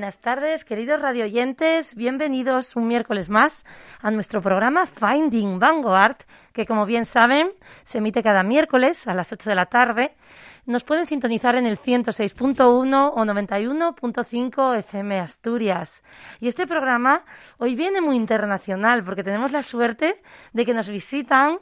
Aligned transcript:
Buenas 0.00 0.18
tardes, 0.18 0.64
queridos 0.64 0.98
radioyentes. 1.02 1.94
Bienvenidos 1.94 2.74
un 2.74 2.88
miércoles 2.88 3.28
más 3.28 3.66
a 4.00 4.10
nuestro 4.10 4.40
programa 4.40 4.86
Finding 4.86 5.58
Vanguard, 5.58 6.16
que 6.54 6.64
como 6.64 6.86
bien 6.86 7.04
saben 7.04 7.50
se 7.84 7.98
emite 7.98 8.22
cada 8.22 8.42
miércoles 8.42 9.06
a 9.06 9.12
las 9.12 9.30
8 9.30 9.50
de 9.50 9.54
la 9.54 9.66
tarde. 9.66 10.16
Nos 10.64 10.84
pueden 10.84 11.04
sintonizar 11.04 11.54
en 11.56 11.66
el 11.66 11.78
106.1 11.78 13.12
o 13.14 13.24
91.5 13.26 14.78
FM 14.78 15.20
Asturias. 15.20 16.02
Y 16.40 16.48
este 16.48 16.66
programa 16.66 17.22
hoy 17.58 17.74
viene 17.74 18.00
muy 18.00 18.16
internacional 18.16 19.04
porque 19.04 19.22
tenemos 19.22 19.52
la 19.52 19.62
suerte 19.62 20.22
de 20.54 20.64
que 20.64 20.72
nos 20.72 20.88
visitan 20.88 21.58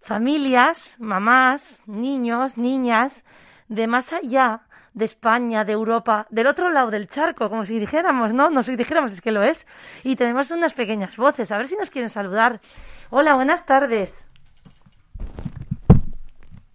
familias, 0.00 0.96
mamás, 0.98 1.84
niños, 1.86 2.58
niñas 2.58 3.24
de 3.68 3.86
más 3.86 4.12
allá 4.12 4.62
de 4.98 5.04
España, 5.04 5.64
de 5.64 5.72
Europa, 5.72 6.26
del 6.30 6.48
otro 6.48 6.68
lado 6.70 6.90
del 6.90 7.08
charco, 7.08 7.48
como 7.48 7.64
si 7.64 7.78
dijéramos, 7.78 8.34
¿no? 8.34 8.50
No 8.50 8.62
si 8.62 8.76
dijéramos, 8.76 9.12
es 9.12 9.20
que 9.20 9.32
lo 9.32 9.42
es. 9.42 9.66
Y 10.04 10.16
tenemos 10.16 10.50
unas 10.50 10.74
pequeñas 10.74 11.16
voces, 11.16 11.50
a 11.50 11.56
ver 11.56 11.68
si 11.68 11.76
nos 11.76 11.90
quieren 11.90 12.08
saludar. 12.08 12.60
Hola, 13.10 13.34
buenas 13.34 13.64
tardes. 13.64 14.26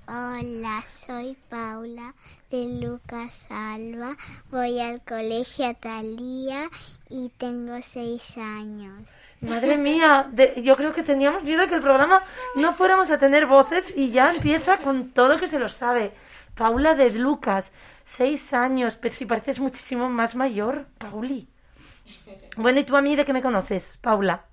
Hola, 0.08 0.84
soy 1.06 1.38
Paula 1.50 2.14
de 2.52 2.66
Lucas 2.66 3.34
Alba, 3.50 4.16
voy 4.52 4.80
al 4.80 5.02
colegio 5.02 5.66
Atalía 5.68 6.70
y 7.10 7.30
tengo 7.38 7.80
seis 7.82 8.22
años. 8.38 9.08
Madre 9.42 9.78
mía, 9.78 10.30
yo 10.58 10.78
creo 10.78 10.94
que 10.94 11.04
teníamos 11.04 11.44
miedo 11.44 11.68
que 11.68 11.76
el 11.76 11.82
programa 11.82 12.24
no 12.56 12.76
fuéramos 12.76 13.10
a 13.10 13.18
tener 13.18 13.46
voces 13.48 13.92
y 13.96 14.12
ya 14.12 14.32
empieza 14.34 14.78
con 14.78 15.10
todo 15.12 15.40
que 15.40 15.48
se 15.48 15.60
lo 15.60 15.68
sabe. 15.68 16.14
Paula 16.56 16.94
de 16.94 17.10
Lucas, 17.10 17.72
Seis 18.06 18.54
años, 18.54 18.96
pero 18.96 19.16
si 19.16 19.26
pareces 19.26 19.60
muchísimo 19.60 20.10
más 20.10 20.36
mayor, 20.36 20.88
Pauli. 20.98 21.48
Bueno, 22.58 22.80
¿y 22.80 22.84
tú 22.84 22.96
a 22.96 23.02
mí 23.02 23.16
de 23.16 23.26
qué 23.26 23.34
me 23.34 23.42
conoces, 23.42 23.98
Paula? 23.98 24.46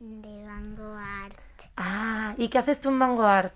De 0.00 0.44
Vanguard. 0.44 1.34
Ah, 1.76 2.34
¿y 2.38 2.48
qué 2.48 2.58
haces 2.58 2.80
tú 2.80 2.88
en 2.88 2.98
Vanguard? 2.98 3.52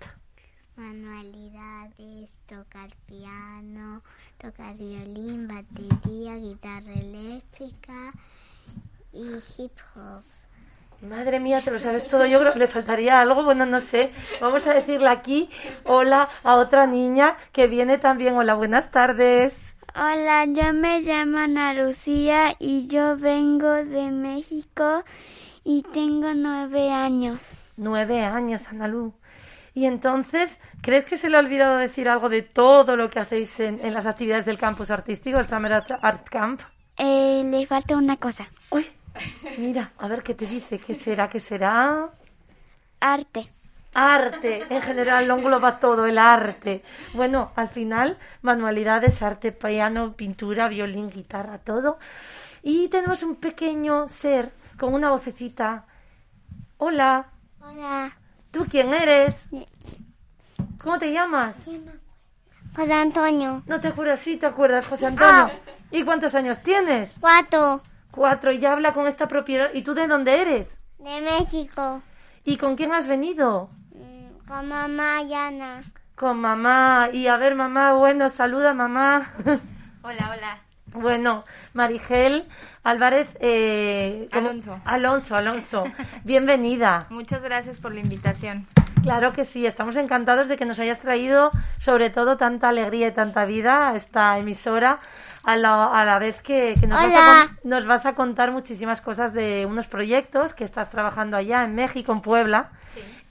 Manualidades, 0.75 2.29
tocar 2.47 2.89
piano, 3.05 4.01
tocar 4.37 4.77
violín, 4.77 5.47
batería, 5.47 6.35
guitarra 6.35 6.93
eléctrica 6.93 8.13
y 9.11 9.39
hip 9.57 9.77
hop. 9.95 10.23
Madre 11.01 11.39
mía, 11.39 11.61
te 11.61 11.71
lo 11.71 11.79
sabes 11.79 12.07
todo. 12.07 12.27
Yo 12.27 12.39
creo 12.39 12.53
que 12.53 12.59
le 12.59 12.67
faltaría 12.67 13.19
algo. 13.19 13.43
Bueno, 13.43 13.65
no 13.65 13.81
sé. 13.81 14.11
Vamos 14.39 14.67
a 14.67 14.73
decirle 14.73 15.09
aquí 15.09 15.49
hola 15.83 16.29
a 16.43 16.55
otra 16.57 16.85
niña 16.85 17.37
que 17.51 17.65
viene 17.65 17.97
también. 17.97 18.35
Hola, 18.35 18.53
buenas 18.53 18.91
tardes. 18.91 19.73
Hola, 19.95 20.45
yo 20.45 20.73
me 20.73 21.01
llamo 21.01 21.39
Ana 21.39 21.73
Lucía 21.73 22.55
y 22.59 22.85
yo 22.85 23.17
vengo 23.17 23.83
de 23.83 24.11
México 24.11 25.03
y 25.63 25.81
tengo 25.91 26.33
nueve 26.35 26.91
años. 26.91 27.49
Nueve 27.77 28.21
años, 28.21 28.67
Ana 28.67 28.87
Lu. 28.87 29.13
Y 29.73 29.85
entonces, 29.85 30.59
¿crees 30.81 31.05
que 31.05 31.17
se 31.17 31.29
le 31.29 31.37
ha 31.37 31.39
olvidado 31.39 31.77
decir 31.77 32.09
algo 32.09 32.29
de 32.29 32.43
todo 32.43 32.95
lo 32.95 33.09
que 33.09 33.19
hacéis 33.19 33.59
en, 33.59 33.93
las 33.93 34.05
actividades 34.05 34.45
del 34.45 34.59
campus 34.59 34.91
artístico, 34.91 35.39
el 35.39 35.47
Summer 35.47 35.73
Art 35.73 36.29
Camp? 36.29 36.61
Eh, 36.97 37.41
le 37.43 37.65
falta 37.65 37.97
una 37.97 38.17
cosa. 38.17 38.47
Uy, 38.69 38.85
Mira, 39.57 39.91
a 39.97 40.07
ver 40.07 40.23
qué 40.23 40.33
te 40.33 40.45
dice. 40.45 40.79
¿Qué 40.79 40.97
será? 40.97 41.29
¿Qué 41.29 41.39
será? 41.39 42.09
Arte. 42.99 43.51
Arte, 43.93 44.65
en 44.69 44.81
general 44.81 45.27
lo 45.27 45.37
engloba 45.37 45.79
todo, 45.79 46.05
el 46.05 46.17
arte. 46.17 46.81
Bueno, 47.13 47.51
al 47.55 47.69
final, 47.69 48.17
manualidades, 48.41 49.21
arte, 49.21 49.51
piano, 49.51 50.13
pintura, 50.13 50.69
violín, 50.69 51.09
guitarra, 51.09 51.57
todo. 51.57 51.99
Y 52.63 52.87
tenemos 52.87 53.21
un 53.23 53.35
pequeño 53.35 54.07
ser 54.07 54.53
con 54.79 54.93
una 54.93 55.09
vocecita. 55.09 55.85
Hola. 56.77 57.27
Hola. 57.59 58.17
¿Tú 58.51 58.65
quién 58.69 58.93
eres? 58.93 59.49
¿Cómo 60.81 60.97
te 60.97 61.11
llamas? 61.11 61.57
José 62.73 62.93
Antonio. 62.93 63.61
¿No 63.65 63.81
te 63.81 63.89
acuerdas? 63.89 64.21
Sí, 64.21 64.37
te 64.37 64.45
acuerdas, 64.45 64.85
José 64.85 65.07
Antonio. 65.07 65.51
¿Y 65.91 66.03
cuántos 66.03 66.33
años 66.33 66.61
tienes? 66.63 67.17
Cuatro. 67.19 67.81
Cuatro, 68.11 68.51
y 68.51 68.59
ya 68.59 68.73
habla 68.73 68.93
con 68.93 69.07
esta 69.07 69.27
propiedad. 69.27 69.69
¿Y 69.73 69.81
tú 69.83 69.93
de 69.93 70.07
dónde 70.07 70.41
eres? 70.41 70.77
De 70.99 71.21
México. 71.21 72.01
¿Y 72.43 72.57
con 72.57 72.75
quién 72.75 72.93
has 72.93 73.07
venido? 73.07 73.69
Mm, 73.93 74.47
Con 74.47 74.67
mamá 74.67 75.21
y 75.23 75.33
Ana. 75.33 75.83
Con 76.15 76.39
mamá. 76.39 77.09
Y 77.13 77.27
a 77.27 77.37
ver, 77.37 77.55
mamá, 77.55 77.93
bueno, 77.93 78.29
saluda 78.29 78.73
mamá. 78.73 79.33
Hola, 80.03 80.31
hola. 80.35 80.61
Bueno, 80.93 81.45
Marigel 81.73 82.47
Álvarez. 82.83 83.29
Eh. 83.39 84.27
Alonso. 84.31 84.81
Alonso, 84.83 85.35
Alonso. 85.35 85.83
Bienvenida. 86.23 87.07
Muchas 87.09 87.41
gracias 87.41 87.79
por 87.79 87.93
la 87.93 88.01
invitación. 88.01 88.67
Claro 89.01 89.33
que 89.33 89.45
sí, 89.45 89.65
estamos 89.65 89.95
encantados 89.95 90.47
de 90.47 90.57
que 90.57 90.65
nos 90.65 90.77
hayas 90.79 90.99
traído 90.99 91.51
sobre 91.79 92.09
todo 92.11 92.37
tanta 92.37 92.69
alegría 92.69 93.07
y 93.07 93.11
tanta 93.11 93.45
vida 93.45 93.89
a 93.89 93.95
esta 93.95 94.37
emisora, 94.37 94.99
a 95.43 95.55
la, 95.57 95.85
a 95.85 96.05
la 96.05 96.19
vez 96.19 96.39
que, 96.41 96.75
que 96.79 96.85
nos, 96.87 96.99
vas 97.07 97.13
a, 97.15 97.57
nos 97.63 97.85
vas 97.87 98.05
a 98.05 98.13
contar 98.13 98.51
muchísimas 98.51 99.01
cosas 99.01 99.33
de 99.33 99.65
unos 99.65 99.87
proyectos 99.87 100.53
que 100.53 100.63
estás 100.63 100.89
trabajando 100.91 101.35
allá 101.35 101.63
en 101.63 101.73
México, 101.73 102.11
en 102.11 102.21
Puebla, 102.21 102.69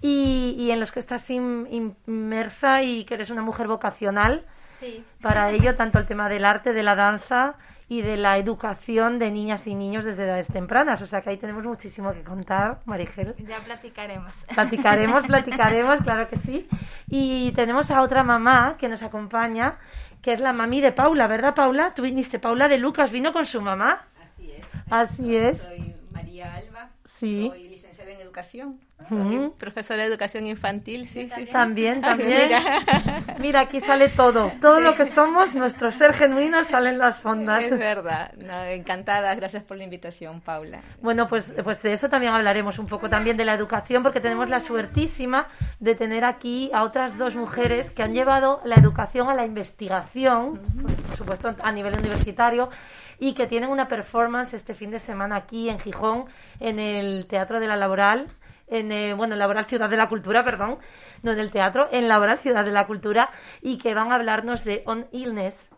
y, 0.02 0.56
y 0.58 0.70
en 0.72 0.80
los 0.80 0.90
que 0.92 0.98
estás 0.98 1.28
in- 1.30 1.96
inmersa 2.06 2.82
y 2.82 3.04
que 3.04 3.14
eres 3.14 3.30
una 3.30 3.42
mujer 3.42 3.68
vocacional 3.68 4.44
Sí. 4.80 5.04
para 5.20 5.50
ello, 5.50 5.76
tanto 5.76 5.98
el 5.98 6.06
tema 6.06 6.30
del 6.30 6.46
arte, 6.46 6.72
de 6.72 6.82
la 6.82 6.94
danza 6.96 7.54
y 7.90 8.02
de 8.02 8.16
la 8.16 8.38
educación 8.38 9.18
de 9.18 9.32
niñas 9.32 9.66
y 9.66 9.74
niños 9.74 10.04
desde 10.04 10.22
edades 10.22 10.46
tempranas. 10.46 11.02
O 11.02 11.06
sea 11.06 11.22
que 11.22 11.30
ahí 11.30 11.36
tenemos 11.36 11.64
muchísimo 11.64 12.12
que 12.12 12.22
contar, 12.22 12.78
Marigel. 12.84 13.34
Ya 13.38 13.58
platicaremos. 13.58 14.32
Platicaremos, 14.54 15.24
platicaremos, 15.26 16.00
claro 16.00 16.28
que 16.28 16.36
sí. 16.36 16.68
Y 17.08 17.50
tenemos 17.50 17.90
a 17.90 18.02
otra 18.02 18.22
mamá 18.22 18.76
que 18.78 18.88
nos 18.88 19.02
acompaña, 19.02 19.80
que 20.22 20.32
es 20.32 20.38
la 20.38 20.52
mami 20.52 20.80
de 20.80 20.92
Paula, 20.92 21.26
¿verdad, 21.26 21.52
Paula? 21.56 21.92
Tú 21.92 22.02
viniste, 22.02 22.38
Paula 22.38 22.68
de 22.68 22.78
Lucas, 22.78 23.10
vino 23.10 23.32
con 23.32 23.44
su 23.44 23.60
mamá. 23.60 24.06
Así 24.22 24.52
es. 24.52 24.66
Así 24.88 25.36
es. 25.36 25.62
Soy 25.62 25.96
María 26.12 26.54
Alba. 26.54 26.90
Sí. 27.04 27.48
Soy 27.50 27.68
licenciada 27.68 28.12
en 28.12 28.20
educación. 28.20 28.78
Profesora 29.58 30.02
de 30.02 30.08
educación 30.08 30.46
infantil, 30.46 31.06
sí, 31.06 31.28
sí. 31.28 31.44
sí. 31.44 31.52
También, 31.52 32.00
también. 32.00 32.48
mira. 32.48 33.36
Mira, 33.38 33.60
aquí 33.60 33.80
sale 33.80 34.08
todo. 34.08 34.50
Todo 34.60 34.80
lo 34.80 34.94
que 34.94 35.04
somos, 35.06 35.54
nuestro 35.54 35.90
ser 35.90 36.12
genuino 36.12 36.62
sale 36.64 36.90
en 36.90 36.98
las 36.98 37.24
ondas. 37.24 37.64
Es 37.64 37.78
verdad. 37.78 38.32
No, 38.36 38.64
encantada. 38.64 39.34
Gracias 39.34 39.62
por 39.62 39.76
la 39.76 39.84
invitación, 39.84 40.40
Paula. 40.40 40.82
Bueno, 41.00 41.26
pues, 41.26 41.54
pues 41.64 41.82
de 41.82 41.92
eso 41.92 42.08
también 42.08 42.32
hablaremos 42.32 42.78
un 42.78 42.86
poco 42.86 43.08
también 43.08 43.36
de 43.36 43.44
la 43.44 43.54
educación, 43.54 44.02
porque 44.02 44.20
tenemos 44.20 44.48
la 44.48 44.60
suertísima 44.60 45.48
de 45.78 45.94
tener 45.94 46.24
aquí 46.24 46.70
a 46.72 46.82
otras 46.82 47.16
dos 47.16 47.34
mujeres 47.34 47.90
que 47.90 48.02
han 48.02 48.12
llevado 48.12 48.60
la 48.64 48.76
educación 48.76 49.28
a 49.28 49.34
la 49.34 49.44
investigación, 49.44 50.60
por 51.08 51.16
supuesto 51.16 51.54
a 51.62 51.72
nivel 51.72 51.98
universitario, 51.98 52.70
y 53.18 53.34
que 53.34 53.46
tienen 53.46 53.70
una 53.70 53.86
performance 53.86 54.54
este 54.54 54.74
fin 54.74 54.90
de 54.90 54.98
semana 54.98 55.36
aquí 55.36 55.68
en 55.68 55.78
Gijón, 55.78 56.24
en 56.58 56.78
el 56.78 57.26
Teatro 57.26 57.60
de 57.60 57.68
la 57.68 57.76
Laboral. 57.76 58.28
En, 58.70 58.92
eh, 58.92 59.14
bueno, 59.14 59.34
en 59.34 59.40
Laboral 59.40 59.66
Ciudad 59.66 59.90
de 59.90 59.96
la 59.96 60.08
Cultura, 60.08 60.44
perdón, 60.44 60.78
no 61.22 61.32
en 61.32 61.40
el 61.40 61.50
teatro, 61.50 61.88
en 61.92 62.08
Laboral 62.08 62.38
Ciudad 62.38 62.64
de 62.64 62.72
la 62.72 62.86
Cultura, 62.86 63.30
y 63.60 63.78
que 63.78 63.94
van 63.94 64.12
a 64.12 64.14
hablarnos 64.14 64.64
de 64.64 64.82
On 64.86 65.06
Illness. 65.12 65.68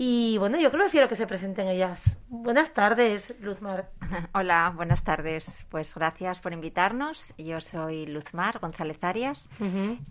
Y 0.00 0.38
bueno, 0.38 0.58
yo 0.60 0.70
creo 0.70 0.84
que 0.84 0.84
prefiero 0.84 1.08
que 1.08 1.16
se 1.16 1.26
presenten 1.26 1.66
ellas. 1.66 2.20
Buenas 2.28 2.72
tardes, 2.72 3.34
Luzmar. 3.40 3.90
Hola, 4.32 4.72
buenas 4.76 5.02
tardes. 5.02 5.66
Pues 5.70 5.92
gracias 5.92 6.38
por 6.38 6.52
invitarnos. 6.52 7.34
Yo 7.36 7.60
soy 7.60 8.06
Luzmar 8.06 8.60
González 8.60 9.02
Arias 9.02 9.50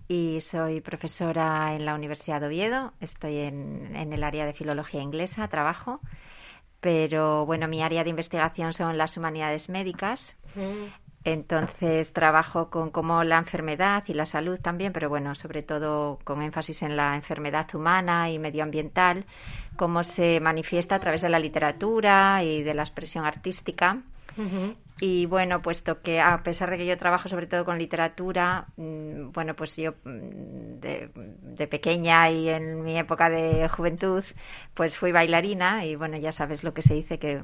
y 0.09 0.41
soy 0.41 0.81
profesora 0.81 1.73
en 1.73 1.85
la 1.85 1.95
Universidad 1.95 2.41
de 2.41 2.47
Oviedo. 2.47 2.91
Estoy 2.99 3.37
en, 3.37 3.95
en 3.95 4.11
el 4.11 4.25
área 4.25 4.45
de 4.45 4.51
filología 4.51 5.01
inglesa, 5.01 5.47
trabajo. 5.47 6.01
Pero 6.81 7.45
bueno, 7.45 7.69
mi 7.69 7.81
área 7.81 8.03
de 8.03 8.09
investigación 8.09 8.73
son 8.73 8.97
las 8.97 9.15
humanidades 9.15 9.69
médicas. 9.69 10.35
Entonces 11.27 12.13
trabajo 12.13 12.69
con 12.69 12.89
como 12.89 13.21
la 13.25 13.37
enfermedad 13.37 14.01
y 14.07 14.13
la 14.13 14.25
salud 14.25 14.61
también, 14.61 14.93
pero 14.93 15.09
bueno, 15.09 15.35
sobre 15.35 15.61
todo 15.61 16.19
con 16.23 16.41
énfasis 16.41 16.83
en 16.83 16.95
la 16.95 17.15
enfermedad 17.15 17.67
humana 17.75 18.31
y 18.31 18.39
medioambiental, 18.39 19.25
cómo 19.75 20.05
se 20.05 20.39
manifiesta 20.39 20.95
a 20.95 20.99
través 21.01 21.21
de 21.21 21.27
la 21.27 21.39
literatura 21.39 22.41
y 22.45 22.63
de 22.63 22.73
la 22.73 22.83
expresión 22.83 23.25
artística. 23.25 24.03
Y 24.99 25.25
bueno, 25.25 25.61
puesto 25.63 26.01
que 26.01 26.19
a 26.21 26.43
pesar 26.43 26.69
de 26.69 26.77
que 26.77 26.85
yo 26.85 26.95
trabajo 26.95 27.27
sobre 27.27 27.47
todo 27.47 27.65
con 27.65 27.79
literatura, 27.79 28.67
mm, 28.77 29.31
bueno, 29.31 29.55
pues 29.55 29.75
yo 29.75 29.93
mm, 30.03 30.79
de, 30.79 31.09
de 31.15 31.67
pequeña 31.67 32.29
y 32.29 32.49
en 32.49 32.83
mi 32.83 32.97
época 32.97 33.29
de 33.29 33.67
juventud, 33.67 34.23
pues 34.75 34.95
fui 34.95 35.11
bailarina 35.11 35.85
y 35.85 35.95
bueno, 35.95 36.17
ya 36.17 36.31
sabes 36.31 36.63
lo 36.63 36.73
que 36.73 36.83
se 36.83 36.93
dice 36.93 37.17
que 37.17 37.41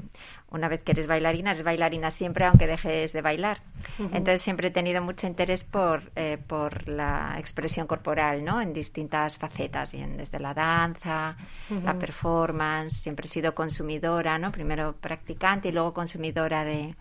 una 0.51 0.68
vez 0.68 0.84
que 0.84 0.92
eres 0.92 1.07
bailarina, 1.07 1.51
eres 1.51 1.63
bailarina 1.63 2.12
siempre 2.12 2.45
aunque 2.45 2.68
dejes 2.68 3.12
de 3.12 3.22
bailar. 3.22 3.62
Entonces 4.00 4.42
siempre 4.42 4.68
he 4.68 4.72
tenido 4.72 5.01
mucho 5.01 5.25
interés 5.28 5.63
por, 5.63 6.12
eh, 6.16 6.38
por 6.38 6.88
la 6.88 7.36
expresión 7.40 7.88
corporal, 7.88 8.44
¿no? 8.44 8.62
En 8.62 8.72
distintas 8.74 9.38
facetas, 9.38 9.92
bien 9.92 10.18
desde 10.18 10.40
la 10.40 10.54
danza, 10.54 11.36
la 11.84 11.94
performance, 11.95 12.94
siempre 12.94 13.25
he 13.25 13.30
sido 13.30 13.56
consumidora, 13.56 14.38
¿no? 14.38 14.51
Primero 14.51 14.94
practicante 14.94 15.69
y 15.69 15.72
luego 15.72 15.94
consumidora 15.94 16.63
de, 16.63 16.95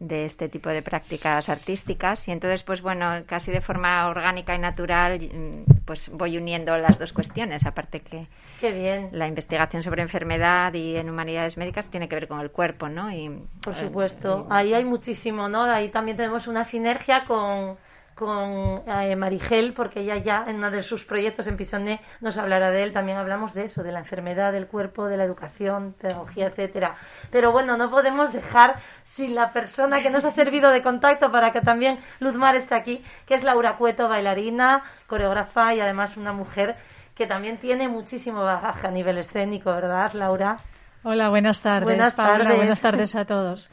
de 0.00 0.24
este 0.24 0.48
tipo 0.48 0.68
de 0.68 0.82
prácticas 0.82 1.48
artísticas 1.48 2.28
y 2.28 2.30
entonces 2.30 2.62
pues 2.62 2.82
bueno 2.82 3.22
casi 3.26 3.50
de 3.50 3.60
forma 3.60 4.06
orgánica 4.06 4.54
y 4.54 4.58
natural 4.58 5.20
mm, 5.20 5.84
pues 5.84 6.08
voy 6.10 6.38
uniendo 6.38 6.76
las 6.78 6.98
dos 6.98 7.12
cuestiones 7.12 7.66
aparte 7.66 8.00
que 8.00 8.28
Qué 8.60 8.72
bien, 8.72 9.10
la 9.12 9.26
investigación 9.26 9.82
sobre 9.82 10.02
enfermedad 10.02 10.72
y 10.74 10.96
en 10.96 11.10
humanidades 11.10 11.56
médicas 11.56 11.90
tiene 11.90 12.08
que 12.08 12.14
ver 12.14 12.28
con 12.28 12.40
el 12.40 12.50
cuerpo 12.50 12.88
no 12.88 13.10
y 13.10 13.28
por 13.62 13.74
eh, 13.74 13.80
supuesto. 13.80 14.46
Ahí 14.50 14.74
hay 14.74 14.84
muchísimo, 14.84 15.48
¿no? 15.48 15.62
Ahí 15.62 15.88
también 15.90 16.16
tenemos 16.16 16.48
una 16.48 16.64
sinergia 16.64 17.24
con, 17.24 17.76
con 18.18 18.82
eh, 18.84 19.14
Marigel, 19.14 19.74
porque 19.74 20.00
ella 20.00 20.16
ya 20.16 20.44
en 20.48 20.56
uno 20.56 20.72
de 20.72 20.82
sus 20.82 21.04
proyectos 21.04 21.46
en 21.46 21.56
Pisoné 21.56 22.00
nos 22.20 22.36
hablará 22.36 22.72
de 22.72 22.82
él. 22.82 22.92
También 22.92 23.16
hablamos 23.16 23.54
de 23.54 23.66
eso, 23.66 23.84
de 23.84 23.92
la 23.92 24.00
enfermedad 24.00 24.52
del 24.52 24.66
cuerpo, 24.66 25.06
de 25.06 25.16
la 25.16 25.22
educación, 25.22 25.94
pedagogía, 25.96 26.48
etcétera. 26.48 26.96
Pero 27.30 27.52
bueno, 27.52 27.76
no 27.76 27.90
podemos 27.90 28.32
dejar 28.32 28.74
sin 29.04 29.36
la 29.36 29.52
persona 29.52 30.02
que 30.02 30.10
nos 30.10 30.24
ha 30.24 30.32
servido 30.32 30.70
de 30.70 30.82
contacto 30.82 31.30
para 31.30 31.52
que 31.52 31.60
también 31.60 32.00
Luzmar 32.18 32.56
esté 32.56 32.74
aquí, 32.74 33.04
que 33.24 33.34
es 33.34 33.44
Laura 33.44 33.76
Cueto, 33.76 34.08
bailarina, 34.08 34.82
coreógrafa 35.06 35.74
y 35.74 35.80
además 35.80 36.16
una 36.16 36.32
mujer 36.32 36.74
que 37.14 37.28
también 37.28 37.58
tiene 37.58 37.86
muchísimo 37.86 38.42
bagaje 38.42 38.88
a 38.88 38.90
nivel 38.90 39.18
escénico, 39.18 39.70
¿verdad, 39.70 40.12
Laura? 40.14 40.56
Hola, 41.04 41.28
buenas 41.28 41.62
tardes. 41.62 41.84
Buenas 41.84 42.16
Paula, 42.16 42.38
tardes. 42.38 42.56
buenas 42.56 42.80
tardes 42.80 43.14
a 43.14 43.24
todos. 43.24 43.70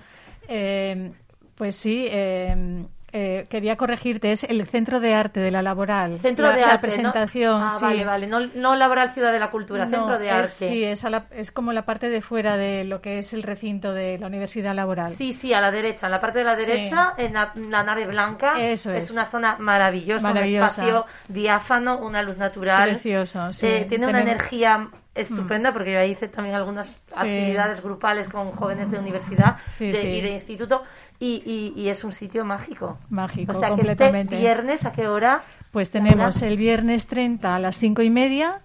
Eh, 0.47 1.13
pues 1.56 1.75
sí, 1.75 2.07
eh, 2.12 2.86
eh, 3.17 3.47
quería 3.50 3.77
corregirte, 3.77 4.33
es 4.33 4.44
el 4.44 4.65
Centro 4.67 5.00
de 5.00 5.13
Arte 5.13 5.39
de 5.39 5.50
la 5.50 5.62
Laboral. 5.62 6.19
Centro 6.19 6.47
la, 6.49 6.56
de 6.56 6.61
la 6.61 6.68
arte, 6.73 6.80
presentación, 6.87 7.59
¿no? 7.61 7.68
Ah, 7.68 7.75
sí. 7.80 7.85
vale, 7.85 8.04
vale. 8.04 8.28
No, 8.28 8.40
no 8.56 8.75
Laboral 8.75 9.13
Ciudad 9.13 9.31
de 9.31 9.40
la 9.40 9.49
Cultura, 9.51 9.85
No, 9.85 9.92
Centro 9.97 10.19
de 10.19 10.25
es- 10.28 10.33
Arte. 10.33 10.47
sí, 10.68 10.83
es, 10.83 11.06
a 11.06 11.09
la- 11.09 11.25
es 11.31 11.49
como 11.51 11.71
la 11.71 11.85
parte 11.85 12.09
de 12.09 12.21
fuera 12.21 12.57
de 12.57 12.83
lo 12.83 12.99
que 12.99 13.19
es 13.19 13.31
el 13.31 13.44
recinto 13.44 13.94
de 13.94 14.18
la 14.18 14.28
Universidad 14.28 14.75
Laboral. 14.75 15.07
Sí, 15.07 15.31
sí, 15.31 15.54
a 15.54 15.61
la 15.61 15.71
derecha, 15.71 16.07
en 16.07 16.11
la 16.11 16.19
parte 16.19 16.40
de 16.40 16.45
la 16.45 16.59
Sí. 16.59 16.66
derecha, 16.66 17.13
en 17.18 17.33
la, 17.33 17.51
la 17.56 17.83
nave 17.83 18.06
blanca. 18.06 18.56
Eso 18.59 18.92
es. 18.92 19.09
una 19.11 19.25
zona 19.25 19.56
maravillosa, 19.59 20.28
Maravillosa. 20.28 20.81
un 20.81 20.87
espacio 20.90 21.06
diáfano, 21.30 21.97
una 21.99 22.21
luz 22.21 22.35
natural. 22.37 22.90
Precioso, 22.90 23.54
sí. 23.54 23.66
Eh, 23.66 23.85
tiene 23.87 24.07
una 24.07 24.19
Tenemos- 24.19 24.25
Mm. 24.25 24.40
energía 24.40 24.87
estupenda 25.16 25.72
porque 25.74 25.94
yo 25.94 26.00
ahí 26.00 26.12
hice 26.12 26.28
también 26.28 26.56
algunas 26.56 27.00
actividades 27.16 27.81
grupales 27.81 28.28
con 28.30 28.52
jóvenes 28.52 28.92
de 28.92 29.00
universidad 29.00 29.57
Sí, 29.72 29.88
de- 29.92 30.02
sí. 30.02 30.07
y 30.07 30.22
de 30.22 30.31
instituto 30.34 30.84
y, 31.19 31.42
y- 31.76 31.81
y 31.81 31.90
es 31.90 32.04
un 32.04 32.12
sitio 32.12 32.44
mágico. 32.45 33.00
Mágico, 33.10 33.54
O 33.54 33.56
sea 33.56 33.69
que 33.69 33.81
este 33.81 33.88
completamente. 33.95 34.38
viernes, 34.38 34.86
¿a 34.86 34.92
qué 34.92 35.07
hora? 35.07 35.42
Pues 35.72 35.90
tenemos 35.90 36.42
el 36.42 36.57
viernes 36.57 37.07
30 37.07 37.56
a 37.56 37.60
las 37.60 37.78
cinco 37.78 38.02
y 38.02 38.10
media 38.10 38.62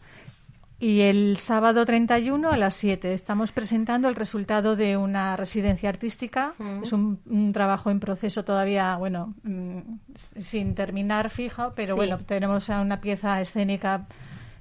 y 0.82 1.02
el 1.02 1.36
sábado 1.36 1.84
31 1.84 2.50
a 2.50 2.56
las 2.56 2.74
7. 2.74 3.12
Estamos 3.12 3.52
presentando 3.52 4.08
el 4.08 4.14
resultado 4.14 4.76
de 4.76 4.96
una 4.96 5.36
residencia 5.36 5.90
artística. 5.90 6.54
Mm. 6.58 6.82
Es 6.84 6.92
un, 6.94 7.20
un 7.26 7.52
trabajo 7.52 7.90
en 7.90 8.00
proceso 8.00 8.44
todavía, 8.46 8.96
bueno, 8.96 9.34
mm, 9.42 9.78
sin 10.40 10.74
terminar 10.74 11.28
fijo, 11.30 11.74
pero 11.76 11.96
bueno, 11.96 12.18
tenemos 12.18 12.68
una 12.70 13.00
pieza 13.02 13.40
escénica 13.42 14.06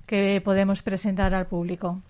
que 0.09 0.41
podemos 0.43 0.81
presentar 0.81 1.35
al 1.35 1.45
público. 1.45 2.01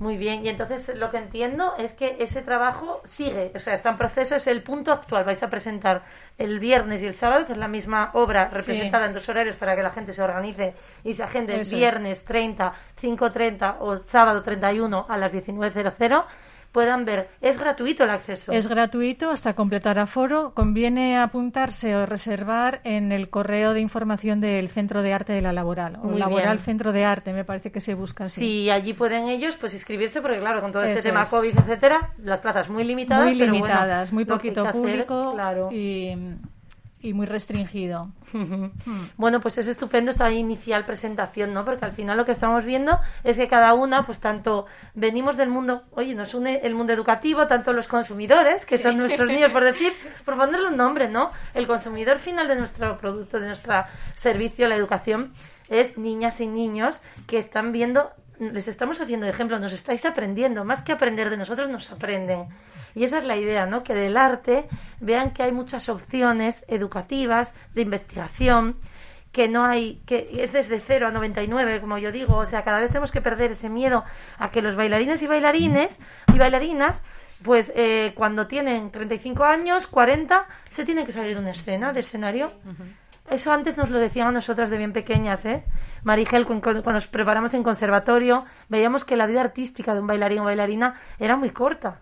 Muy 0.00 0.18
bien, 0.18 0.44
y 0.44 0.50
entonces 0.50 0.94
lo 0.96 1.10
que 1.10 1.16
entiendo 1.16 1.74
es 1.78 1.94
que 1.94 2.16
ese 2.20 2.42
trabajo 2.42 3.00
sigue, 3.04 3.52
o 3.54 3.58
sea, 3.58 3.72
está 3.72 3.88
en 3.88 3.96
proceso, 3.96 4.36
es 4.36 4.46
el 4.46 4.62
punto 4.62 4.92
actual. 4.92 5.24
Vais 5.24 5.42
a 5.42 5.48
presentar 5.48 6.04
el 6.36 6.60
viernes 6.60 7.02
y 7.02 7.06
el 7.06 7.14
sábado, 7.14 7.46
que 7.46 7.52
es 7.52 7.58
la 7.58 7.68
misma 7.68 8.10
obra 8.12 8.50
representada 8.50 9.06
en 9.06 9.14
dos 9.14 9.26
horarios 9.30 9.56
para 9.56 9.74
que 9.74 9.82
la 9.82 9.90
gente 9.90 10.12
se 10.12 10.22
organice 10.22 10.74
y 11.04 11.14
se 11.14 11.22
agende 11.22 11.54
Eso 11.54 11.62
es. 11.62 11.70
viernes 11.70 12.22
30, 12.22 12.74
5.30 13.00 13.76
o 13.80 13.96
sábado 13.96 14.42
31 14.42 15.06
a 15.08 15.16
las 15.16 15.32
19.00, 15.32 16.24
puedan 16.72 17.04
ver. 17.04 17.28
Es 17.40 17.58
gratuito 17.58 18.04
el 18.04 18.10
acceso. 18.10 18.52
Es 18.52 18.68
gratuito 18.68 19.30
hasta 19.30 19.54
completar 19.54 19.98
aforo. 19.98 20.52
Conviene 20.54 21.18
apuntarse 21.18 21.96
o 21.96 22.06
reservar 22.06 22.80
en 22.84 23.12
el 23.12 23.30
correo 23.30 23.74
de 23.74 23.80
información 23.80 24.40
del 24.40 24.68
Centro 24.68 25.02
de 25.02 25.12
Arte 25.12 25.32
de 25.32 25.42
la 25.42 25.52
Laboral. 25.52 25.96
O 25.96 26.08
Muy 26.08 26.18
Laboral 26.18 26.56
bien. 26.56 26.64
Centro 26.64 26.92
de 26.92 27.04
Arte, 27.04 27.32
me 27.32 27.44
parece 27.44 27.72
que 27.72 27.80
se 27.80 27.94
busca 27.94 28.24
así. 28.24 28.40
Sí, 28.40 28.70
allí 28.70 28.92
pueden 28.94 29.28
ellos 29.28 29.56
pues 29.56 29.74
inscribirse 29.74 30.20
porque 30.20 30.38
claro, 30.38 30.60
con 30.60 30.72
todo 30.72 30.82
este 30.82 30.98
Eso 30.98 31.08
tema 31.08 31.22
es. 31.22 31.28
COVID, 31.28 31.58
etcétera, 31.58 32.12
las 32.18 32.40
plazas 32.40 32.68
muy 32.68 32.84
limitadas, 32.84 33.26
muy 33.26 33.38
pero 33.38 33.50
bueno, 33.52 33.66
limitadas, 33.66 34.12
muy 34.12 34.24
poquito 34.24 34.62
que 34.62 34.68
hacer, 34.68 34.80
público 34.80 35.32
claro. 35.34 35.68
y, 35.72 36.14
y 37.00 37.12
muy 37.12 37.26
restringido. 37.26 38.10
Bueno, 39.16 39.40
pues 39.40 39.58
es 39.58 39.66
estupendo 39.66 40.10
esta 40.10 40.30
inicial 40.30 40.84
presentación, 40.84 41.52
¿no? 41.52 41.64
Porque 41.64 41.84
al 41.84 41.92
final 41.92 42.16
lo 42.16 42.24
que 42.24 42.32
estamos 42.32 42.64
viendo 42.64 42.98
es 43.24 43.36
que 43.36 43.48
cada 43.48 43.74
una, 43.74 44.04
pues 44.04 44.20
tanto 44.20 44.66
venimos 44.94 45.36
del 45.36 45.48
mundo, 45.48 45.82
oye, 45.92 46.14
nos 46.14 46.34
une 46.34 46.60
el 46.62 46.74
mundo 46.74 46.92
educativo, 46.92 47.46
tanto 47.46 47.72
los 47.72 47.88
consumidores, 47.88 48.64
que 48.64 48.78
son 48.78 48.96
nuestros 48.98 49.26
niños, 49.26 49.50
por 49.50 49.64
decir, 49.64 49.92
por 50.24 50.36
ponerle 50.36 50.68
un 50.68 50.76
nombre, 50.76 51.08
¿no? 51.08 51.30
El 51.54 51.66
consumidor 51.66 52.18
final 52.18 52.48
de 52.48 52.56
nuestro 52.56 52.98
producto, 52.98 53.40
de 53.40 53.46
nuestro 53.46 53.74
servicio, 54.14 54.68
la 54.68 54.76
educación, 54.76 55.32
es 55.68 55.98
niñas 55.98 56.40
y 56.40 56.46
niños 56.46 57.02
que 57.26 57.38
están 57.38 57.72
viendo, 57.72 58.10
les 58.38 58.68
estamos 58.68 59.00
haciendo 59.00 59.26
ejemplo, 59.26 59.58
nos 59.58 59.72
estáis 59.72 60.04
aprendiendo, 60.04 60.64
más 60.64 60.82
que 60.82 60.92
aprender 60.92 61.30
de 61.30 61.36
nosotros, 61.36 61.68
nos 61.68 61.90
aprenden. 61.90 62.46
Y 62.94 63.04
esa 63.04 63.18
es 63.18 63.26
la 63.26 63.36
idea, 63.36 63.66
¿no? 63.66 63.82
Que 63.82 63.94
del 63.94 64.16
arte 64.16 64.66
vean 65.00 65.32
que 65.32 65.42
hay 65.42 65.52
muchas 65.52 65.88
opciones 65.88 66.64
educativas, 66.68 67.52
de 67.74 67.82
investigación, 67.82 68.76
que 69.32 69.48
no 69.48 69.64
hay, 69.64 70.00
que 70.06 70.30
es 70.38 70.52
desde 70.52 70.80
0 70.80 71.08
a 71.08 71.10
99, 71.10 71.80
como 71.80 71.98
yo 71.98 72.12
digo, 72.12 72.36
o 72.36 72.44
sea, 72.46 72.64
cada 72.64 72.80
vez 72.80 72.88
tenemos 72.88 73.12
que 73.12 73.20
perder 73.20 73.52
ese 73.52 73.68
miedo 73.68 74.04
a 74.38 74.50
que 74.50 74.62
los 74.62 74.74
bailarines 74.74 75.22
y 75.22 75.26
bailarines 75.26 75.98
y 76.32 76.38
bailarinas, 76.38 77.04
pues 77.42 77.72
eh, 77.76 78.12
cuando 78.16 78.46
tienen 78.46 78.90
35 78.90 79.44
años, 79.44 79.86
40, 79.86 80.46
se 80.70 80.84
tienen 80.84 81.06
que 81.06 81.12
salir 81.12 81.34
de 81.34 81.40
una 81.40 81.50
escena, 81.50 81.92
de 81.92 82.00
escenario. 82.00 82.52
Eso 83.30 83.52
antes 83.52 83.76
nos 83.76 83.90
lo 83.90 83.98
decían 83.98 84.28
a 84.28 84.32
nosotras 84.32 84.70
de 84.70 84.78
bien 84.78 84.92
pequeñas, 84.92 85.44
¿eh? 85.44 85.62
Marigel, 86.02 86.46
cuando 86.46 86.82
nos 86.92 87.06
preparamos 87.06 87.52
en 87.54 87.62
conservatorio, 87.62 88.44
veíamos 88.68 89.04
que 89.04 89.16
la 89.16 89.26
vida 89.26 89.40
artística 89.40 89.92
de 89.92 90.00
un 90.00 90.06
bailarín 90.06 90.40
o 90.40 90.44
bailarina 90.44 91.00
era 91.18 91.36
muy 91.36 91.50
corta. 91.50 92.00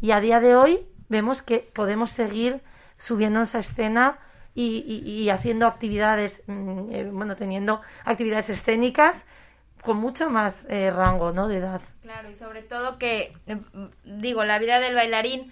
Y 0.00 0.12
a 0.12 0.20
día 0.20 0.40
de 0.40 0.56
hoy 0.56 0.86
vemos 1.08 1.42
que 1.42 1.58
podemos 1.58 2.10
seguir 2.10 2.62
subiéndonos 2.96 3.54
a 3.54 3.58
escena 3.58 4.18
y, 4.54 5.28
haciendo 5.30 5.66
actividades, 5.66 6.42
mm, 6.46 6.92
eh, 6.92 7.10
bueno, 7.10 7.36
teniendo 7.36 7.80
actividades 8.04 8.50
escénicas 8.50 9.26
con 9.82 9.96
mucho 9.96 10.30
más 10.30 10.66
eh, 10.68 10.90
rango, 10.90 11.32
¿no? 11.32 11.48
De 11.48 11.56
edad. 11.56 11.80
Claro, 12.02 12.30
y 12.30 12.34
sobre 12.34 12.62
todo 12.62 12.98
que, 12.98 13.32
eh, 13.46 13.58
digo, 14.04 14.44
la 14.44 14.58
vida 14.58 14.78
del 14.78 14.94
bailarín, 14.94 15.50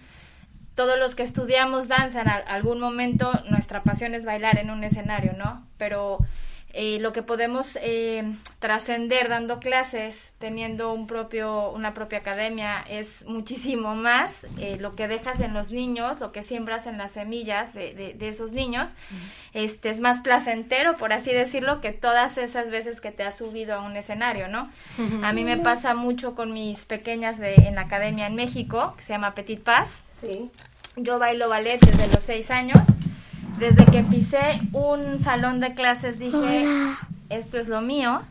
todos 0.75 0.99
los 0.99 1.15
que 1.15 1.23
estudiamos 1.23 1.89
danza 1.89 2.23
en 2.23 2.29
algún 2.29 2.81
momento, 2.81 3.33
nuestra 3.49 3.83
pasión 3.83 4.15
es 4.15 4.25
bailar 4.25 4.59
en 4.59 4.71
un 4.71 4.85
escenario, 4.85 5.35
¿no? 5.37 5.67
Pero 5.77 6.19
eh, 6.73 6.99
lo 7.01 7.13
que 7.13 7.25
podemos 7.25 7.67
eh, 7.83 8.23
trascender 8.61 9.29
dando 9.29 9.59
clases, 9.59 10.17
teniendo 10.39 10.93
un 10.93 11.09
propio, 11.09 11.71
una 11.71 11.95
propia 11.95 12.19
academia, 12.19 12.85
es 12.89 13.25
muchísimo 13.27 13.97
más 13.97 14.33
eh, 14.61 14.77
lo 14.79 14.95
que 14.95 15.09
dejas 15.09 15.41
en 15.41 15.53
los 15.53 15.73
niños, 15.73 16.21
lo 16.21 16.31
que 16.31 16.45
siembras 16.45 16.87
en 16.87 16.97
las 16.97 17.11
semillas 17.11 17.75
de, 17.75 18.15
de, 18.17 18.29
esos 18.29 18.53
niños. 18.53 18.89
Este 19.53 19.91
es 19.91 19.99
más 19.99 20.21
placentero, 20.21 20.97
por 20.97 21.13
así 21.13 21.33
decirlo, 21.33 21.81
que 21.81 21.91
todas 21.91 22.39
esas 22.39 22.71
veces 22.71 23.01
que 23.01 23.11
te 23.11 23.25
has 23.25 23.37
subido 23.37 23.75
a 23.75 23.81
un 23.81 23.97
escenario, 23.97 24.47
¿no? 24.47 24.71
A 25.25 25.33
mí 25.33 25.43
me 25.43 25.57
pasa 25.57 25.95
mucho 25.95 26.37
con 26.37 26.53
mis 26.53 26.87
pequeñas 26.87 27.37
de, 27.39 27.55
en 27.55 27.75
la 27.75 27.83
academia 27.83 28.29
en 28.29 28.37
México, 28.37 28.95
que 28.97 29.03
se 29.03 29.13
llama 29.13 29.35
Petit 29.35 29.61
Paz. 29.61 29.89
Sí. 30.21 30.51
Yo 30.97 31.19
bailo 31.19 31.49
ballet 31.49 31.81
desde 31.81 32.07
los 32.09 32.23
seis 32.23 32.51
años 32.51 32.87
desde 33.61 33.85
que 33.85 34.03
pisé 34.03 34.61
un 34.73 35.23
salón 35.23 35.61
de 35.61 35.75
clases 35.75 36.19
dije, 36.19 36.67
esto 37.29 37.59
es 37.59 37.69
lo 37.69 37.83
mío. 37.83 38.23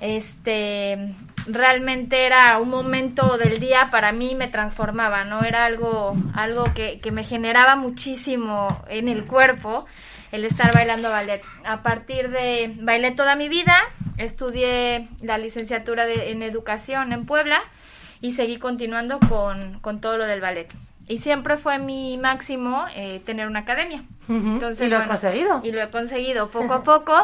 Este, 0.00 1.14
realmente 1.46 2.26
era 2.26 2.58
un 2.58 2.68
momento 2.68 3.38
del 3.38 3.58
día 3.58 3.88
para 3.90 4.12
mí 4.12 4.36
me 4.36 4.46
transformaba, 4.46 5.24
¿no? 5.24 5.42
Era 5.42 5.64
algo, 5.64 6.14
algo 6.34 6.64
que, 6.74 7.00
que 7.00 7.10
me 7.10 7.24
generaba 7.24 7.74
muchísimo 7.74 8.84
en 8.88 9.08
el 9.08 9.24
cuerpo 9.24 9.86
el 10.30 10.44
estar 10.44 10.72
bailando 10.72 11.10
ballet. 11.10 11.42
A 11.64 11.82
partir 11.82 12.30
de, 12.30 12.74
bailé 12.78 13.10
toda 13.10 13.34
mi 13.34 13.48
vida, 13.48 13.76
estudié 14.18 15.08
la 15.22 15.38
licenciatura 15.38 16.04
de, 16.04 16.30
en 16.30 16.42
educación 16.42 17.12
en 17.12 17.26
Puebla 17.26 17.60
y 18.20 18.32
seguí 18.32 18.58
continuando 18.58 19.18
con, 19.18 19.80
con 19.80 20.00
todo 20.00 20.18
lo 20.18 20.26
del 20.26 20.40
ballet 20.40 20.68
y 21.08 21.18
siempre 21.18 21.56
fue 21.56 21.78
mi 21.78 22.16
máximo 22.16 22.84
eh, 22.94 23.20
tener 23.24 23.46
una 23.46 23.60
academia. 23.60 24.04
Entonces, 24.28 24.86
¿Y 24.86 24.90
lo 24.90 24.98
has 24.98 25.06
conseguido? 25.06 25.60
Y 25.64 25.72
lo 25.72 25.82
he 25.82 25.90
conseguido 25.90 26.50
poco 26.52 26.72
a 26.74 26.82
poco. 26.84 27.14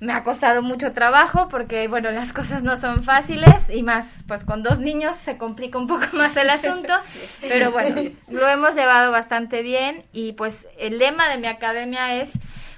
Me 0.00 0.12
ha 0.12 0.22
costado 0.22 0.62
mucho 0.62 0.92
trabajo 0.92 1.48
porque, 1.48 1.88
bueno, 1.88 2.10
las 2.10 2.32
cosas 2.34 2.62
no 2.62 2.76
son 2.76 3.04
fáciles 3.04 3.54
y 3.68 3.82
más, 3.82 4.08
pues 4.28 4.44
con 4.44 4.62
dos 4.62 4.78
niños 4.78 5.16
se 5.16 5.38
complica 5.38 5.78
un 5.78 5.86
poco 5.86 6.06
más 6.12 6.36
el 6.36 6.50
asunto. 6.50 6.92
Pero 7.40 7.72
bueno, 7.72 8.10
lo 8.28 8.48
hemos 8.48 8.74
llevado 8.74 9.10
bastante 9.10 9.62
bien 9.62 10.04
y 10.12 10.32
pues 10.32 10.66
el 10.78 10.98
lema 10.98 11.28
de 11.28 11.38
mi 11.38 11.46
academia 11.46 12.16
es 12.16 12.30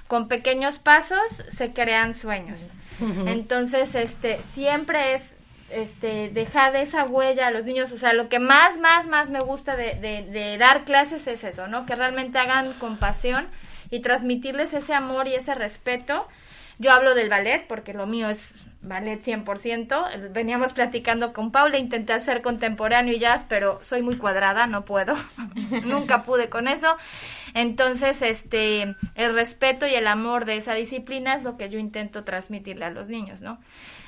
con 0.07 0.27
pequeños 0.27 0.77
pasos 0.77 1.19
se 1.57 1.73
crean 1.73 2.13
sueños. 2.15 2.69
Entonces, 3.25 3.93
este, 3.93 4.39
siempre 4.53 5.15
es 5.15 5.34
este, 5.75 6.29
dejar 6.29 6.75
esa 6.75 7.03
huella 7.03 7.47
a 7.47 7.51
los 7.51 7.65
niños. 7.65 7.91
O 7.91 7.97
sea, 7.97 8.13
lo 8.13 8.29
que 8.29 8.39
más, 8.39 8.77
más, 8.79 9.07
más 9.07 9.29
me 9.29 9.41
gusta 9.41 9.75
de, 9.75 9.95
de, 9.95 10.57
dar 10.57 10.85
clases 10.85 11.27
es 11.27 11.43
eso, 11.43 11.67
¿no? 11.67 11.85
Que 11.85 11.95
realmente 11.95 12.37
hagan 12.39 12.73
compasión 12.73 13.47
y 13.91 14.01
transmitirles 14.01 14.73
ese 14.73 14.93
amor 14.93 15.27
y 15.27 15.35
ese 15.35 15.53
respeto. 15.53 16.27
Yo 16.79 16.91
hablo 16.91 17.13
del 17.13 17.29
ballet 17.29 17.67
porque 17.67 17.93
lo 17.93 18.07
mío 18.07 18.29
es 18.29 18.55
ballet 18.87 19.21
100%. 19.23 20.31
Veníamos 20.31 20.73
platicando 20.73 21.33
con 21.33 21.51
Paula, 21.51 21.77
intenté 21.77 22.13
hacer 22.13 22.41
contemporáneo 22.41 23.13
y 23.13 23.19
jazz, 23.19 23.45
pero 23.47 23.79
soy 23.83 24.01
muy 24.01 24.17
cuadrada, 24.17 24.67
no 24.67 24.85
puedo. 24.85 25.15
Nunca 25.85 26.23
pude 26.23 26.49
con 26.49 26.67
eso. 26.67 26.95
Entonces, 27.53 28.21
este, 28.21 28.95
el 29.15 29.33
respeto 29.33 29.87
y 29.87 29.95
el 29.95 30.07
amor 30.07 30.45
de 30.45 30.57
esa 30.57 30.73
disciplina 30.73 31.35
es 31.35 31.43
lo 31.43 31.57
que 31.57 31.69
yo 31.69 31.79
intento 31.79 32.23
transmitirle 32.23 32.85
a 32.85 32.89
los 32.89 33.07
niños, 33.07 33.41
¿no? 33.41 33.59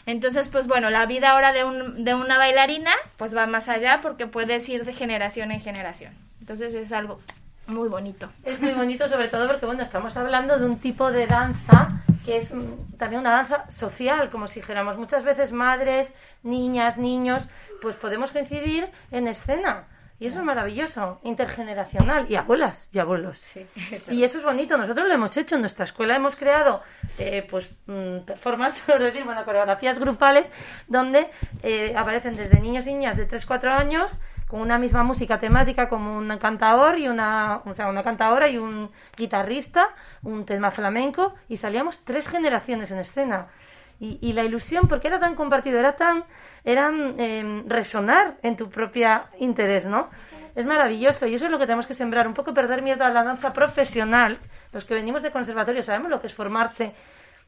Entonces, 0.05 0.47
pues 0.49 0.67
bueno, 0.67 0.89
la 0.89 1.05
vida 1.05 1.31
ahora 1.31 1.51
de, 1.51 1.63
un, 1.63 2.05
de 2.05 2.13
una 2.13 2.37
bailarina, 2.37 2.91
pues 3.17 3.35
va 3.35 3.45
más 3.45 3.67
allá 3.67 3.99
porque 4.01 4.25
puedes 4.25 4.67
ir 4.69 4.85
de 4.85 4.93
generación 4.93 5.51
en 5.51 5.61
generación. 5.61 6.13
Entonces 6.39 6.73
es 6.73 6.91
algo 6.93 7.19
muy 7.67 7.89
bonito. 7.89 8.29
Es 8.43 8.61
muy 8.61 8.71
bonito 8.71 9.07
sobre 9.09 9.27
todo 9.27 9.47
porque, 9.47 9.65
bueno, 9.65 9.83
estamos 9.83 10.15
hablando 10.15 10.57
de 10.57 10.65
un 10.65 10.79
tipo 10.79 11.11
de 11.11 11.27
danza 11.27 12.03
que 12.27 12.35
es 12.35 12.53
también 12.97 13.21
una 13.21 13.31
danza 13.31 13.71
social, 13.71 14.29
como 14.29 14.49
si 14.49 14.59
dijéramos 14.59 14.97
muchas 14.97 15.23
veces 15.23 15.53
madres, 15.53 16.13
niñas, 16.43 16.97
niños, 16.97 17.47
pues 17.81 17.95
podemos 17.95 18.33
coincidir 18.33 18.89
en 19.11 19.29
escena 19.29 19.87
y 20.19 20.27
eso 20.27 20.39
es 20.39 20.43
maravilloso, 20.43 21.19
intergeneracional. 21.23 22.29
Y 22.29 22.35
abuelas 22.35 22.89
y 22.91 22.99
abuelos. 22.99 23.41
y 24.09 24.23
eso 24.23 24.39
es 24.39 24.43
bonito. 24.43 24.77
Nosotros 24.77 25.07
lo 25.07 25.13
hemos 25.13 25.37
hecho. 25.37 25.55
En 25.55 25.61
nuestra 25.61 25.85
escuela 25.85 26.15
hemos 26.15 26.35
creado 26.35 26.81
eh, 27.17 27.47
pues 27.49 27.71
mm, 27.85 28.25
performance, 28.25 28.81
por 28.85 29.01
decir, 29.01 29.23
bueno, 29.23 29.45
coreografías 29.45 29.99
grupales 29.99 30.51
donde 30.87 31.29
eh, 31.63 31.93
aparecen 31.95 32.33
desde 32.33 32.59
niños 32.59 32.87
y 32.87 32.93
niñas 32.93 33.15
de 33.15 33.27
3-4 33.29 33.67
años 33.69 34.17
con 34.47 34.61
una 34.61 34.77
misma 34.77 35.03
música 35.03 35.39
temática 35.39 35.89
como 35.89 36.17
un 36.17 36.37
cantador 36.37 36.97
y 36.97 37.07
una, 37.07 37.61
o 37.65 37.73
sea, 37.73 37.89
una 37.89 38.03
cantadora 38.03 38.47
y 38.47 38.57
un 38.57 38.89
guitarrista, 39.15 39.89
un 40.23 40.45
tema 40.45 40.71
flamenco 40.71 41.35
y 41.49 41.57
salíamos 41.57 41.99
tres 42.03 42.27
generaciones 42.27 42.91
en 42.91 42.99
escena. 42.99 43.47
Y, 43.99 44.31
la 44.33 44.43
ilusión, 44.43 44.87
porque 44.87 45.07
era 45.07 45.19
tan 45.19 45.33
compartido, 45.33 45.79
era 45.79 45.95
tan, 45.95 46.23
eran 46.63 47.19
em, 47.19 47.67
resonar 47.67 48.37
en 48.43 48.55
tu 48.55 48.69
propia 48.69 49.31
interés, 49.39 49.87
¿no? 49.87 50.11
Es 50.53 50.67
maravilloso 50.67 51.25
y 51.25 51.33
eso 51.33 51.45
es 51.45 51.51
lo 51.51 51.57
que 51.57 51.65
tenemos 51.65 51.87
que 51.87 51.95
sembrar, 51.95 52.27
un 52.27 52.35
poco 52.35 52.53
perder 52.53 52.83
miedo 52.83 53.03
a 53.03 53.09
la 53.09 53.23
danza 53.23 53.53
profesional. 53.53 54.37
Los 54.71 54.85
que 54.85 54.93
venimos 54.93 55.23
de 55.23 55.31
conservatorio 55.31 55.81
sabemos 55.81 56.11
lo 56.11 56.21
que 56.21 56.27
es 56.27 56.33
formarse 56.35 56.93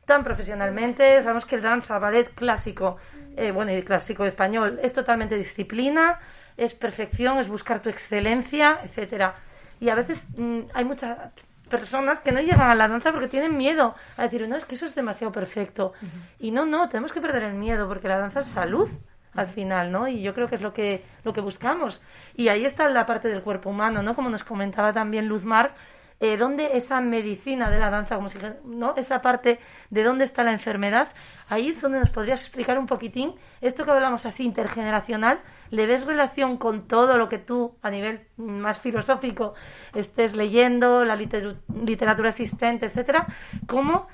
tan 0.06 0.24
profesionalmente, 0.24 1.22
sabemos 1.22 1.46
que 1.46 1.60
danza, 1.60 2.00
ballet 2.00 2.34
clásico, 2.34 2.98
eh, 3.38 3.52
bueno, 3.52 3.72
y 3.72 3.84
clásico 3.84 4.26
español, 4.26 4.80
es 4.82 4.92
totalmente 4.92 5.36
disciplina, 5.36 6.18
es 6.60 6.74
perfección, 6.74 7.40
es 7.40 7.48
buscar 7.48 7.82
tu 7.82 7.90
excelencia, 7.90 8.80
etcétera. 8.84 9.36
Y 9.80 9.90
a 9.90 9.96
veces 9.96 10.22
mm, 10.38 10.60
hay 10.74 10.86
mucha 10.86 11.32
personas 11.70 12.20
que 12.20 12.32
no 12.32 12.42
llegan 12.42 12.70
a 12.70 12.76
la 12.76 12.88
danza 12.88 13.12
porque 13.12 13.28
tienen 13.28 13.56
miedo 13.56 13.96
a 14.18 14.24
decir, 14.24 14.48
no, 14.48 14.58
es 14.58 14.66
que 14.66 14.76
eso 14.76 14.86
es 14.86 14.96
demasiado 14.96 15.32
perfecto. 15.32 15.94
Y 16.40 16.52
no, 16.52 16.66
no, 16.66 16.90
tenemos 16.90 17.14
que 17.14 17.22
perder 17.22 17.44
el 17.44 17.54
miedo 17.54 17.88
porque 17.88 18.08
la 18.08 18.18
danza 18.18 18.42
es 18.42 18.48
salud 18.48 18.90
al 19.36 19.48
final, 19.48 19.92
¿no? 19.92 20.08
Y 20.08 20.22
yo 20.22 20.34
creo 20.34 20.48
que 20.48 20.56
es 20.56 20.62
lo 20.62 20.74
que, 20.74 21.06
lo 21.24 21.32
que 21.32 21.42
buscamos. 21.42 22.02
Y 22.36 22.50
ahí 22.50 22.66
está 22.66 22.90
la 22.90 23.06
parte 23.06 23.30
del 23.30 23.44
cuerpo 23.44 23.70
humano, 23.70 24.02
¿no? 24.02 24.16
Como 24.16 24.30
nos 24.30 24.44
comentaba 24.44 24.92
también 24.92 25.28
Luzmar, 25.28 25.76
eh, 26.20 26.38
dónde 26.38 26.78
esa 26.78 27.00
medicina 27.00 27.70
de 27.70 27.80
la 27.80 27.90
danza, 27.90 28.16
como 28.16 28.30
si, 28.30 28.38
¿no? 28.66 28.94
Esa 28.98 29.22
parte 29.22 29.60
de 29.90 30.04
dónde 30.04 30.26
está 30.26 30.44
la 30.44 30.52
enfermedad, 30.52 31.10
ahí 31.48 31.70
es 31.70 31.82
donde 31.82 32.00
nos 32.00 32.10
podrías 32.10 32.42
explicar 32.42 32.78
un 32.78 32.88
poquitín 32.88 33.36
esto 33.62 33.86
que 33.86 33.92
hablamos 33.92 34.26
así 34.26 34.44
intergeneracional, 34.44 35.40
¿le 35.70 35.86
ves 35.86 36.06
relación 36.06 36.58
con 36.58 36.88
todo 36.88 37.18
lo 37.18 37.30
que 37.30 37.38
tú 37.38 37.76
a 37.82 37.90
nivel 37.90 38.28
más 38.38 38.80
filosófico 38.80 39.54
estés 39.94 40.36
leyendo, 40.36 41.04
la 41.06 41.16
literatura 41.16 42.30
asistente, 42.30 42.88
etcétera? 42.88 43.28
¿Cómo 43.68 44.08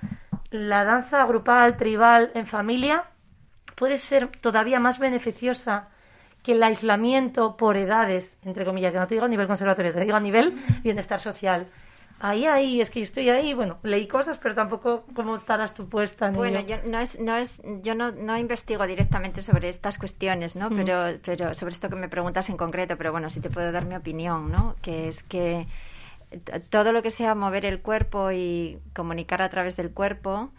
la 0.52 0.84
danza 0.84 1.26
grupal, 1.26 1.76
tribal, 1.76 2.32
en 2.34 2.46
familia 2.46 3.06
puede 3.76 3.98
ser 3.98 4.28
todavía 4.28 4.80
más 4.80 5.00
beneficiosa 5.00 5.90
que 6.44 6.54
el 6.54 6.64
aislamiento 6.64 7.58
por 7.58 7.76
edades, 7.76 8.38
entre 8.44 8.66
comillas, 8.66 8.94
ya 8.94 9.00
no 9.00 9.08
te 9.08 9.16
digo 9.16 9.26
a 9.26 9.30
nivel 9.30 9.48
conservatorio, 9.48 9.92
te 9.92 10.02
digo 10.02 10.16
a 10.16 10.20
nivel 10.20 10.54
bienestar 10.84 11.20
social. 11.20 11.68
Ahí, 12.20 12.46
ahí, 12.46 12.82
es 12.82 12.90
que 12.90 13.00
yo 13.00 13.04
estoy 13.04 13.30
ahí, 13.30 13.54
bueno, 13.54 13.78
leí 13.84 14.08
cosas, 14.08 14.38
pero 14.38 14.56
tampoco 14.56 15.06
cómo 15.14 15.36
estarás 15.36 15.74
tú 15.74 15.88
puesta. 15.88 16.30
Ni 16.30 16.38
Bueno, 16.38 16.60
yo 16.62 16.78
no 16.86 17.00
es, 17.00 17.20
no 17.20 17.36
es, 17.38 17.62
yo 17.82 17.96
no, 17.96 18.12
no 18.12 18.38
investigo 18.38 18.86
directamente 18.88 19.42
sobre 19.42 19.70
estas 19.70 19.98
cuestiones, 19.98 20.56
¿no? 20.56 20.70
Mm. 20.70 20.76
Pero, 20.76 21.20
pero 21.24 21.56
sobre 21.56 21.74
esto 21.74 21.90
que 21.90 21.96
me 21.96 22.10
preguntas 22.10 22.50
en 22.50 22.58
concreto, 22.58 22.98
pero 22.98 23.12
bueno, 23.12 23.30
sí 23.30 23.40
te 23.40 23.50
puedo 23.50 23.72
dar 23.72 23.86
mi 23.86 23.96
opinión, 23.96 24.52
¿no? 24.52 24.76
Que 24.82 25.10
es 25.10 25.24
que 25.24 25.68
todo 26.70 26.92
lo 26.92 27.02
que 27.02 27.12
sea 27.12 27.36
mover 27.36 27.66
el 27.66 27.82
cuerpo 27.82 28.32
y 28.32 28.80
comunicar 28.94 29.42
a 29.42 29.50
través 29.50 29.76
del 29.78 29.92
cuerpo, 29.92 30.52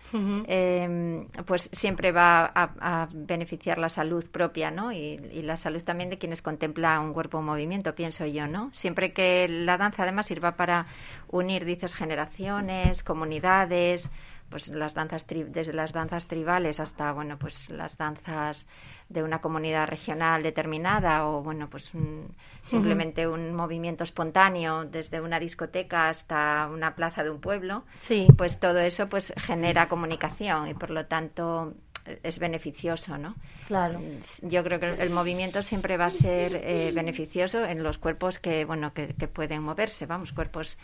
eh, 0.47 1.27
pues 1.47 1.69
siempre 1.73 2.13
va 2.13 2.45
a, 2.47 2.71
a 2.81 3.09
beneficiar 3.13 3.79
la 3.79 3.89
salud 3.89 4.25
propia, 4.31 4.71
¿no? 4.71 4.93
Y, 4.93 5.21
y 5.33 5.43
la 5.43 5.57
salud 5.57 5.83
también 5.83 6.11
de 6.11 6.19
quienes 6.19 6.43
contempla 6.43 6.99
un 7.01 7.13
cuerpo 7.13 7.39
en 7.39 7.45
movimiento, 7.45 7.95
pienso 7.95 8.27
yo, 8.27 8.47
¿no? 8.47 8.71
Siempre 8.73 9.13
que 9.13 9.49
la 9.49 9.77
danza 9.77 10.03
además 10.05 10.27
sirva 10.27 10.57
para 10.57 10.87
unir, 11.29 11.65
dices, 11.65 11.95
generaciones, 11.95 13.03
comunidades, 13.03 14.09
pues 14.49 14.69
las 14.69 14.95
danzas 14.95 15.27
tri- 15.27 15.45
desde 15.47 15.73
las 15.73 15.93
danzas 15.93 16.27
tribales 16.27 16.79
hasta 16.81 17.13
bueno 17.13 17.39
pues 17.39 17.69
las 17.71 17.97
danzas 17.97 18.67
de 19.09 19.23
una 19.23 19.41
comunidad 19.41 19.87
regional 19.89 20.43
determinada 20.43 21.27
o 21.27 21.43
bueno 21.43 21.69
pues 21.69 21.93
un- 21.95 22.35
simplemente 22.65 23.27
un 23.27 23.55
movimiento 23.55 24.05
espontáneo 24.05 24.85
desde 24.85 25.21
una 25.21 25.39
discoteca 25.41 26.09
hasta 26.09 26.69
una 26.73 26.95
plaza 26.95 27.23
de 27.25 27.31
un 27.31 27.41
pueblo 27.41 27.85
Sí. 28.01 28.29
pues 28.37 28.59
todo 28.61 28.79
eso 28.81 29.09
pues 29.09 29.33
genera 29.37 29.89
comunicación 29.89 30.69
y 30.69 30.75
por 30.75 30.91
lo 30.91 31.07
tanto 31.07 31.75
es 32.23 32.39
beneficioso 32.39 33.19
no 33.19 33.35
Claro. 33.67 34.01
yo 34.43 34.63
creo 34.63 34.79
que 34.79 34.87
el, 34.91 35.01
el 35.01 35.11
movimiento 35.11 35.61
siempre 35.61 35.97
va 35.97 36.05
a 36.07 36.11
ser 36.13 36.55
eh, 36.55 36.93
beneficioso 36.95 37.65
en 37.65 37.83
los 37.83 37.99
cuerpos 37.99 38.39
que 38.39 38.65
bueno 38.65 38.93
que, 38.95 39.09
que 39.15 39.27
pueden 39.27 39.63
moverse 39.65 40.07
vamos 40.07 40.33
cuerpos 40.33 40.79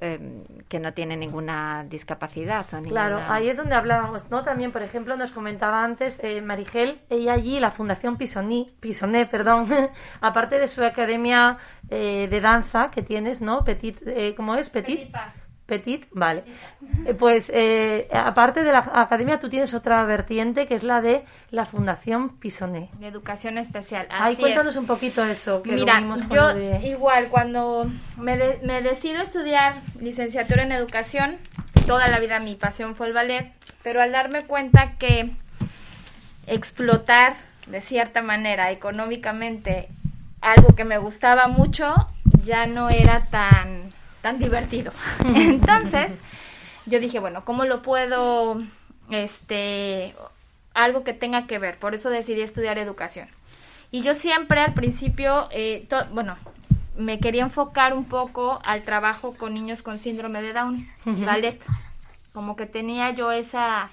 eh, 0.00 0.42
que 0.68 0.80
no 0.80 0.92
tienen 0.92 1.20
ninguna 1.20 1.84
discapacidad 1.88 2.66
o 2.72 2.82
Claro, 2.82 3.16
ninguna- 3.16 3.34
ahí 3.34 3.48
es 3.48 3.56
donde 3.56 3.74
hablábamos, 3.74 4.28
¿no? 4.30 4.42
También, 4.42 4.72
por 4.72 4.82
ejemplo, 4.82 5.16
nos 5.16 5.30
comentaba 5.30 5.82
antes 5.84 6.18
eh, 6.22 6.42
Marigel, 6.42 7.00
ella 7.10 7.32
allí, 7.32 7.60
la 7.60 7.70
Fundación 7.70 8.16
Pisoní, 8.16 8.72
Pisoné, 8.80 9.26
perdón, 9.26 9.66
aparte 10.20 10.58
de 10.58 10.68
su 10.68 10.82
academia 10.84 11.58
eh, 11.90 12.28
de 12.28 12.40
danza 12.40 12.90
que 12.90 13.02
tienes, 13.02 13.40
¿no? 13.40 13.64
Petit, 13.64 14.00
eh, 14.06 14.34
¿cómo 14.36 14.56
es? 14.56 14.68
Petit. 14.70 15.12
Petit, 15.12 15.16
vale. 16.12 16.44
Eh, 17.06 17.14
Pues 17.14 17.50
eh, 17.54 18.08
aparte 18.12 18.62
de 18.62 18.70
la 18.72 18.90
academia, 18.94 19.38
tú 19.40 19.48
tienes 19.48 19.72
otra 19.74 20.04
vertiente 20.04 20.66
que 20.66 20.74
es 20.74 20.82
la 20.82 21.00
de 21.00 21.24
la 21.50 21.64
Fundación 21.64 22.36
Pisoné. 22.38 22.90
De 22.98 23.08
educación 23.08 23.56
especial. 23.58 24.06
Así 24.10 24.36
cuéntanos 24.36 24.74
es. 24.74 24.80
un 24.80 24.86
poquito 24.86 25.24
eso. 25.24 25.62
Que 25.62 25.72
Mira, 25.72 26.02
yo 26.30 26.54
de- 26.54 26.86
igual 26.86 27.28
cuando 27.28 27.90
me, 28.18 28.36
de- 28.36 28.60
me 28.62 28.82
decido 28.82 29.22
estudiar 29.22 29.76
licenciatura 30.00 30.62
en 30.64 30.72
educación, 30.72 31.36
toda 31.86 32.08
la 32.08 32.18
vida 32.18 32.40
mi 32.40 32.56
pasión 32.56 32.94
fue 32.94 33.06
el 33.06 33.12
ballet, 33.14 33.52
pero 33.82 34.02
al 34.02 34.12
darme 34.12 34.44
cuenta 34.44 34.96
que 34.98 35.30
explotar 36.46 37.34
de 37.66 37.80
cierta 37.80 38.20
manera 38.20 38.70
económicamente 38.70 39.88
algo 40.42 40.74
que 40.76 40.84
me 40.84 40.98
gustaba 40.98 41.48
mucho 41.48 41.94
ya 42.42 42.66
no 42.66 42.90
era 42.90 43.26
tan 43.30 43.93
tan 44.24 44.38
divertido. 44.38 44.90
Entonces, 45.34 46.10
yo 46.86 46.98
dije, 46.98 47.18
bueno, 47.20 47.44
¿cómo 47.44 47.66
lo 47.66 47.82
puedo 47.82 48.56
este 49.10 50.14
algo 50.72 51.04
que 51.04 51.12
tenga 51.12 51.46
que 51.46 51.58
ver? 51.58 51.78
Por 51.78 51.94
eso 51.94 52.08
decidí 52.08 52.40
estudiar 52.40 52.78
educación. 52.78 53.28
Y 53.92 54.00
yo 54.02 54.14
siempre 54.14 54.60
al 54.60 54.72
principio, 54.72 55.48
eh, 55.52 55.84
to- 55.90 56.06
bueno, 56.12 56.36
me 56.96 57.20
quería 57.20 57.42
enfocar 57.42 57.92
un 57.92 58.06
poco 58.06 58.60
al 58.64 58.82
trabajo 58.82 59.34
con 59.36 59.52
niños 59.52 59.82
con 59.82 59.98
síndrome 59.98 60.40
de 60.42 60.52
Down 60.54 60.88
y 61.04 61.24
ballet. 61.24 61.60
Como 62.32 62.56
que 62.56 62.66
tenía 62.66 63.10
yo 63.10 63.30
esa... 63.30 63.88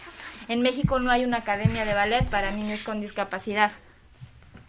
En 0.47 0.61
México 0.61 0.97
no 0.99 1.11
hay 1.11 1.23
una 1.25 1.37
academia 1.37 1.83
de 1.85 1.93
ballet 1.93 2.25
para 2.29 2.51
niños 2.51 2.81
con 2.83 3.01
discapacidad. 3.01 3.71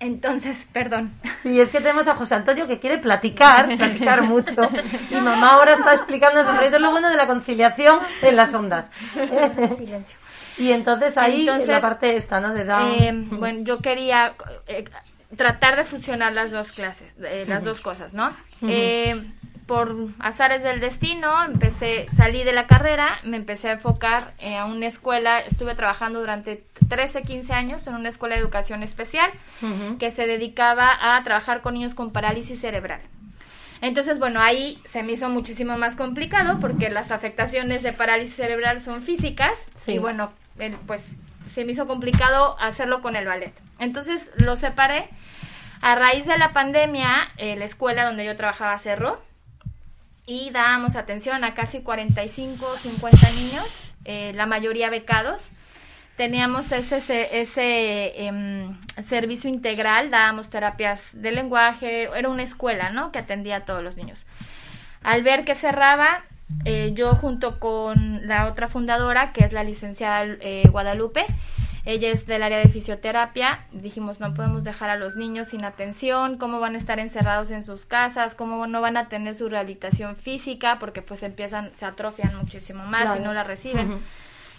Entonces, 0.02 0.66
perdón. 0.72 1.12
Sí, 1.42 1.60
es 1.60 1.70
que 1.70 1.78
tenemos 1.78 2.06
a 2.08 2.16
José 2.16 2.34
Antonio 2.34 2.66
que 2.66 2.78
quiere 2.78 2.98
platicar, 2.98 3.66
platicar 3.76 4.22
mucho. 4.22 4.62
Y 5.10 5.14
mamá 5.14 5.54
ahora 5.54 5.74
está 5.74 5.94
explicando 5.94 6.42
sobre 6.44 6.68
todo 6.68 6.80
lo 6.80 6.90
bueno 6.90 7.08
de 7.08 7.16
la 7.16 7.26
conciliación 7.26 8.00
en 8.20 8.36
las 8.36 8.52
ondas. 8.52 8.90
Silencio. 9.78 10.18
Y 10.58 10.72
entonces 10.72 11.16
ahí 11.16 11.42
Entonces, 11.42 11.68
la 11.68 11.80
parte 11.80 12.16
esta, 12.16 12.40
¿no? 12.40 12.52
De. 12.52 12.62
Eh, 12.62 13.12
bueno, 13.14 13.60
yo 13.62 13.78
quería 13.78 14.34
eh, 14.66 14.84
tratar 15.36 15.76
de 15.76 15.84
fusionar 15.84 16.32
las 16.32 16.50
dos 16.50 16.72
clases, 16.72 17.10
eh, 17.22 17.44
las 17.48 17.64
dos 17.64 17.80
cosas, 17.80 18.12
¿no? 18.12 18.36
Por 19.72 19.96
azares 20.18 20.62
del 20.62 20.80
destino, 20.80 21.44
empecé, 21.46 22.06
salí 22.14 22.44
de 22.44 22.52
la 22.52 22.66
carrera, 22.66 23.20
me 23.24 23.38
empecé 23.38 23.70
a 23.70 23.72
enfocar 23.72 24.34
eh, 24.38 24.58
a 24.58 24.66
una 24.66 24.86
escuela, 24.86 25.38
estuve 25.40 25.74
trabajando 25.74 26.20
durante 26.20 26.62
13, 26.90 27.22
15 27.22 27.54
años 27.54 27.86
en 27.86 27.94
una 27.94 28.10
escuela 28.10 28.34
de 28.34 28.42
educación 28.42 28.82
especial 28.82 29.30
Ujú. 29.62 29.96
que 29.96 30.10
se 30.10 30.26
dedicaba 30.26 31.16
a 31.16 31.24
trabajar 31.24 31.62
con 31.62 31.72
niños 31.72 31.94
con 31.94 32.12
parálisis 32.12 32.60
cerebral. 32.60 33.00
Entonces, 33.80 34.18
bueno, 34.18 34.42
ahí 34.42 34.78
se 34.84 35.02
me 35.02 35.12
hizo 35.12 35.30
muchísimo 35.30 35.78
más 35.78 35.94
complicado 35.96 36.60
porque 36.60 36.90
las 36.90 37.10
afectaciones 37.10 37.82
de 37.82 37.94
parálisis 37.94 38.36
cerebral 38.36 38.78
son 38.82 39.00
físicas 39.00 39.54
Sí. 39.74 39.92
y 39.92 39.98
bueno, 39.98 40.32
pues 40.86 41.02
se 41.54 41.64
me 41.64 41.72
hizo 41.72 41.86
complicado 41.86 42.58
hacerlo 42.60 43.00
con 43.00 43.16
el 43.16 43.24
ballet. 43.26 43.54
Entonces 43.78 44.28
lo 44.36 44.56
separé. 44.56 45.08
A 45.80 45.94
raíz 45.94 46.26
de 46.26 46.36
la 46.36 46.52
pandemia, 46.52 47.08
eh, 47.38 47.56
la 47.56 47.64
escuela 47.64 48.04
donde 48.04 48.26
yo 48.26 48.36
trabajaba 48.36 48.76
cerró 48.76 49.18
y 50.32 50.48
dábamos 50.48 50.96
atención 50.96 51.44
a 51.44 51.52
casi 51.52 51.80
45 51.80 52.66
o 52.66 52.76
50 52.78 53.30
niños, 53.32 53.66
eh, 54.06 54.32
la 54.34 54.46
mayoría 54.46 54.88
becados. 54.88 55.42
Teníamos 56.16 56.72
ese, 56.72 56.96
ese, 57.38 58.26
em, 58.26 58.78
servicio 59.08 59.50
integral, 59.50 60.10
dábamos 60.10 60.48
terapias 60.48 61.02
de 61.12 61.32
lenguaje, 61.32 62.04
era 62.16 62.30
una 62.30 62.44
escuela, 62.44 62.88
¿no? 62.88 63.12
Que 63.12 63.18
atendía 63.18 63.56
a 63.56 63.64
todos 63.66 63.82
los 63.82 63.96
niños. 63.96 64.24
Al 65.02 65.22
ver 65.22 65.44
que 65.44 65.54
cerraba, 65.54 66.24
eh, 66.64 66.92
yo 66.94 67.14
junto 67.14 67.60
con 67.60 68.26
la 68.26 68.46
otra 68.46 68.68
fundadora, 68.68 69.32
que 69.34 69.44
es 69.44 69.52
la 69.52 69.64
licenciada 69.64 70.24
eh, 70.40 70.62
Guadalupe, 70.70 71.26
ella 71.84 72.10
es 72.10 72.26
del 72.26 72.42
área 72.42 72.58
de 72.58 72.68
fisioterapia, 72.68 73.66
dijimos 73.72 74.20
no 74.20 74.34
podemos 74.34 74.62
dejar 74.62 74.88
a 74.90 74.96
los 74.96 75.16
niños 75.16 75.48
sin 75.48 75.64
atención, 75.64 76.38
cómo 76.38 76.60
van 76.60 76.74
a 76.76 76.78
estar 76.78 76.98
encerrados 77.00 77.50
en 77.50 77.64
sus 77.64 77.84
casas, 77.84 78.34
cómo 78.36 78.66
no 78.68 78.80
van 78.80 78.96
a 78.96 79.08
tener 79.08 79.34
su 79.34 79.48
rehabilitación 79.48 80.14
física, 80.16 80.78
porque 80.78 81.02
pues 81.02 81.22
empiezan, 81.22 81.72
se 81.74 81.84
atrofian 81.84 82.36
muchísimo 82.36 82.84
más 82.84 83.02
Claro. 83.02 83.20
y 83.20 83.24
no 83.24 83.34
la 83.34 83.42
reciben. 83.44 83.98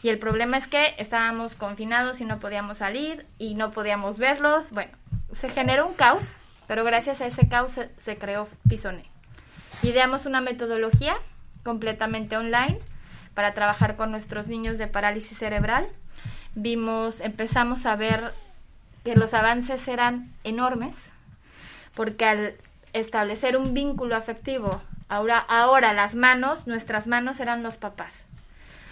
Y 0.01 0.09
el 0.09 0.19
problema 0.19 0.57
es 0.57 0.67
que 0.67 0.95
estábamos 0.97 1.55
confinados 1.55 2.19
y 2.19 2.25
no 2.25 2.39
podíamos 2.39 2.79
salir 2.79 3.25
y 3.37 3.55
no 3.55 3.71
podíamos 3.71 4.19
verlos. 4.19 4.69
Bueno, 4.71 4.91
se 5.31 5.47
generó 5.49 5.87
un 5.87 5.93
caos, 5.93 6.23
pero 6.67 6.83
gracias 6.83 7.21
a 7.21 7.25
ese 7.27 7.47
caos 7.47 7.71
se, 7.71 7.89
se 7.99 8.17
creó 8.17 8.49
Pisone. 8.67 9.05
Ideamos 9.81 10.25
una 10.25 10.41
metodología 10.41 11.15
completamente 11.63 12.35
online 12.35 12.79
para 13.33 13.53
trabajar 13.53 13.95
con 13.95 14.11
nuestros 14.11 14.47
niños 14.47 14.77
de 14.77 14.87
parálisis 14.87 15.37
cerebral. 15.37 15.87
Vimos, 16.55 17.19
empezamos 17.19 17.85
a 17.85 17.95
ver 17.95 18.33
que 19.03 19.15
los 19.15 19.33
avances 19.33 19.87
eran 19.87 20.31
enormes, 20.43 20.95
porque 21.95 22.25
al 22.25 22.53
establecer 22.93 23.57
un 23.57 23.73
vínculo 23.73 24.15
afectivo, 24.15 24.81
ahora, 25.09 25.39
ahora 25.39 25.93
las 25.93 26.15
manos, 26.15 26.67
nuestras 26.67 27.07
manos 27.07 27.39
eran 27.39 27.63
los 27.63 27.77
papás. 27.77 28.13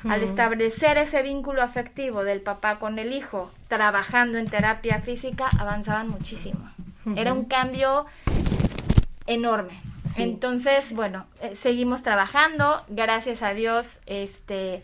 Al 0.10 0.24
establecer 0.24 0.98
ese 0.98 1.22
vínculo 1.22 1.62
afectivo 1.62 2.24
del 2.24 2.42
papá 2.42 2.80
con 2.80 2.98
el 2.98 3.14
hijo, 3.14 3.52
trabajando 3.68 4.40
en 4.40 4.48
terapia 4.48 5.00
física, 5.02 5.48
avanzaban 5.60 6.10
muchísimo. 6.10 6.72
Era 7.16 7.34
un 7.34 7.46
cambio 7.46 8.08
enorme. 9.28 9.80
Entonces, 10.18 10.92
bueno, 10.94 11.26
eh, 11.40 11.56
seguimos 11.56 12.04
trabajando, 12.04 12.84
gracias 12.90 13.42
a 13.44 13.54
Dios, 13.54 14.00
este 14.06 14.84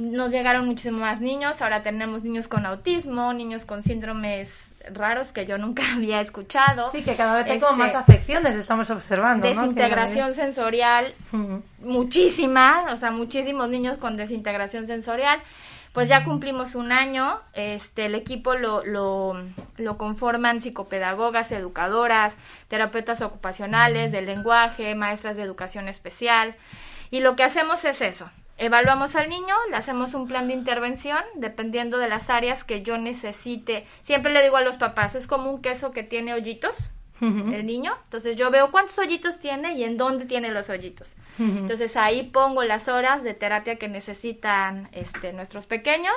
nos 0.00 0.30
llegaron 0.30 0.66
muchísimos 0.66 1.00
más 1.00 1.20
niños, 1.20 1.60
ahora 1.62 1.82
tenemos 1.82 2.24
niños 2.24 2.48
con 2.48 2.64
autismo, 2.66 3.32
niños 3.32 3.64
con 3.64 3.82
síndromes 3.84 4.50
raros 4.94 5.30
que 5.32 5.44
yo 5.44 5.58
nunca 5.58 5.82
había 5.94 6.20
escuchado. 6.20 6.88
Sí, 6.90 7.02
que 7.02 7.14
cada 7.14 7.36
vez 7.36 7.46
hay 7.50 7.60
como 7.60 7.84
Este, 7.84 7.94
más 7.94 7.94
afecciones, 7.94 8.56
estamos 8.56 8.90
observando. 8.90 9.46
Desintegración 9.46 10.34
sensorial, 10.34 11.14
Ujú. 11.32 11.62
muchísima, 11.80 12.86
o 12.92 12.96
sea, 12.96 13.10
muchísimos 13.10 13.68
niños 13.68 13.98
con 13.98 14.16
desintegración 14.16 14.86
sensorial. 14.86 15.40
Pues 15.92 16.08
ya 16.08 16.22
cumplimos 16.24 16.76
un 16.76 16.92
año, 16.92 17.40
este, 17.52 18.06
el 18.06 18.14
equipo 18.14 18.54
lo, 18.54 18.84
lo, 18.86 19.34
lo 19.76 19.98
conforman 19.98 20.60
psicopedagogas, 20.60 21.50
educadoras, 21.50 22.32
terapeutas 22.68 23.20
ocupacionales 23.22 24.12
del 24.12 24.26
lenguaje, 24.26 24.94
maestras 24.94 25.34
de 25.36 25.42
educación 25.42 25.88
especial. 25.88 26.54
Y 27.10 27.18
lo 27.18 27.34
que 27.34 27.42
hacemos 27.42 27.84
es 27.84 28.00
eso, 28.02 28.30
evaluamos 28.60 29.16
al 29.16 29.30
niño, 29.30 29.54
le 29.70 29.76
hacemos 29.76 30.12
un 30.12 30.28
plan 30.28 30.46
de 30.46 30.52
intervención 30.52 31.18
dependiendo 31.34 31.96
de 31.98 32.08
las 32.08 32.28
áreas 32.28 32.62
que 32.62 32.82
yo 32.82 32.98
necesite. 32.98 33.86
Siempre 34.02 34.32
le 34.32 34.42
digo 34.42 34.58
a 34.58 34.60
los 34.60 34.76
papás, 34.76 35.14
es 35.14 35.26
como 35.26 35.50
un 35.50 35.62
queso 35.62 35.90
que 35.90 36.02
tiene 36.02 36.34
hoyitos. 36.34 36.76
el 37.20 37.66
niño. 37.66 37.92
Entonces 38.04 38.36
yo 38.36 38.50
veo 38.50 38.70
cuántos 38.70 38.98
hoyitos 38.98 39.38
tiene 39.40 39.74
y 39.74 39.84
en 39.84 39.98
dónde 39.98 40.24
tiene 40.24 40.50
los 40.50 40.70
hoyitos. 40.70 41.12
Entonces 41.38 41.96
ahí 41.96 42.22
pongo 42.22 42.62
las 42.64 42.88
horas 42.88 43.22
de 43.22 43.34
terapia 43.34 43.76
que 43.76 43.88
necesitan 43.88 44.88
este, 44.92 45.32
nuestros 45.32 45.66
pequeños 45.66 46.14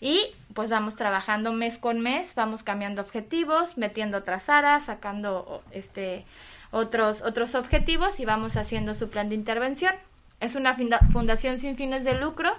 y 0.00 0.32
pues 0.54 0.70
vamos 0.70 0.96
trabajando 0.96 1.52
mes 1.52 1.76
con 1.78 2.00
mes, 2.00 2.34
vamos 2.34 2.62
cambiando 2.62 3.02
objetivos, 3.02 3.76
metiendo 3.76 4.18
otras 4.18 4.48
aras, 4.48 4.84
sacando 4.84 5.62
este, 5.72 6.24
otros, 6.70 7.22
otros 7.22 7.54
objetivos 7.54 8.18
y 8.18 8.24
vamos 8.24 8.56
haciendo 8.56 8.94
su 8.94 9.10
plan 9.10 9.28
de 9.28 9.34
intervención. 9.34 9.94
Es 10.40 10.54
una 10.54 10.76
fundación 11.12 11.58
sin 11.58 11.76
fines 11.76 12.04
de 12.04 12.14
lucro. 12.14 12.50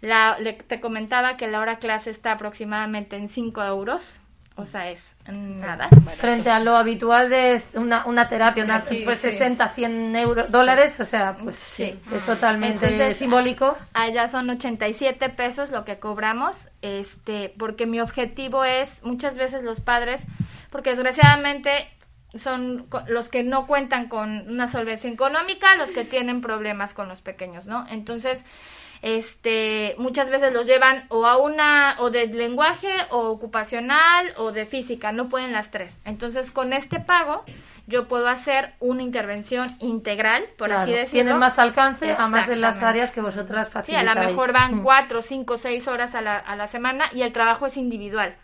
La, 0.00 0.36
te 0.66 0.80
comentaba 0.80 1.36
que 1.36 1.46
la 1.48 1.60
hora 1.60 1.78
clase 1.78 2.10
está 2.10 2.32
aproximadamente 2.32 3.16
en 3.16 3.28
5 3.28 3.64
euros, 3.64 4.02
o 4.56 4.66
sea, 4.66 4.90
es 4.90 5.00
nada. 5.32 5.88
Frente 6.18 6.50
a 6.50 6.60
lo 6.60 6.76
habitual 6.76 7.30
de 7.30 7.62
una, 7.74 8.04
una 8.04 8.28
terapia, 8.28 8.64
una, 8.64 8.84
pues 8.84 9.20
60, 9.20 9.68
100 9.68 10.16
euros, 10.16 10.50
dólares, 10.50 11.00
o 11.00 11.04
sea, 11.04 11.34
pues 11.42 11.56
sí, 11.56 11.98
es 12.12 12.26
totalmente 12.26 13.14
simbólico. 13.14 13.76
Allá 13.94 14.28
son 14.28 14.50
87 14.50 15.30
pesos 15.30 15.70
lo 15.70 15.84
que 15.84 15.98
cobramos, 15.98 16.68
este, 16.82 17.54
porque 17.58 17.86
mi 17.86 18.00
objetivo 18.00 18.64
es, 18.64 19.02
muchas 19.02 19.36
veces 19.36 19.64
los 19.64 19.80
padres, 19.80 20.22
porque 20.70 20.90
desgraciadamente 20.90 21.88
son 22.36 22.86
los 23.06 23.28
que 23.28 23.42
no 23.42 23.66
cuentan 23.66 24.08
con 24.08 24.48
una 24.48 24.68
solvencia 24.68 25.10
económica, 25.10 25.76
los 25.76 25.90
que 25.90 26.04
tienen 26.04 26.40
problemas 26.40 26.94
con 26.94 27.08
los 27.08 27.22
pequeños, 27.22 27.66
¿no? 27.66 27.86
Entonces, 27.88 28.44
este, 29.02 29.94
muchas 29.98 30.30
veces 30.30 30.52
los 30.52 30.66
llevan 30.66 31.04
o 31.08 31.26
a 31.26 31.36
una, 31.36 31.96
o 31.98 32.10
de 32.10 32.26
lenguaje, 32.26 32.88
o 33.10 33.28
ocupacional, 33.28 34.32
o 34.36 34.50
de 34.50 34.66
física, 34.66 35.12
no 35.12 35.28
pueden 35.28 35.52
las 35.52 35.70
tres. 35.70 35.94
Entonces, 36.04 36.50
con 36.50 36.72
este 36.72 37.00
pago, 37.00 37.44
yo 37.86 38.08
puedo 38.08 38.28
hacer 38.28 38.72
una 38.80 39.02
intervención 39.02 39.68
integral, 39.78 40.44
por 40.56 40.72
así 40.72 40.92
decirlo. 40.92 41.10
Tienen 41.12 41.38
más 41.38 41.58
alcance 41.58 42.12
a 42.12 42.26
más 42.28 42.48
de 42.48 42.56
las 42.56 42.82
áreas 42.82 43.10
que 43.10 43.20
vosotras 43.20 43.68
facilitáis. 43.68 44.04
Sí, 44.04 44.10
a 44.10 44.14
lo 44.14 44.28
mejor 44.28 44.52
van 44.52 44.76
mm. 44.76 44.82
cuatro, 44.82 45.20
cinco, 45.20 45.58
seis 45.58 45.86
horas 45.86 46.14
a 46.14 46.22
la, 46.22 46.38
a 46.38 46.56
la 46.56 46.68
semana 46.68 47.10
y 47.12 47.22
el 47.22 47.32
trabajo 47.32 47.66
es 47.66 47.76
individual. 47.76 48.36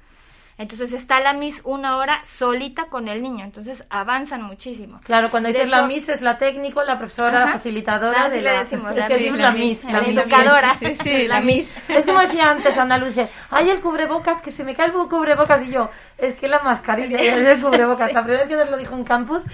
Entonces 0.61 0.93
está 0.93 1.21
la 1.21 1.33
Miss 1.33 1.59
una 1.65 1.97
hora 1.97 2.23
solita 2.37 2.89
con 2.91 3.09
el 3.09 3.23
niño, 3.23 3.47
entonces 3.47 3.83
avanzan 3.89 4.43
muchísimo. 4.43 5.01
Claro, 5.05 5.31
cuando 5.31 5.49
dices 5.49 5.71
la 5.71 5.87
Miss 5.87 6.11
es 6.11 6.21
la 6.21 6.37
técnico, 6.37 6.83
la 6.83 6.99
profesora, 6.99 7.47
la 7.47 7.53
facilitadora 7.53 8.29
de 8.29 8.43
la... 8.43 8.59
Decimos, 8.59 8.95
es 8.95 9.07
que 9.07 9.31
la, 9.31 9.53
Miss, 9.53 9.85
la, 9.85 10.01
educadora. 10.01 10.75
Sí, 10.75 10.95
sí, 10.97 11.27
la 11.29 11.41
Miss. 11.41 11.81
Es 11.89 12.05
como 12.05 12.21
decía 12.21 12.51
antes 12.51 12.77
Ana 12.77 12.99
Luce, 12.99 13.31
hay 13.49 13.71
el 13.71 13.81
cubrebocas, 13.81 14.43
que 14.43 14.53
se 14.53 14.63
me 14.63 14.75
cae 14.75 14.89
el 14.89 14.93
cubrebocas 14.93 15.67
y 15.67 15.71
yo, 15.71 15.89
es 16.21 16.35
que 16.35 16.49
la 16.49 16.61
mascarilla 16.61 17.19
es 17.21 17.47
el 17.47 17.61
cubrebocas. 17.63 18.13
La 18.13 18.23
primera 18.23 18.45
vez 18.45 18.49
que 18.49 18.57
nos 18.57 18.71
lo 18.71 18.77
dijo 18.77 18.95
en 18.95 19.05
campus, 19.05 19.45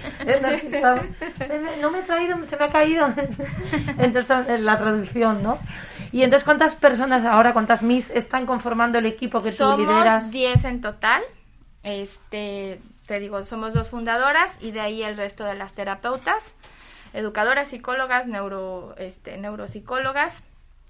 no 1.81 1.91
me 1.91 1.99
he 1.99 2.03
traído, 2.03 2.43
se 2.43 2.57
me 2.57 2.65
ha 2.65 2.69
caído. 2.69 3.07
Entonces, 3.97 4.61
la 4.61 4.77
traducción, 4.77 5.43
¿no? 5.43 5.59
Y 6.11 6.23
entonces, 6.23 6.45
¿cuántas 6.45 6.75
personas 6.75 7.25
ahora, 7.25 7.51
cuántas 7.51 7.83
Miss 7.83 8.09
están 8.11 8.45
conformando 8.45 8.97
el 8.97 9.05
equipo 9.05 9.43
que 9.43 9.51
tú 9.51 9.65
lideras? 9.77 10.23
Somos 10.23 10.31
10 10.31 10.63
en 10.63 10.81
total. 10.81 11.21
Este, 11.83 12.79
te 13.07 13.19
digo, 13.19 13.43
somos 13.45 13.73
dos 13.73 13.89
fundadoras 13.89 14.55
y 14.61 14.71
de 14.71 14.79
ahí 14.79 15.03
el 15.03 15.17
resto 15.17 15.43
de 15.43 15.55
las 15.55 15.73
terapeutas, 15.73 16.43
educadoras, 17.13 17.69
psicólogas, 17.69 18.27
neuro, 18.27 18.95
este, 18.97 19.37
neuropsicólogas 19.37 20.33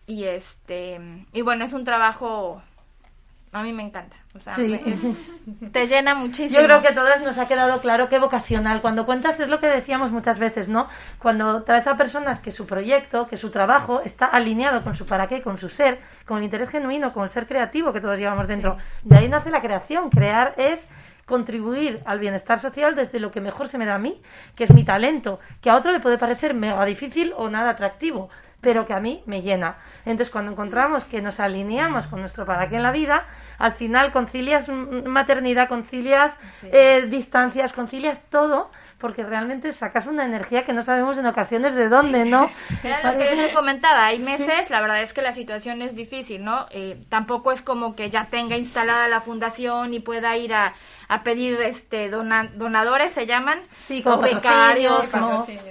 y 0.05 0.25
este, 0.25 0.99
y 1.33 1.41
bueno, 1.41 1.65
es 1.65 1.73
un 1.73 1.83
trabajo 1.83 2.61
a 3.57 3.63
mí 3.63 3.73
me 3.73 3.83
encanta. 3.83 4.15
O 4.35 4.39
sea, 4.39 4.55
te 5.71 5.87
llena 5.87 6.15
muchísimo. 6.15 6.59
Yo 6.59 6.65
creo 6.65 6.81
que 6.81 6.89
a 6.89 6.95
todas 6.95 7.21
nos 7.21 7.37
ha 7.37 7.47
quedado 7.47 7.81
claro 7.81 8.09
que 8.09 8.19
vocacional. 8.19 8.81
Cuando 8.81 9.05
cuentas 9.05 9.39
es 9.39 9.49
lo 9.49 9.59
que 9.59 9.67
decíamos 9.67 10.11
muchas 10.11 10.39
veces, 10.39 10.69
¿no? 10.69 10.87
Cuando 11.19 11.63
traes 11.63 11.87
a 11.87 11.97
personas 11.97 12.39
que 12.39 12.51
su 12.51 12.65
proyecto, 12.65 13.27
que 13.27 13.37
su 13.37 13.49
trabajo 13.49 14.01
está 14.01 14.25
alineado 14.25 14.83
con 14.83 14.95
su 14.95 15.05
para 15.05 15.27
qué, 15.27 15.41
con 15.41 15.57
su 15.57 15.69
ser, 15.69 15.99
con 16.25 16.37
el 16.39 16.43
interés 16.43 16.69
genuino, 16.69 17.13
con 17.13 17.23
el 17.23 17.29
ser 17.29 17.47
creativo 17.47 17.93
que 17.93 18.01
todos 18.01 18.17
llevamos 18.19 18.47
dentro. 18.47 18.77
De 19.03 19.17
ahí 19.17 19.27
nace 19.27 19.49
la 19.49 19.61
creación. 19.61 20.09
Crear 20.09 20.53
es 20.57 20.87
contribuir 21.25 22.01
al 22.05 22.19
bienestar 22.19 22.59
social 22.59 22.95
desde 22.95 23.19
lo 23.19 23.31
que 23.31 23.41
mejor 23.41 23.67
se 23.67 23.77
me 23.77 23.85
da 23.85 23.95
a 23.95 23.99
mí, 23.99 24.21
que 24.55 24.63
es 24.63 24.71
mi 24.71 24.85
talento, 24.85 25.39
que 25.61 25.69
a 25.69 25.75
otro 25.75 25.91
le 25.91 25.99
puede 25.99 26.17
parecer 26.17 26.53
mega 26.53 26.83
difícil 26.85 27.33
o 27.35 27.49
nada 27.49 27.71
atractivo 27.71 28.29
pero 28.67 28.85
que 28.85 28.91
a 28.91 28.99
mí 28.99 29.23
me 29.25 29.41
llena. 29.41 29.77
Entonces, 30.03 30.29
cuando 30.29 30.51
encontramos 30.51 31.05
que 31.05 31.21
nos 31.21 31.39
alineamos 31.39 32.05
con 32.07 32.19
nuestro 32.19 32.45
para 32.45 32.67
qué 32.67 32.75
en 32.75 32.83
la 32.83 32.91
vida, 32.91 33.25
al 33.59 33.71
final 33.71 34.11
concilias 34.11 34.67
maternidad, 34.67 35.69
concilias 35.69 36.33
eh, 36.63 37.05
distancias, 37.07 37.71
concilias 37.71 38.19
todo, 38.29 38.69
porque 38.97 39.23
realmente 39.23 39.71
sacas 39.71 40.05
una 40.05 40.25
energía 40.25 40.65
que 40.65 40.73
no 40.73 40.83
sabemos 40.83 41.17
en 41.17 41.27
ocasiones 41.27 41.75
de 41.75 41.87
dónde, 41.87 42.25
¿no? 42.25 42.49
Era 42.83 43.13
lo 43.13 43.17
que 43.17 43.37
yo 43.37 43.53
comentaba, 43.53 44.07
hay 44.07 44.19
meses, 44.19 44.69
la 44.69 44.81
verdad 44.81 45.01
es 45.01 45.13
que 45.13 45.21
la 45.21 45.31
situación 45.31 45.81
es 45.81 45.95
difícil, 45.95 46.43
¿no? 46.43 46.65
Eh, 46.71 47.01
tampoco 47.07 47.53
es 47.53 47.61
como 47.61 47.95
que 47.95 48.09
ya 48.09 48.25
tenga 48.25 48.57
instalada 48.57 49.07
la 49.07 49.21
fundación 49.21 49.93
y 49.93 50.01
pueda 50.01 50.35
ir 50.35 50.53
a, 50.53 50.73
a 51.07 51.23
pedir 51.23 51.61
este 51.61 52.09
donadores, 52.09 53.13
se 53.13 53.25
llaman, 53.25 53.59
sí, 53.77 54.03
como 54.03 54.23
becarios, 54.23 55.09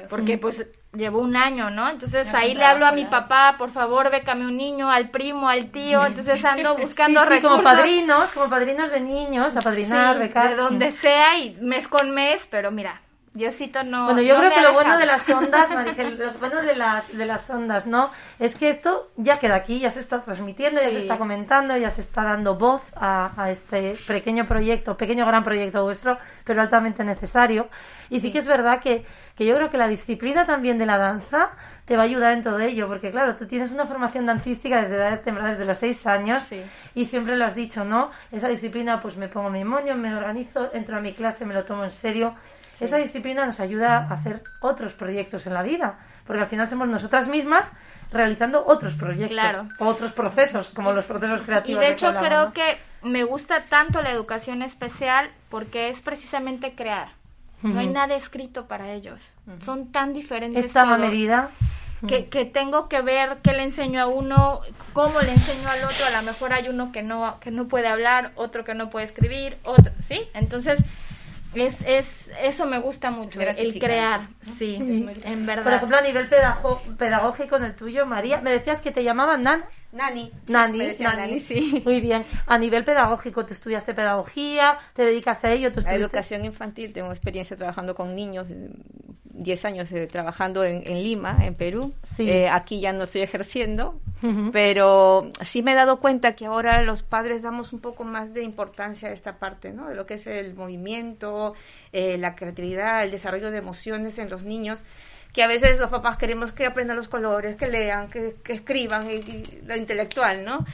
porque 0.08 0.38
pues 0.38 0.64
llevo 0.96 1.20
un 1.20 1.36
año, 1.36 1.70
¿no? 1.70 1.88
Entonces 1.88 2.32
ahí 2.34 2.54
le 2.54 2.64
hablo 2.64 2.86
a 2.86 2.92
mi 2.92 3.04
papá, 3.04 3.56
por 3.58 3.70
favor, 3.70 4.10
bécame 4.10 4.46
un 4.46 4.56
niño, 4.56 4.90
al 4.90 5.10
primo, 5.10 5.48
al 5.48 5.70
tío, 5.70 6.04
entonces 6.04 6.44
ando 6.44 6.76
buscando 6.78 7.24
sí, 7.26 7.40
como 7.40 7.62
padrinos, 7.62 8.30
como 8.32 8.48
padrinos 8.48 8.90
de 8.90 9.00
niños, 9.00 9.56
a 9.56 9.60
padrinar, 9.60 10.18
becar. 10.18 10.50
De 10.50 10.56
donde 10.56 10.92
sea 10.92 11.38
y 11.38 11.56
mes 11.60 11.88
con 11.88 12.10
mes, 12.12 12.46
pero 12.50 12.70
mira, 12.70 13.00
Diosito 13.36 13.84
no. 13.84 14.06
Bueno, 14.06 14.22
yo 14.22 14.34
creo 14.36 14.50
que 14.50 14.62
lo 14.62 14.72
bueno 14.72 14.96
de 14.96 15.04
las 15.04 15.28
ondas, 15.28 15.70
Maricel, 15.74 16.18
lo 16.18 16.32
bueno 16.38 16.62
de, 16.62 16.74
la, 16.74 17.04
de 17.12 17.26
las 17.26 17.48
ondas, 17.50 17.86
¿no? 17.86 18.10
Es 18.38 18.54
que 18.54 18.70
esto 18.70 19.10
ya 19.16 19.38
queda 19.38 19.56
aquí, 19.56 19.78
ya 19.78 19.90
se 19.90 20.00
está 20.00 20.22
transmitiendo, 20.22 20.80
ya 20.80 20.90
se 20.90 20.98
está 20.98 21.18
comentando, 21.18 21.76
ya 21.76 21.90
se 21.90 22.00
está 22.00 22.24
dando 22.24 22.56
voz 22.56 22.82
a, 22.94 23.32
a, 23.36 23.50
este 23.50 23.96
pequeño 24.06 24.46
proyecto, 24.46 24.96
pequeño 24.96 25.26
gran 25.26 25.44
proyecto 25.44 25.82
vuestro, 25.82 26.18
pero 26.44 26.62
altamente 26.62 27.04
necesario. 27.04 27.68
Y 28.08 28.20
sí, 28.20 28.32
que 28.32 28.38
es 28.38 28.46
verdad 28.46 28.80
que, 28.80 29.04
que 29.36 29.44
yo 29.44 29.54
creo 29.56 29.68
que 29.68 29.76
la 29.76 29.88
disciplina 29.88 30.46
también 30.46 30.78
de 30.78 30.86
la 30.86 30.96
danza 30.96 31.50
te 31.84 31.94
va 31.94 32.02
a 32.02 32.06
ayudar 32.06 32.32
en 32.32 32.42
todo 32.42 32.58
ello, 32.58 32.88
porque 32.88 33.10
claro, 33.10 33.36
tú 33.36 33.46
tienes 33.46 33.70
una 33.70 33.86
formación 33.86 34.24
dancística 34.24 34.80
desde 34.80 34.96
edad 34.96 35.20
temprana, 35.20 35.50
desde 35.50 35.66
los 35.66 35.78
seis 35.78 36.06
años, 36.06 36.48
y 36.94 37.04
siempre 37.04 37.36
lo 37.36 37.44
has 37.44 37.54
dicho, 37.54 37.84
¿no? 37.84 38.10
Esa 38.32 38.48
disciplina, 38.48 39.00
pues 39.00 39.16
me 39.16 39.28
pongo 39.28 39.50
mi 39.50 39.64
moño, 39.64 39.94
me 39.94 40.14
organizo, 40.14 40.72
entro 40.72 40.96
a 40.96 41.00
mi 41.00 41.12
clase, 41.12 41.44
me 41.44 41.54
lo 41.54 41.64
tomo 41.64 41.84
en 41.84 41.92
serio 41.92 42.34
esa 42.80 42.96
disciplina 42.96 43.46
nos 43.46 43.60
ayuda 43.60 43.98
a 43.98 44.14
hacer 44.14 44.42
otros 44.60 44.94
proyectos 44.94 45.46
en 45.46 45.54
la 45.54 45.62
vida, 45.62 45.98
porque 46.26 46.42
al 46.42 46.48
final 46.48 46.68
somos 46.68 46.88
nosotras 46.88 47.28
mismas 47.28 47.72
realizando 48.12 48.64
otros 48.66 48.94
proyectos, 48.94 49.62
otros 49.78 50.12
procesos, 50.12 50.70
como 50.70 50.92
los 50.92 51.04
procesos 51.06 51.42
creativos. 51.42 51.82
Y 51.82 51.86
de 51.86 51.92
hecho 51.92 52.14
creo 52.18 52.52
que 52.52 52.78
me 53.02 53.24
gusta 53.24 53.66
tanto 53.68 54.02
la 54.02 54.10
educación 54.10 54.62
especial 54.62 55.30
porque 55.48 55.88
es 55.88 56.00
precisamente 56.00 56.74
crear. 56.74 57.08
No 57.62 57.80
hay 57.80 57.88
nada 57.88 58.14
escrito 58.14 58.66
para 58.66 58.92
ellos. 58.92 59.20
Son 59.64 59.90
tan 59.90 60.12
diferentes. 60.12 60.66
Esta 60.66 60.84
medida. 60.96 61.50
Que, 62.06 62.28
que, 62.28 62.44
tengo 62.44 62.88
que 62.88 63.00
ver 63.00 63.38
qué 63.42 63.52
le 63.54 63.62
enseño 63.62 64.00
a 64.02 64.06
uno, 64.06 64.60
cómo 64.92 65.18
le 65.20 65.32
enseño 65.32 65.68
al 65.68 65.82
otro. 65.82 66.06
A 66.06 66.20
lo 66.20 66.22
mejor 66.22 66.52
hay 66.52 66.68
uno 66.68 66.92
que 66.92 67.02
no, 67.02 67.40
que 67.40 67.50
no 67.50 67.68
puede 67.68 67.88
hablar, 67.88 68.32
otro 68.36 68.64
que 68.64 68.74
no 68.74 68.90
puede 68.90 69.06
escribir, 69.06 69.56
otro, 69.64 69.92
¿sí? 70.00 70.28
Entonces, 70.34 70.84
es, 71.64 71.76
es, 71.86 72.30
eso 72.42 72.66
me 72.66 72.78
gusta 72.78 73.10
mucho, 73.10 73.40
el 73.40 73.78
crear, 73.78 74.28
sí, 74.56 74.76
en 75.24 75.46
verdad. 75.46 75.64
Por 75.64 75.72
ejemplo, 75.72 75.96
a 75.96 76.02
nivel 76.02 76.28
pedagógico 76.98 77.56
en 77.56 77.64
el 77.64 77.74
tuyo, 77.74 78.06
María, 78.06 78.40
me 78.40 78.50
decías 78.50 78.80
que 78.80 78.92
te 78.92 79.02
llamaban 79.02 79.42
Nan. 79.42 79.64
Nani. 79.96 80.30
Nani, 80.48 80.92
Nani, 80.98 81.40
sí. 81.40 81.82
Muy 81.84 82.00
bien. 82.00 82.24
A 82.46 82.58
nivel 82.58 82.84
pedagógico, 82.84 83.44
tú 83.46 83.54
estudiaste 83.54 83.94
pedagogía, 83.94 84.78
te 84.94 85.04
dedicas 85.04 85.44
a 85.44 85.52
ello. 85.52 85.72
¿tú 85.72 85.80
a 85.86 85.94
educación 85.94 86.44
infantil, 86.44 86.92
tengo 86.92 87.10
experiencia 87.10 87.56
trabajando 87.56 87.94
con 87.94 88.14
niños, 88.14 88.46
10 89.36 89.64
años 89.64 89.92
eh, 89.92 90.06
trabajando 90.06 90.64
en, 90.64 90.82
Lima, 91.02 91.38
en 91.42 91.54
Perú. 91.54 91.92
Sí. 92.02 92.28
Eh, 92.28 92.48
aquí 92.48 92.80
ya 92.80 92.92
no 92.92 93.04
estoy 93.04 93.22
ejerciendo, 93.22 94.00
pero 94.52 95.30
sí 95.42 95.62
me 95.62 95.72
he 95.72 95.74
dado 95.74 96.00
cuenta 96.00 96.34
que 96.34 96.46
ahora 96.46 96.82
los 96.82 97.02
padres 97.02 97.42
damos 97.42 97.72
un 97.72 97.80
poco 97.80 98.04
más 98.04 98.32
de 98.32 98.42
importancia 98.42 99.08
a 99.08 99.12
esta 99.12 99.38
parte, 99.38 99.72
¿no? 99.72 99.88
De 99.88 99.94
lo 99.94 100.06
que 100.06 100.14
es 100.14 100.26
el 100.26 100.54
movimiento, 100.54 101.54
eh, 101.92 102.16
la 102.18 102.34
creatividad, 102.34 103.04
el 103.04 103.10
desarrollo 103.10 103.50
de 103.50 103.58
emociones 103.58 104.18
en 104.18 104.30
los 104.30 104.44
niños 104.44 104.84
que 105.36 105.42
a 105.42 105.48
veces 105.48 105.78
los 105.78 105.90
papás 105.90 106.16
queremos 106.16 106.52
que 106.52 106.64
aprendan 106.64 106.96
los 106.96 107.08
colores, 107.08 107.56
que 107.56 107.68
lean, 107.68 108.08
que, 108.08 108.36
escriban, 108.48 109.06
y, 109.10 109.44
lo 109.66 109.76
intelectual, 109.76 110.46
¿no? 110.46 110.64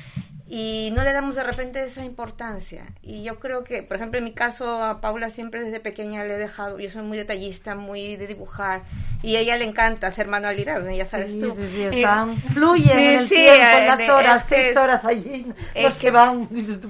Y 0.54 0.90
no 0.90 1.02
le 1.02 1.14
damos 1.14 1.34
de 1.34 1.44
repente 1.44 1.82
esa 1.82 2.04
importancia. 2.04 2.84
Y 3.00 3.22
yo 3.22 3.40
creo 3.40 3.64
que, 3.64 3.82
por 3.82 3.96
ejemplo, 3.96 4.18
en 4.18 4.24
mi 4.24 4.34
caso, 4.34 4.82
a 4.82 5.00
Paula 5.00 5.30
siempre 5.30 5.64
desde 5.64 5.80
pequeña 5.80 6.24
le 6.24 6.34
he 6.34 6.36
dejado, 6.36 6.78
yo 6.78 6.90
soy 6.90 7.00
muy 7.00 7.16
detallista, 7.16 7.74
muy 7.74 8.16
de 8.16 8.26
dibujar, 8.26 8.82
y 9.22 9.36
a 9.36 9.40
ella 9.40 9.56
le 9.56 9.64
encanta 9.64 10.08
hacer 10.08 10.28
manualidades, 10.28 10.94
ya 10.94 11.06
sabes 11.06 11.40
tú. 11.40 11.56
Sí, 11.56 11.68
sí, 11.72 11.82
están, 11.84 12.36
fluyen 12.52 12.98
en 12.98 13.18
el 13.20 13.28
tiempo, 13.30 13.78
en 13.78 13.86
las 13.86 14.08
horas, 14.10 14.44
seis 14.46 14.76
horas 14.76 15.06
allí, 15.06 15.50
los 15.74 15.98
que 15.98 16.10
van. 16.10 16.46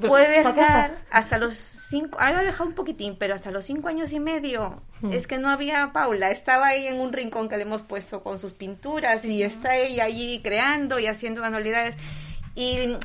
Puede 0.09 0.41
estar 0.41 0.97
hasta 1.13 1.39
los 1.39 1.55
cinco, 1.55 2.19
ahora 2.19 2.41
ha 2.41 2.43
dejado 2.43 2.69
un 2.69 2.75
poquitín, 2.75 3.15
pero 3.17 3.37
hasta 3.37 3.53
los 3.53 3.65
cinco 3.65 3.87
años 3.87 4.13
y 4.13 4.19
medio, 4.19 4.83
hmm. 5.03 5.13
es 5.13 5.29
que 5.29 5.39
no 5.39 5.49
había 5.49 5.93
Paula, 5.93 6.33
estaba 6.33 6.67
ahí 6.67 6.89
en 6.89 7.01
un 7.01 7.13
rincón 7.13 7.49
que 7.49 7.57
le 7.57 7.63
hemos 7.63 7.83
puesto 7.83 8.25
con 8.25 8.41
sus 8.41 8.55
pinturas, 8.55 9.25
y 9.25 9.45
está 9.45 9.77
ella 9.77 10.03
allí 10.03 10.41
creando 10.43 10.99
y 10.99 11.07
haciendo 11.07 11.43
manualidades. 11.43 11.95
Y 12.55 12.99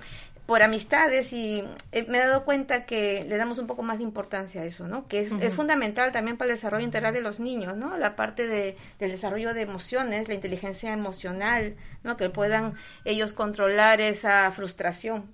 por 0.48 0.64
amistades 0.64 1.34
y 1.34 1.62
eh, 1.92 2.06
me 2.08 2.18
he 2.18 2.22
dado 2.22 2.46
cuenta 2.46 2.86
que 2.86 3.26
le 3.26 3.36
damos 3.36 3.60
un 3.60 3.68
poco 3.68 3.84
más 3.84 3.98
de 3.98 4.06
importancia 4.06 4.62
a 4.62 4.66
eso, 4.66 4.88
¿no? 4.88 5.06
Que 5.08 5.20
es, 5.20 5.54
fundamental 5.54 6.14
también 6.14 6.38
para 6.38 6.50
el 6.50 6.56
desarrollo 6.56 6.86
integral 6.86 7.14
de 7.14 7.20
los 7.20 7.42
niños, 7.42 7.76
¿no? 7.76 7.98
La 7.98 8.16
parte 8.16 8.48
de, 8.48 8.78
del 8.98 9.12
desarrollo 9.12 9.54
de 9.54 9.62
emociones, 9.62 10.30
la 10.30 10.34
inteligencia 10.34 10.94
emocional, 10.94 11.76
¿no? 12.04 12.16
Que 12.16 12.30
puedan 12.30 12.76
ellos 13.04 13.34
controlar 13.34 14.00
esa 14.00 14.50
frustración 14.52 15.26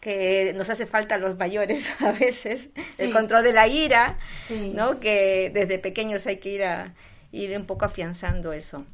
que 0.00 0.52
nos 0.54 0.70
hace 0.70 0.86
falta 0.86 1.16
a 1.16 1.18
los 1.18 1.36
mayores 1.36 1.90
a 2.00 2.12
veces, 2.12 2.70
el 2.98 3.12
control 3.12 3.42
de 3.42 3.52
la 3.52 3.66
ira, 3.66 4.16
¿no? 4.74 5.00
Que 5.00 5.50
desde 5.52 5.80
pequeños 5.80 6.24
hay 6.28 6.38
que 6.38 6.48
ir 6.50 6.62
a 6.62 6.94
ir 7.32 7.56
un 7.56 7.66
poco 7.66 7.84
afianzando 7.84 8.52
eso 8.52 8.86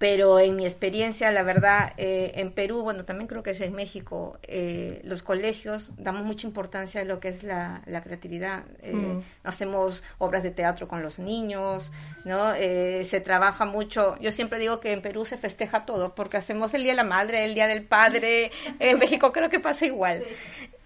pero 0.00 0.40
en 0.40 0.56
mi 0.56 0.64
experiencia, 0.64 1.30
la 1.30 1.42
verdad, 1.42 1.92
eh, 1.98 2.32
en 2.36 2.52
Perú, 2.52 2.80
bueno, 2.80 3.04
también 3.04 3.28
creo 3.28 3.42
que 3.42 3.50
es 3.50 3.60
en 3.60 3.74
México, 3.74 4.38
eh, 4.44 5.02
los 5.04 5.22
colegios 5.22 5.90
damos 5.98 6.22
mucha 6.22 6.46
importancia 6.46 7.02
a 7.02 7.04
lo 7.04 7.20
que 7.20 7.28
es 7.28 7.42
la, 7.42 7.82
creatividad. 8.02 8.62
Eh, 8.80 8.94
mm. 8.94 9.22
Hacemos 9.44 10.02
obras 10.16 10.42
de 10.42 10.52
teatro 10.52 10.88
con 10.88 11.02
los 11.02 11.18
niños, 11.18 11.90
¿no? 12.24 12.54
se 12.54 13.20
trabaja 13.22 13.66
mucho. 13.66 14.16
Yo 14.22 14.32
siempre 14.32 14.58
digo 14.58 14.80
que 14.80 14.94
en 14.94 15.02
Perú 15.02 15.26
se 15.26 15.36
festeja 15.36 15.84
todo, 15.84 16.14
porque 16.14 16.38
hacemos 16.38 16.72
el 16.72 16.82
Día 16.82 16.92
de 16.92 16.96
la 16.96 17.04
Madre, 17.04 17.44
el 17.44 17.52
Día 17.52 17.66
del 17.66 17.84
Padre. 17.84 18.52
En 18.78 18.98
México 18.98 19.32
creo 19.32 19.50
que 19.50 19.60
pasa 19.60 19.84
igual. 19.84 20.24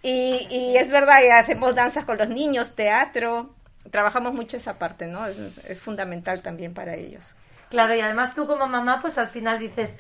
Y, 0.03 0.49
y 0.51 0.77
es 0.77 0.91
verdad, 0.91 1.23
y 1.25 1.31
hacemos 1.31 1.77
danzas 1.77 2.05
con 2.05 2.19
los 2.19 2.29
niños, 2.29 2.75
teatro. 2.75 3.55
Trabajamos 3.93 4.35
mucho 4.35 4.57
esa 4.57 4.77
parte, 4.77 5.07
¿no? 5.07 5.25
es 5.25 5.79
fundamental 5.79 6.43
también 6.43 6.75
para 6.75 6.97
ellos. 6.97 7.33
Claro, 7.75 7.93
y 7.97 8.01
además 8.01 8.33
tú 8.35 8.47
como 8.47 8.69
mamá, 8.69 9.01
pues 9.01 9.19
al 9.19 9.27
final 9.27 9.59
dices, 9.59 9.97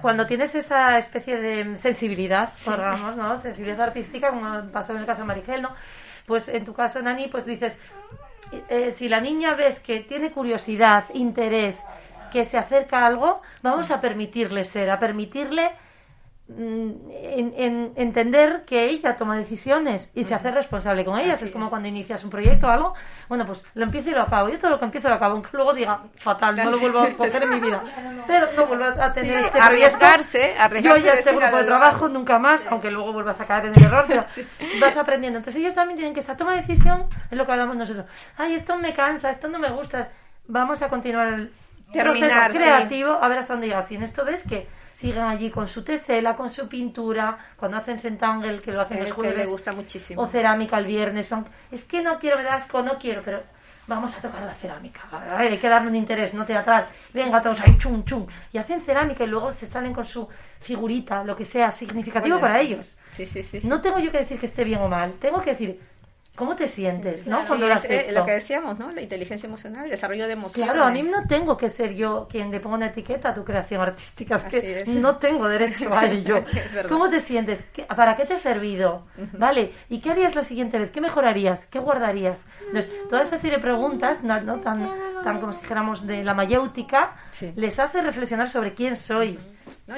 cuando 0.00 0.26
tienes 0.26 0.54
esa 0.54 0.96
especie 0.96 1.38
de 1.38 1.76
sensibilidad, 1.76 2.52
digamos, 2.64 3.16
¿no? 3.16 3.42
Sensibilidad 3.42 3.88
artística, 3.88 4.30
como 4.30 4.70
pasó 4.70 4.92
en 4.92 5.00
el 5.00 5.06
caso 5.06 5.22
de 5.22 5.26
Marigel, 5.26 5.62
¿no? 5.62 5.74
Pues 6.28 6.46
en 6.48 6.64
tu 6.64 6.72
caso, 6.72 7.02
Nani, 7.02 7.26
pues 7.26 7.46
dices, 7.46 7.76
eh, 8.68 8.92
si 8.92 9.08
la 9.08 9.20
niña 9.20 9.56
ves 9.56 9.80
que 9.80 9.98
tiene 9.98 10.30
curiosidad, 10.30 11.06
interés, 11.12 11.82
que 12.30 12.44
se 12.44 12.58
acerca 12.58 13.00
a 13.00 13.06
algo, 13.06 13.42
vamos 13.60 13.90
a 13.90 14.00
permitirle 14.00 14.64
ser, 14.64 14.88
a 14.88 15.00
permitirle 15.00 15.72
Mm, 16.56 16.90
en, 17.10 17.92
entender 17.94 18.64
que 18.66 18.86
ella 18.86 19.14
toma 19.14 19.36
decisiones 19.36 20.10
y 20.14 20.24
se 20.24 20.34
hace 20.34 20.50
responsable 20.50 21.04
con 21.04 21.16
ellas. 21.16 21.40
es 21.42 21.52
como 21.52 21.70
cuando 21.70 21.88
inicias 21.88 22.24
un 22.24 22.30
proyecto 22.30 22.66
o 22.66 22.70
algo, 22.70 22.94
bueno, 23.28 23.46
pues 23.46 23.64
lo 23.74 23.84
empiezo 23.84 24.10
y 24.10 24.14
lo 24.14 24.22
acabo. 24.22 24.48
Yo 24.48 24.58
todo 24.58 24.72
lo 24.72 24.78
que 24.80 24.86
empiezo 24.86 25.08
lo 25.08 25.14
acabo, 25.14 25.34
aunque 25.34 25.50
luego 25.52 25.74
diga 25.74 26.02
fatal, 26.16 26.56
no 26.56 26.70
lo 26.70 26.80
vuelvo 26.80 27.00
a 27.00 27.10
coger 27.12 27.44
en 27.44 27.50
mi 27.50 27.60
vida. 27.60 27.82
Pero 28.26 28.48
no 28.56 28.66
vuelvo 28.66 28.84
a 28.84 29.12
tener 29.12 29.38
este 29.38 29.60
arriesgarse, 29.60 30.54
Yo 30.82 30.96
ya 30.96 31.12
este 31.12 31.30
grupo 31.30 31.56
de 31.56 31.64
trabajo 31.64 32.08
nunca 32.08 32.38
más, 32.38 32.66
aunque 32.68 32.90
luego 32.90 33.12
vuelvas 33.12 33.40
a 33.40 33.46
caer 33.46 33.66
en 33.66 33.74
el 33.76 33.84
error, 33.84 34.04
pero 34.08 34.24
vas 34.80 34.96
aprendiendo. 34.96 35.38
Entonces 35.38 35.60
ellos 35.60 35.74
también 35.74 35.98
tienen 35.98 36.14
que 36.14 36.20
esa 36.20 36.36
toma 36.36 36.52
de 36.52 36.62
decisión, 36.62 37.06
es 37.30 37.38
lo 37.38 37.46
que 37.46 37.52
hablamos 37.52 37.76
nosotros. 37.76 38.06
Ay, 38.36 38.54
esto 38.54 38.76
me 38.76 38.92
cansa, 38.92 39.30
esto 39.30 39.48
no 39.48 39.58
me 39.58 39.70
gusta. 39.70 40.10
Vamos 40.46 40.82
a 40.82 40.88
continuar 40.88 41.28
el 41.28 41.52
proceso 41.92 42.36
creativo, 42.52 43.12
a 43.12 43.28
ver 43.28 43.38
hasta 43.38 43.54
dónde 43.54 43.68
llegas. 43.68 43.90
Y 43.92 43.94
en 43.94 44.02
esto 44.02 44.24
ves 44.24 44.42
que 44.42 44.66
siguen 44.92 45.22
allí 45.22 45.50
con 45.50 45.68
su 45.68 45.82
tesela, 45.82 46.36
con 46.36 46.50
su 46.50 46.68
pintura, 46.68 47.38
cuando 47.56 47.78
hacen 47.78 48.00
centangle, 48.00 48.60
que 48.60 48.72
lo 48.72 48.80
hacen 48.80 49.00
los 49.00 49.12
jueves. 49.12 49.36
me 49.36 49.46
gusta 49.46 49.72
muchísimo. 49.72 50.22
O 50.22 50.26
cerámica 50.26 50.78
el 50.78 50.86
viernes. 50.86 51.28
Es 51.70 51.84
que 51.84 52.02
no 52.02 52.18
quiero, 52.18 52.36
me 52.36 52.42
da 52.42 52.54
asco, 52.54 52.82
no 52.82 52.98
quiero, 52.98 53.22
pero 53.24 53.42
vamos 53.86 54.14
a 54.14 54.20
tocar 54.20 54.42
la 54.42 54.54
cerámica. 54.54 55.00
Hay 55.36 55.58
que 55.58 55.68
darle 55.68 55.88
un 55.88 55.96
interés, 55.96 56.32
no 56.32 56.46
teatral. 56.46 56.88
Venga, 57.12 57.40
todos 57.40 57.60
ahí, 57.60 57.76
chum, 57.76 58.04
chum. 58.04 58.26
Y 58.52 58.58
hacen 58.58 58.80
cerámica 58.82 59.24
y 59.24 59.26
luego 59.26 59.52
se 59.52 59.66
salen 59.66 59.92
con 59.92 60.06
su 60.06 60.28
figurita, 60.60 61.24
lo 61.24 61.36
que 61.36 61.44
sea, 61.44 61.72
significativo 61.72 62.38
para 62.38 62.60
ellos. 62.60 62.96
Sí, 63.12 63.26
sí, 63.26 63.42
sí, 63.42 63.60
No 63.64 63.80
tengo 63.80 63.98
yo 63.98 64.10
que 64.10 64.18
decir 64.18 64.38
que 64.38 64.46
esté 64.46 64.64
bien 64.64 64.80
o 64.80 64.88
mal. 64.88 65.14
Tengo 65.14 65.40
que 65.42 65.50
decir, 65.50 65.80
¿Cómo 66.36 66.56
te 66.56 66.68
sientes, 66.68 67.26
no? 67.26 67.44
Cuando 67.46 67.66
lo 67.66 67.74
has 67.74 67.88
hecho. 67.88 68.14
Lo 68.14 68.24
que 68.24 68.32
decíamos, 68.32 68.78
¿no? 68.78 68.90
La 68.92 69.02
inteligencia 69.02 69.46
emocional, 69.46 69.84
el 69.84 69.90
desarrollo 69.90 70.26
de 70.26 70.32
emociones. 70.32 70.72
Claro, 70.72 70.86
a 70.86 70.90
mí 70.90 71.02
no 71.02 71.26
tengo 71.26 71.56
que 71.56 71.68
ser 71.68 71.94
yo 71.94 72.26
quien 72.30 72.50
le 72.50 72.60
ponga 72.60 72.76
una 72.76 72.86
etiqueta 72.86 73.30
a 73.30 73.34
tu 73.34 73.44
creación 73.44 73.80
artística. 73.80 74.36
Es 74.36 74.44
que 74.44 74.84
no 74.86 75.16
tengo 75.16 75.48
derecho 75.48 75.92
a 75.92 76.06
ello. 76.10 76.44
¿Cómo 76.88 77.10
te 77.10 77.20
sientes? 77.20 77.62
¿Para 77.94 78.16
qué 78.16 78.24
te 78.24 78.34
ha 78.34 78.38
servido? 78.38 79.06
¿Vale? 79.32 79.72
¿Y 79.88 80.00
qué 80.00 80.12
harías 80.12 80.34
la 80.34 80.44
siguiente 80.44 80.78
vez? 80.78 80.90
¿Qué 80.90 81.00
mejorarías? 81.00 81.66
¿Qué 81.66 81.78
guardarías? 81.78 82.44
toda 83.10 83.22
esa 83.22 83.36
serie 83.36 83.56
de 83.56 83.62
preguntas, 83.62 84.22
no, 84.22 84.60
tan, 84.60 84.88
tan 85.24 85.40
como 85.40 85.52
si 85.52 85.60
dijéramos 85.60 86.06
de 86.06 86.24
la 86.24 86.34
mayéutica, 86.34 87.16
les 87.54 87.78
hace 87.78 88.00
reflexionar 88.00 88.48
sobre 88.48 88.72
quién 88.74 88.96
soy. 88.96 89.38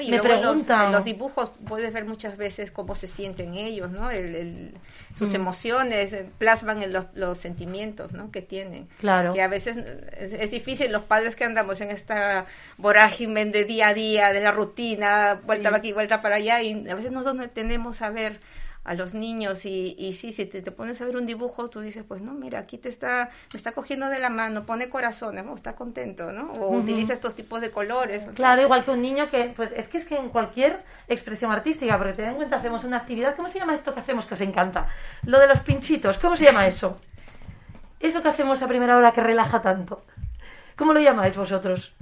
Y 0.01 0.11
me 0.11 0.21
preguntan. 0.21 0.91
Los, 0.91 1.05
dibujos 1.05 1.51
puedes 1.67 1.93
ver 1.93 2.05
muchas 2.05 2.37
veces 2.37 2.71
cómo 2.71 2.95
se 2.95 3.07
sienten 3.07 3.53
ellos, 3.53 3.91
¿no? 3.91 4.09
El, 4.11 4.73
sus 5.17 5.31
mm. 5.31 5.35
emociones 5.35 6.13
eh, 6.13 6.29
plasman 6.37 6.81
en 6.81 6.93
los, 6.93 7.37
sentimientos, 7.37 8.13
¿no? 8.13 8.31
Que 8.31 8.41
tienen. 8.41 8.87
Claro. 8.99 9.33
Que 9.33 9.41
a 9.41 9.47
veces 9.47 9.77
es, 10.17 10.51
difícil 10.51 10.91
los 10.91 11.03
padres 11.03 11.35
que 11.35 11.43
andamos 11.43 11.81
en 11.81 11.91
esta 11.91 12.45
vorágine 12.77 13.45
de 13.45 13.65
día 13.65 13.89
a 13.89 13.93
día, 13.93 14.33
de 14.33 14.41
la 14.41 14.51
rutina, 14.51 15.39
vuelta 15.45 15.69
para 15.69 15.77
aquí, 15.77 15.93
vuelta 15.93 16.21
para 16.21 16.35
allá, 16.35 16.61
y 16.61 16.87
a 16.89 16.95
veces 16.95 17.11
nosotros 17.11 17.47
tenemos 17.53 18.01
a 18.01 18.09
ver 18.09 18.39
a 18.83 18.93
los 18.95 19.13
niños 19.13 19.65
y, 19.65 19.95
y 19.97 20.13
sí, 20.13 20.33
si 20.33 20.45
te, 20.45 20.61
te, 20.61 20.71
pones 20.71 21.01
a 21.01 21.05
ver 21.05 21.15
un 21.15 21.25
dibujo, 21.25 21.69
tú 21.69 21.79
dices, 21.79 22.03
pues 22.05 22.21
no, 22.21 22.33
mira, 22.33 22.59
aquí 22.59 22.77
te 22.77 22.89
está, 22.89 23.29
me 23.53 23.57
está 23.57 23.71
cogiendo 23.71 24.09
de 24.09 24.19
la 24.19 24.29
mano, 24.29 24.65
pone 24.65 24.89
corazones, 24.89 25.45
¿no? 25.45 25.55
está 25.55 25.75
contento, 25.75 26.31
¿no? 26.33 26.51
O 26.53 26.77
utiliza 26.77 27.13
estos 27.13 27.35
tipos 27.35 27.61
de 27.61 27.71
colores. 27.71 28.25
Claro, 28.35 28.61
igual 28.61 28.83
que 28.83 28.91
un 28.91 29.01
niño 29.01 29.29
que, 29.29 29.53
pues 29.55 29.71
es 29.75 29.87
que 29.87 29.97
es 29.97 30.05
que 30.05 30.17
en 30.17 30.29
cualquier 30.29 30.83
expresión 31.07 31.51
artística, 31.51 31.97
porque 31.97 32.13
ten 32.13 32.29
en 32.29 32.35
cuenta, 32.35 32.57
hacemos 32.57 32.83
una 32.83 32.97
actividad, 32.97 33.35
¿cómo 33.35 33.47
se 33.47 33.59
llama 33.59 33.73
esto 33.73 33.93
que 33.93 34.01
hacemos 34.01 34.25
que 34.25 34.33
os 34.33 34.41
encanta? 34.41 34.89
Lo 35.23 35.39
de 35.39 35.47
los 35.47 35.61
pinchitos, 35.61 36.17
¿cómo 36.17 36.35
se 36.35 36.45
llama 36.45 36.67
eso? 36.67 36.99
Eso 37.99 38.21
que 38.21 38.29
hacemos 38.29 38.61
a 38.61 38.67
primera 38.67 38.97
hora 38.97 39.13
que 39.13 39.21
relaja 39.21 39.61
tanto. 39.61 40.03
¿Cómo 40.75 40.91
lo 40.91 40.99
llamáis 40.99 41.35
vosotros? 41.37 41.93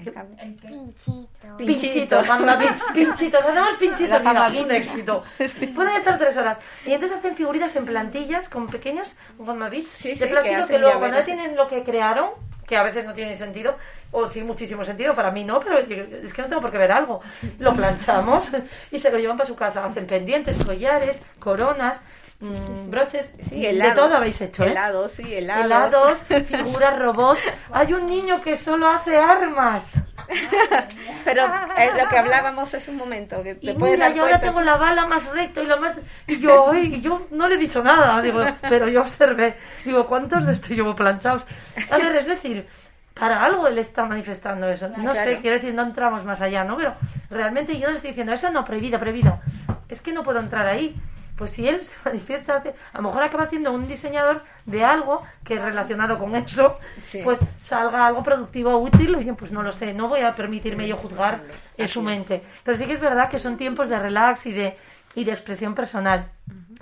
Pinchito. 0.00 1.56
Pinchito, 1.56 2.22
mamá, 2.24 2.58
pinchitos. 2.92 3.44
Hacemos 3.44 3.74
pinchitos, 3.78 4.24
mira, 4.24 4.46
un 4.62 4.70
éxito. 4.70 5.24
Pueden 5.74 5.96
estar 5.96 6.18
tres 6.18 6.36
horas. 6.36 6.58
Y 6.86 6.92
entonces 6.92 7.18
hacen 7.18 7.36
figuritas 7.36 7.74
en 7.76 7.86
plantillas 7.86 8.48
con 8.48 8.66
pequeños 8.68 9.14
Gamma 9.38 9.68
Bits 9.68 10.02
de 10.02 10.26
plástico 10.26 10.66
que, 10.66 10.78
luego 10.78 10.98
cuando 10.98 11.22
tienen 11.22 11.56
lo 11.56 11.68
que 11.68 11.82
crearon, 11.82 12.30
que 12.66 12.76
a 12.76 12.82
veces 12.82 13.04
no 13.04 13.14
tiene 13.14 13.34
sentido, 13.36 13.76
o 14.12 14.26
sí 14.26 14.42
muchísimo 14.42 14.84
sentido, 14.84 15.14
para 15.14 15.30
mí 15.30 15.44
no, 15.44 15.60
pero 15.60 15.78
es 15.78 16.32
que 16.32 16.42
no 16.42 16.48
tengo 16.48 16.60
por 16.60 16.70
qué 16.70 16.78
ver 16.78 16.92
algo. 16.92 17.20
Lo 17.58 17.72
planchamos 17.72 18.50
y 18.90 18.98
se 18.98 19.10
lo 19.10 19.18
llevan 19.18 19.36
para 19.36 19.46
su 19.46 19.56
casa. 19.56 19.84
Hacen 19.84 20.06
pendientes, 20.06 20.62
collares, 20.64 21.20
coronas, 21.38 22.00
mm, 22.40 22.90
broches, 22.90 23.32
sí, 23.48 23.60
de 23.60 23.92
todo 23.92 24.16
habéis 24.16 24.40
hecho. 24.40 24.64
¿eh? 24.64 24.70
Helados, 24.70 25.12
sí, 25.12 25.22
helados. 25.34 25.64
Helados, 25.64 26.18
figuras, 26.46 26.98
robots. 26.98 27.42
Hay 27.72 27.92
un 27.92 28.06
niño 28.06 28.40
que 28.40 28.56
solo 28.56 28.88
hace 28.88 29.16
armas. 29.16 29.84
Pero 31.24 31.44
es 31.76 32.02
lo 32.02 32.08
que 32.08 32.18
hablábamos 32.18 32.72
hace 32.74 32.90
un 32.90 32.96
momento. 32.96 33.42
Que 33.42 33.58
y 33.60 33.74
mira, 33.74 34.12
yo 34.14 34.22
ahora 34.22 34.40
tengo 34.40 34.60
la 34.60 34.76
bala 34.76 35.06
más 35.06 35.26
recta 35.28 35.62
y 35.62 35.66
lo 35.66 35.80
más. 35.80 35.96
Y 36.26 36.38
yo, 36.38 36.72
y 36.74 37.00
yo 37.00 37.26
no 37.30 37.48
le 37.48 37.56
he 37.56 37.58
dicho 37.58 37.82
nada, 37.82 38.20
digo, 38.22 38.44
pero 38.62 38.88
yo 38.88 39.00
observé. 39.00 39.56
Digo, 39.84 40.06
¿cuántos 40.06 40.46
de 40.46 40.52
estos 40.52 40.70
llevo 40.70 40.94
planchados? 40.94 41.44
A 41.90 41.98
ver, 41.98 42.14
es 42.16 42.26
decir, 42.26 42.66
para 43.14 43.44
algo 43.44 43.66
él 43.66 43.78
está 43.78 44.04
manifestando 44.04 44.68
eso. 44.68 44.88
No 44.88 45.14
sé, 45.14 45.38
quiero 45.40 45.56
decir, 45.56 45.74
no 45.74 45.82
entramos 45.82 46.24
más 46.24 46.40
allá, 46.40 46.64
¿no? 46.64 46.76
Pero 46.76 46.94
realmente 47.28 47.78
yo 47.78 47.88
le 47.88 47.96
estoy 47.96 48.10
diciendo, 48.10 48.32
eso 48.32 48.50
no, 48.50 48.64
prohibido, 48.64 48.98
prohibido. 48.98 49.40
Es 49.88 50.00
que 50.00 50.12
no 50.12 50.22
puedo 50.22 50.40
entrar 50.40 50.66
ahí 50.66 50.96
pues 51.40 51.52
si 51.52 51.66
él 51.66 51.86
se 51.86 51.96
manifiesta, 52.04 52.62
a 52.92 52.98
lo 52.98 53.04
mejor 53.04 53.22
acaba 53.22 53.46
siendo 53.46 53.72
un 53.72 53.88
diseñador 53.88 54.44
de 54.66 54.84
algo 54.84 55.22
que 55.42 55.58
relacionado 55.58 56.18
con 56.18 56.36
eso, 56.36 56.78
pues 57.24 57.38
salga 57.62 58.06
algo 58.06 58.22
productivo 58.22 58.74
o 58.74 58.78
útil, 58.78 59.16
y 59.18 59.32
pues 59.32 59.50
no 59.50 59.62
lo 59.62 59.72
sé, 59.72 59.94
no 59.94 60.06
voy 60.06 60.20
a 60.20 60.36
permitirme 60.36 60.86
yo 60.86 60.98
juzgar 60.98 61.40
en 61.78 61.88
su 61.88 62.02
mente. 62.02 62.42
Pero 62.62 62.76
sí 62.76 62.84
que 62.84 62.92
es 62.92 63.00
verdad 63.00 63.30
que 63.30 63.38
son 63.38 63.56
tiempos 63.56 63.88
de 63.88 63.98
relax 63.98 64.44
y 64.44 64.52
de, 64.52 64.76
y 65.14 65.24
de 65.24 65.30
expresión 65.30 65.74
personal. 65.74 66.28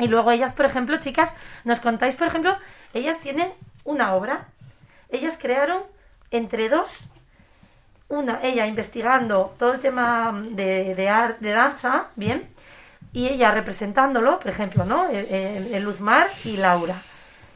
Y 0.00 0.08
luego 0.08 0.32
ellas, 0.32 0.52
por 0.52 0.66
ejemplo, 0.66 0.96
chicas, 0.96 1.32
nos 1.62 1.78
contáis, 1.78 2.16
por 2.16 2.26
ejemplo, 2.26 2.56
ellas 2.94 3.20
tienen 3.20 3.52
una 3.84 4.12
obra, 4.14 4.48
ellas 5.08 5.38
crearon 5.40 5.82
entre 6.32 6.68
dos 6.68 7.04
una, 8.08 8.40
ella 8.42 8.66
investigando 8.66 9.54
todo 9.56 9.74
el 9.74 9.80
tema 9.80 10.32
de, 10.50 10.96
de, 10.96 11.34
de 11.38 11.50
danza, 11.52 12.08
bien, 12.16 12.48
y 13.12 13.28
ella 13.28 13.50
representándolo, 13.50 14.38
por 14.38 14.48
ejemplo, 14.48 14.84
¿no? 14.84 15.08
El, 15.08 15.72
el 15.74 15.82
Luzmar 15.82 16.28
y 16.44 16.56
Laura. 16.56 17.02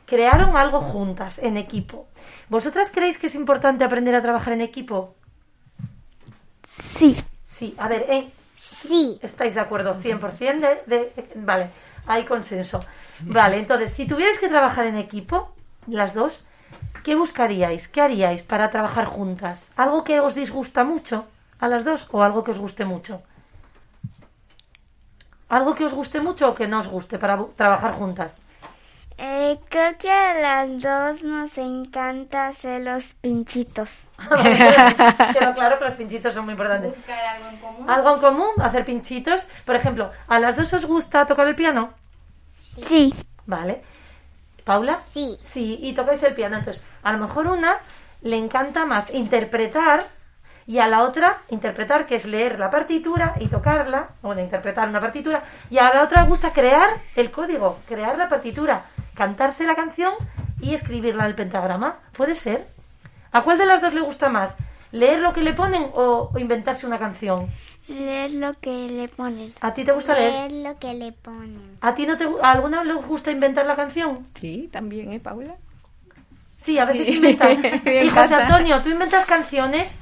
Crearon 0.07 0.57
algo 0.57 0.81
juntas, 0.81 1.39
en 1.39 1.57
equipo. 1.57 2.07
¿Vosotras 2.49 2.91
creéis 2.93 3.19
que 3.19 3.27
es 3.27 3.35
importante 3.35 3.85
aprender 3.85 4.15
a 4.15 4.23
trabajar 4.23 4.53
en 4.53 4.61
equipo? 4.61 5.15
Sí. 6.67 7.17
Sí, 7.45 7.75
a 7.79 7.89
ver, 7.89 8.07
¿eh? 8.09 8.31
Sí. 8.57 9.19
¿Estáis 9.23 9.55
de 9.55 9.61
acuerdo? 9.61 9.97
100% 10.01 10.61
de, 10.61 10.83
de... 10.87 11.29
Vale, 11.37 11.71
hay 12.07 12.25
consenso. 12.25 12.85
Vale, 13.21 13.59
entonces, 13.59 13.93
si 13.93 14.07
tuvierais 14.07 14.39
que 14.39 14.49
trabajar 14.49 14.87
en 14.87 14.97
equipo, 14.97 15.55
las 15.87 16.15
dos, 16.15 16.45
¿qué 17.05 17.15
buscaríais? 17.15 17.89
¿Qué 17.89 18.01
haríais 18.01 18.43
para 18.43 18.71
trabajar 18.71 19.07
juntas? 19.07 19.71
¿Algo 19.77 20.03
que 20.03 20.21
os 20.21 20.35
disgusta 20.35 20.85
mucho 20.85 21.27
a 21.61 21.69
las 21.69 21.85
dos 21.85 22.09
o 22.11 22.23
algo 22.23 22.43
que 22.43 22.53
os 22.53 22.59
guste 22.59 22.85
mucho? 22.85 23.23
¿Algo 25.53 25.75
que 25.75 25.85
os 25.85 25.93
guste 25.93 26.19
mucho 26.19 26.49
o 26.49 26.55
que 26.55 26.67
no 26.67 26.81
os 26.81 26.89
guste 26.89 27.19
para 27.19 27.37
trabajar 27.61 27.93
juntas? 28.01 28.41
Eh, 29.19 29.61
creo 29.69 29.99
que 29.99 30.11
a 30.11 30.33
las 30.41 30.81
dos 30.81 31.23
nos 31.23 31.59
encanta 31.59 32.47
hacer 32.47 32.81
los 32.81 33.13
pinchitos. 33.21 34.09
Quedó 35.37 35.53
claro 35.59 35.79
que 35.79 35.85
los 35.85 35.95
pinchitos 36.01 36.33
son 36.33 36.47
muy 36.47 36.53
importantes. 36.53 36.97
Buscar 36.97 37.37
algo 37.37 37.49
en 37.51 37.57
común. 37.59 37.91
¿Algo 37.91 38.15
en 38.15 38.21
común? 38.21 38.63
Hacer 38.63 38.87
pinchitos. 38.87 39.47
Por 39.67 39.77
ejemplo, 39.77 40.11
¿a 40.27 40.41
las 40.41 40.57
dos 40.57 40.73
os 40.73 40.87
gusta 40.87 41.27
tocar 41.27 41.47
el 41.47 41.55
piano? 41.55 41.93
Sí. 42.89 43.13
Vale. 43.45 43.83
¿Paula? 44.65 45.01
Sí. 45.13 45.37
Sí, 45.43 45.79
y 45.83 45.93
tocáis 45.93 46.23
el 46.23 46.35
piano. 46.35 46.57
Entonces, 46.57 46.83
a 47.03 47.13
lo 47.13 47.19
mejor 47.19 47.47
una 47.49 47.77
le 48.23 48.39
encanta 48.39 48.87
más 48.87 49.13
interpretar 49.13 50.03
y 50.67 50.79
a 50.79 50.87
la 50.89 51.03
otra 51.03 51.43
interpretar, 51.51 52.07
que 52.07 52.17
es 52.17 52.25
leer 52.25 52.59
la 52.59 52.71
partitura 52.71 53.35
y 53.41 53.47
tocarla, 53.47 54.11
o 54.23 54.35
de 54.35 54.43
interpretar 54.43 54.89
una 54.89 55.01
partitura, 55.01 55.43
y 55.71 55.79
a 55.79 55.93
la 55.93 56.03
otra 56.05 56.23
le 56.23 56.29
gusta 56.29 56.53
crear 56.53 56.89
el 57.17 57.31
código, 57.31 57.79
crear 57.87 58.17
la 58.19 58.29
partitura, 58.29 58.85
cantarse 59.15 59.67
la 59.67 59.75
canción 59.75 60.15
y 60.61 60.75
escribirla 60.75 61.25
en 61.25 61.31
el 61.31 61.35
pentagrama. 61.35 61.97
¿Puede 62.17 62.35
ser? 62.35 62.69
¿A 63.33 63.43
cuál 63.43 63.59
de 63.59 63.67
las 63.67 63.81
dos 63.83 63.93
le 63.95 64.01
gusta 64.03 64.29
más? 64.29 64.57
¿Leer 64.93 65.21
lo 65.21 65.33
que 65.33 65.41
le 65.43 65.55
ponen 65.55 65.85
o, 65.95 66.31
o 66.33 66.39
inventarse 66.39 66.87
una 66.87 66.99
canción? 66.99 67.49
Leer 67.89 68.31
lo 68.33 68.53
que 68.61 68.71
le 68.89 69.09
ponen. 69.09 69.55
¿A 69.61 69.73
ti 69.75 69.85
te 69.85 69.93
gusta 69.93 70.15
leer? 70.15 70.53
Es 70.53 70.53
lo 70.65 70.79
que 70.79 70.95
le 70.95 71.13
ponen. 71.13 71.79
¿A 71.81 71.95
ti 71.95 72.07
no 72.07 72.17
te 72.17 72.25
a 72.43 72.51
alguna 72.53 72.85
le 72.85 72.93
gusta 72.95 73.31
inventar 73.31 73.67
la 73.67 73.75
canción? 73.75 74.27
Sí, 74.35 74.69
también, 74.71 75.13
¿eh, 75.13 75.19
Paula? 75.21 75.55
Sí, 76.59 76.79
a 76.79 76.85
veces 76.85 77.07
Sí. 77.07 77.15
inventas. 77.17 77.61
Bien 77.85 78.07
Y 78.07 78.11
José. 78.11 78.35
Antonio, 78.35 78.81
¿tú 78.83 78.91
inventas 78.91 79.27
canciones? 79.27 79.99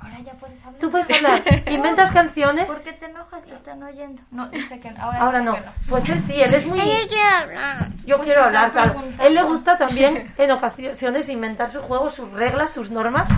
Ahora 0.00 0.20
ya 0.20 0.32
puedes 0.34 0.57
hablar. 0.57 0.57
¿Tú 0.80 0.90
puedes 0.90 1.08
hablar? 1.10 1.42
¿Inventas 1.70 2.10
canciones? 2.10 2.66
¿Por 2.70 2.82
qué 2.82 2.92
te 2.92 3.06
enojas? 3.06 3.44
Te 3.44 3.54
están 3.54 3.82
oyendo. 3.82 4.22
No, 4.30 4.48
dice 4.48 4.78
que 4.80 4.90
no. 4.90 5.02
Ahora, 5.02 5.18
Ahora 5.20 5.38
dice 5.40 5.50
no. 5.50 5.54
que 5.56 5.60
no. 5.66 5.72
Pues 5.88 6.08
él 6.08 6.22
sí, 6.26 6.40
él 6.40 6.54
es 6.54 6.66
muy... 6.66 6.80
Ella 6.80 7.08
quiere 7.08 7.22
hablar. 7.22 7.88
Yo 8.06 8.18
quiero 8.18 8.44
hablar, 8.44 8.72
claro. 8.72 9.02
Él 9.20 9.34
le 9.34 9.42
gusta 9.42 9.76
también 9.78 10.32
en 10.36 10.50
ocasiones 10.50 11.28
inventar 11.28 11.70
sus 11.70 11.82
juegos, 11.84 12.14
sus 12.14 12.30
reglas, 12.32 12.70
sus 12.70 12.90
normas. 12.90 13.28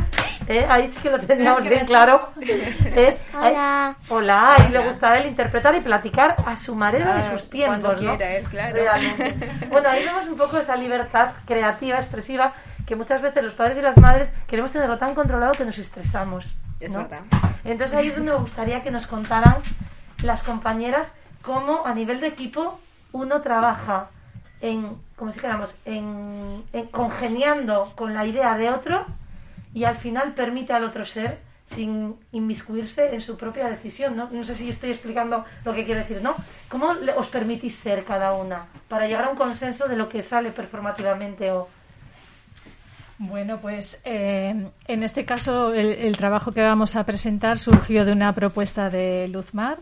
¿eh? 0.48 0.66
Ahí 0.68 0.90
sí 0.94 1.00
que 1.02 1.10
lo 1.10 1.18
teníamos 1.20 1.64
bien 1.68 1.86
claro. 1.86 2.30
¿eh? 2.40 3.18
Hola. 3.34 3.96
Hola, 4.08 4.56
y 4.68 4.72
le 4.72 4.78
gusta 4.86 5.12
a 5.12 5.18
él 5.18 5.26
interpretar 5.26 5.74
y 5.74 5.80
platicar 5.80 6.36
a 6.46 6.56
su 6.56 6.74
manera 6.74 7.14
de 7.14 7.20
Ah, 7.20 7.30
sus 7.30 7.48
tiempos, 7.50 7.80
cuando 7.80 8.02
¿no? 8.02 8.16
quiera 8.16 8.36
él, 8.36 8.44
claro. 8.48 8.74
Realmente. 8.74 9.50
Bueno, 9.70 9.88
ahí 9.88 10.04
vemos 10.04 10.26
un 10.26 10.36
poco 10.36 10.58
esa 10.58 10.74
libertad 10.76 11.30
creativa, 11.46 11.96
expresiva, 11.98 12.52
que 12.86 12.96
muchas 12.96 13.22
veces 13.22 13.44
los 13.44 13.54
padres 13.54 13.76
y 13.78 13.82
las 13.82 13.96
madres 13.98 14.30
queremos 14.48 14.72
tenerlo 14.72 14.98
tan 14.98 15.14
controlado 15.14 15.52
que 15.52 15.64
nos 15.64 15.78
estresamos. 15.78 16.52
Es 16.80 16.92
¿no? 16.92 17.00
verdad. 17.00 17.22
Entonces 17.64 17.96
ahí 17.96 18.08
es 18.08 18.16
donde 18.16 18.32
me 18.32 18.38
gustaría 18.38 18.82
que 18.82 18.90
nos 18.90 19.06
contaran 19.06 19.58
las 20.22 20.42
compañeras 20.42 21.12
cómo 21.42 21.86
a 21.86 21.94
nivel 21.94 22.20
de 22.20 22.26
equipo 22.26 22.80
uno 23.12 23.40
trabaja 23.42 24.08
en, 24.60 24.96
como 25.16 25.32
si 25.32 25.36
dijéramos, 25.38 25.74
en, 25.84 26.64
en 26.72 26.86
congeniando 26.86 27.92
con 27.96 28.14
la 28.14 28.26
idea 28.26 28.56
de 28.56 28.70
otro 28.70 29.06
y 29.72 29.84
al 29.84 29.96
final 29.96 30.34
permite 30.34 30.72
al 30.72 30.84
otro 30.84 31.04
ser 31.04 31.38
sin 31.74 32.16
inmiscuirse 32.32 33.14
en 33.14 33.20
su 33.20 33.36
propia 33.36 33.68
decisión, 33.68 34.16
¿no? 34.16 34.28
No 34.30 34.44
sé 34.44 34.54
si 34.56 34.68
estoy 34.68 34.90
explicando 34.90 35.44
lo 35.64 35.72
que 35.72 35.84
quiero 35.84 36.00
decir, 36.00 36.20
¿no? 36.20 36.34
¿Cómo 36.68 36.94
os 37.16 37.28
permitís 37.28 37.76
ser 37.76 38.04
cada 38.04 38.32
una 38.32 38.66
para 38.88 39.06
llegar 39.06 39.26
a 39.26 39.28
un 39.28 39.36
consenso 39.36 39.86
de 39.86 39.96
lo 39.96 40.08
que 40.08 40.22
sale 40.22 40.50
performativamente 40.50 41.52
o... 41.52 41.68
Bueno, 43.22 43.61
pues 43.61 44.00
eh, 44.06 44.70
en 44.88 45.02
este 45.02 45.26
caso 45.26 45.74
el, 45.74 45.92
el 45.92 46.16
trabajo 46.16 46.52
que 46.52 46.62
vamos 46.62 46.96
a 46.96 47.04
presentar 47.04 47.59
surgió 47.59 48.06
de 48.06 48.12
una 48.12 48.35
propuesta 48.35 48.88
de 48.88 49.28
Luzmar. 49.28 49.76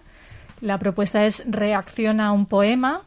La 0.61 0.77
propuesta 0.79 1.24
es 1.24 1.44
reacciona 1.46 2.27
a 2.27 2.33
un 2.33 2.46
poema. 2.46 3.03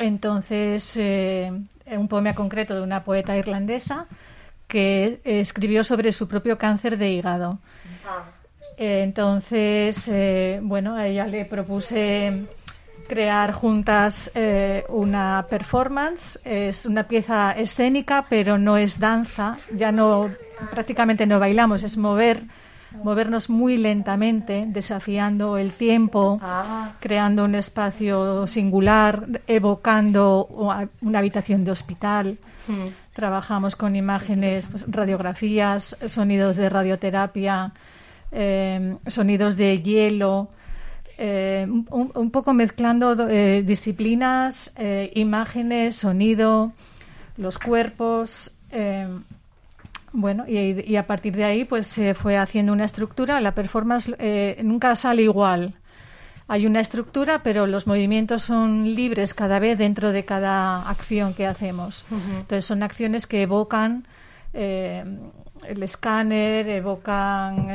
Entonces, 0.00 0.96
eh, 0.96 1.52
un 1.86 2.08
poema 2.08 2.34
concreto 2.34 2.74
de 2.74 2.82
una 2.82 3.04
poeta 3.04 3.36
irlandesa 3.36 4.06
que 4.66 5.20
eh, 5.24 5.40
escribió 5.40 5.84
sobre 5.84 6.12
su 6.12 6.26
propio 6.26 6.58
cáncer 6.58 6.98
de 6.98 7.10
hígado. 7.10 7.60
Eh, 8.76 9.02
Entonces, 9.04 10.08
eh, 10.08 10.58
bueno, 10.62 10.96
a 10.96 11.06
ella 11.06 11.28
le 11.28 11.44
propuse 11.44 12.44
crear 13.08 13.52
juntas 13.52 14.30
eh, 14.34 14.84
una 14.88 15.46
performance. 15.48 16.38
Es 16.44 16.86
una 16.86 17.04
pieza 17.04 17.52
escénica, 17.52 18.26
pero 18.28 18.58
no 18.58 18.76
es 18.76 19.00
danza. 19.00 19.58
Ya 19.74 19.90
no, 19.90 20.28
prácticamente 20.70 21.26
no 21.26 21.40
bailamos, 21.40 21.82
es 21.82 21.96
mover, 21.96 22.42
movernos 23.02 23.50
muy 23.50 23.76
lentamente, 23.76 24.64
desafiando 24.68 25.56
el 25.58 25.72
tiempo, 25.72 26.38
Ah, 26.42 26.92
creando 27.00 27.44
un 27.44 27.54
espacio 27.54 28.46
singular, 28.46 29.26
evocando 29.46 30.46
una 31.00 31.18
habitación 31.18 31.64
de 31.64 31.70
hospital. 31.72 32.38
mm. 32.66 32.86
Trabajamos 33.14 33.74
con 33.74 33.96
imágenes, 33.96 34.68
pues, 34.70 34.84
radiografías, 34.86 35.96
sonidos 36.06 36.54
de 36.56 36.68
radioterapia, 36.68 37.72
eh, 38.30 38.96
sonidos 39.08 39.56
de 39.56 39.82
hielo, 39.82 40.50
eh, 41.18 41.66
un, 41.68 42.10
un 42.14 42.30
poco 42.30 42.54
mezclando 42.54 43.28
eh, 43.28 43.62
disciplinas, 43.62 44.72
eh, 44.78 45.10
imágenes, 45.16 45.96
sonido, 45.96 46.72
los 47.36 47.58
cuerpos. 47.58 48.52
eh, 48.70 49.08
bueno, 50.12 50.44
y, 50.48 50.90
y 50.90 50.96
a 50.96 51.06
partir 51.06 51.36
de 51.36 51.44
ahí 51.44 51.64
pues 51.64 51.86
se 51.86 52.14
fue 52.14 52.38
haciendo 52.38 52.72
una 52.72 52.86
estructura. 52.86 53.40
La 53.42 53.52
performance 53.52 54.10
eh, 54.18 54.58
nunca 54.64 54.96
sale 54.96 55.22
igual. 55.22 55.74
Hay 56.50 56.64
una 56.64 56.80
estructura, 56.80 57.42
pero 57.42 57.66
los 57.66 57.86
movimientos 57.86 58.42
son 58.42 58.94
libres 58.94 59.34
cada 59.34 59.58
vez 59.58 59.76
dentro 59.76 60.12
de 60.12 60.24
cada 60.24 60.88
acción 60.88 61.34
que 61.34 61.46
hacemos. 61.46 62.06
Entonces 62.10 62.64
son 62.64 62.82
acciones 62.82 63.26
que 63.26 63.42
evocan 63.42 64.06
el 64.54 65.82
escáner, 65.82 66.66
evocan 66.68 67.68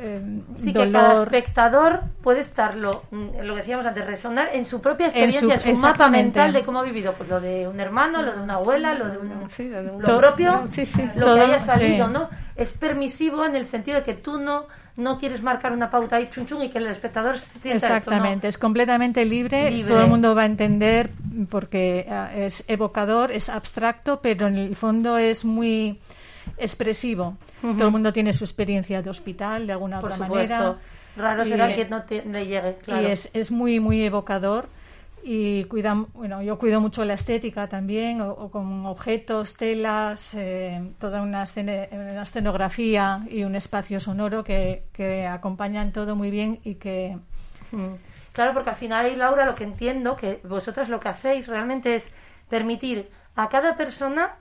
eh, 0.00 0.22
eh, 0.22 0.40
Sí, 0.56 0.72
que 0.72 0.90
cada 0.92 1.22
espectador 1.22 2.02
puede 2.22 2.40
estarlo, 2.40 3.02
mm, 3.10 3.40
lo 3.42 3.54
que 3.54 3.60
decíamos 3.60 3.86
antes, 3.86 4.06
resonar 4.06 4.50
en 4.52 4.64
su 4.64 4.80
propia 4.80 5.06
En 5.06 5.12
su- 5.12 5.18
experiencia, 5.18 5.70
en 5.70 5.76
su, 5.76 5.82
mapa 5.82 6.08
mental 6.08 6.52
de 6.52 6.62
cómo 6.62 6.78
ha 6.80 6.82
vivido, 6.82 7.12
pues 7.14 7.28
lo 7.28 7.40
de 7.40 7.66
un 7.68 7.78
hermano, 7.80 8.22
lo 8.22 8.34
de 8.34 8.42
una 8.42 8.54
abuela, 8.54 8.94
lo 8.94 9.08
de 9.08 9.18
un, 9.18 9.50
Sí, 9.50 9.68
lo 9.68 9.82
de 9.82 9.90
un- 9.90 10.02
lo 10.02 10.18
propio, 10.18 10.64
Sí, 10.70 10.84
lo 11.16 11.24
Todo, 11.26 11.34
que 11.36 11.40
haya 11.42 11.60
salido. 11.60 12.08
¿no? 12.08 12.28
Es 12.56 12.72
permisivo 12.72 13.44
en 13.44 13.54
el 13.56 13.66
sentido 13.66 13.98
de 13.98 14.04
que 14.04 14.14
tú 14.14 14.38
no, 14.38 14.66
no 14.96 15.18
quieres 15.18 15.42
marcar 15.42 15.72
una 15.72 15.90
pauta 15.90 16.16
ahí 16.16 16.28
chun 16.28 16.44
chun 16.46 16.62
y 16.62 16.70
que 16.70 16.78
el 16.78 16.86
espectador 16.88 17.38
sienta 17.38 17.68
esto, 17.76 17.88
¿no? 17.88 17.94
Exactamente, 17.96 18.48
es 18.48 18.58
completamente 18.58 19.24
libre, 19.24 19.70
Libre. 19.70 19.92
todo 19.92 20.02
el 20.02 20.08
mundo 20.08 20.34
va 20.34 20.42
a 20.42 20.46
entender 20.46 21.10
porque 21.50 22.04
ah, 22.10 22.30
es 22.34 22.64
evocador, 22.66 23.30
es 23.30 23.48
abstracto, 23.48 24.20
pero 24.20 24.48
en 24.48 24.56
el 24.58 24.74
fondo 24.76 25.16
es 25.18 25.44
muy 25.44 26.00
expresivo. 26.56 27.36
Todo 27.60 27.86
el 27.86 27.90
mundo 27.92 28.12
tiene 28.12 28.32
su 28.32 28.44
experiencia 28.44 29.02
de 29.02 29.10
hospital 29.10 29.66
de 29.66 29.72
alguna 29.72 30.00
Por 30.00 30.12
otra 30.12 30.26
supuesto. 30.26 30.54
manera. 30.54 30.76
Raro 31.16 31.42
Y- 31.42 31.46
será 31.46 31.74
que 31.74 31.84
no 31.86 32.02
te, 32.04 32.24
le 32.24 32.46
llegue, 32.46 32.76
claro. 32.84 33.02
Y 33.08 33.10
es, 33.10 33.28
es 33.32 33.50
muy, 33.50 33.80
muy 33.80 34.02
evocador. 34.02 34.68
Y 35.24 35.64
cuida, 35.64 36.06
bueno, 36.14 36.40
yo 36.42 36.58
cuido 36.58 36.80
mucho 36.80 37.04
la 37.04 37.14
estética 37.14 37.66
también, 37.66 38.20
o, 38.20 38.30
o 38.30 38.50
con 38.52 38.86
objetos, 38.86 39.56
telas, 39.56 40.32
eh, 40.34 40.80
toda 41.00 41.22
una, 41.22 41.42
escene- 41.42 41.88
una 41.92 42.22
escenografía 42.22 43.26
y 43.28 43.42
un 43.42 43.56
espacio 43.56 43.98
sonoro 43.98 44.44
que, 44.44 44.84
que 44.92 45.26
acompañan 45.26 45.92
todo 45.92 46.14
muy 46.16 46.30
bien 46.30 46.60
y 46.64 46.76
que 46.76 47.16
Mm. 47.70 47.96
Claro, 48.32 48.54
porque 48.54 48.70
al 48.70 48.76
final 48.76 49.04
ahí, 49.04 49.14
Laura, 49.16 49.44
lo 49.44 49.54
que 49.54 49.64
entiendo, 49.64 50.16
que 50.16 50.40
vosotras 50.44 50.88
lo 50.88 51.00
que 51.00 51.08
hacéis 51.10 51.46
realmente 51.48 51.96
es 51.96 52.08
permitir 52.48 53.10
a 53.36 53.48
cada 53.50 53.76
persona 53.76 54.36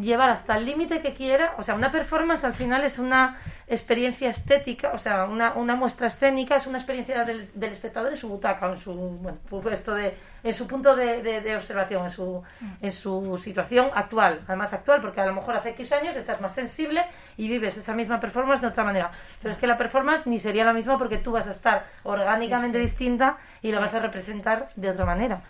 llevar 0.00 0.30
hasta 0.30 0.56
el 0.56 0.66
límite 0.66 1.00
que 1.00 1.14
quiera. 1.14 1.54
O 1.58 1.62
sea, 1.62 1.74
una 1.74 1.90
performance 1.90 2.44
al 2.44 2.54
final 2.54 2.84
es 2.84 2.98
una 2.98 3.38
experiencia 3.66 4.30
estética, 4.30 4.92
o 4.92 4.98
sea, 4.98 5.24
una, 5.24 5.54
una 5.54 5.76
muestra 5.76 6.08
escénica, 6.08 6.56
es 6.56 6.66
una 6.66 6.78
experiencia 6.78 7.24
del, 7.24 7.50
del 7.54 7.72
espectador 7.72 8.10
en 8.10 8.16
su 8.16 8.28
butaca, 8.28 8.70
en 8.70 8.78
su, 8.78 8.92
bueno, 8.92 9.38
puesto 9.48 9.94
de, 9.94 10.14
en 10.42 10.54
su 10.54 10.66
punto 10.66 10.96
de, 10.96 11.22
de, 11.22 11.56
observación, 11.56 12.04
en 12.04 12.10
su, 12.10 12.42
en 12.80 12.92
su 12.92 13.38
situación 13.38 13.90
actual, 13.94 14.40
además 14.46 14.72
actual, 14.72 15.00
porque 15.00 15.20
a 15.20 15.26
lo 15.26 15.34
mejor 15.34 15.56
hace 15.56 15.70
X 15.70 15.92
años 15.92 16.16
estás 16.16 16.40
más 16.40 16.54
sensible 16.54 17.04
y 17.36 17.48
vives 17.48 17.76
esa 17.76 17.94
misma 17.94 18.20
performance 18.20 18.60
de 18.60 18.68
otra 18.68 18.84
manera. 18.84 19.10
Pero 19.40 19.52
es 19.52 19.58
que 19.58 19.66
la 19.66 19.78
performance 19.78 20.26
ni 20.26 20.38
sería 20.38 20.64
la 20.64 20.72
misma 20.72 20.98
porque 20.98 21.18
tú 21.18 21.32
vas 21.32 21.46
a 21.46 21.50
estar 21.50 21.86
orgánicamente 22.04 22.78
distinta 22.78 23.38
y 23.62 23.72
la 23.72 23.80
vas 23.80 23.94
a 23.94 24.00
representar 24.00 24.68
de 24.76 24.90
otra 24.90 25.04
manera. 25.04 25.42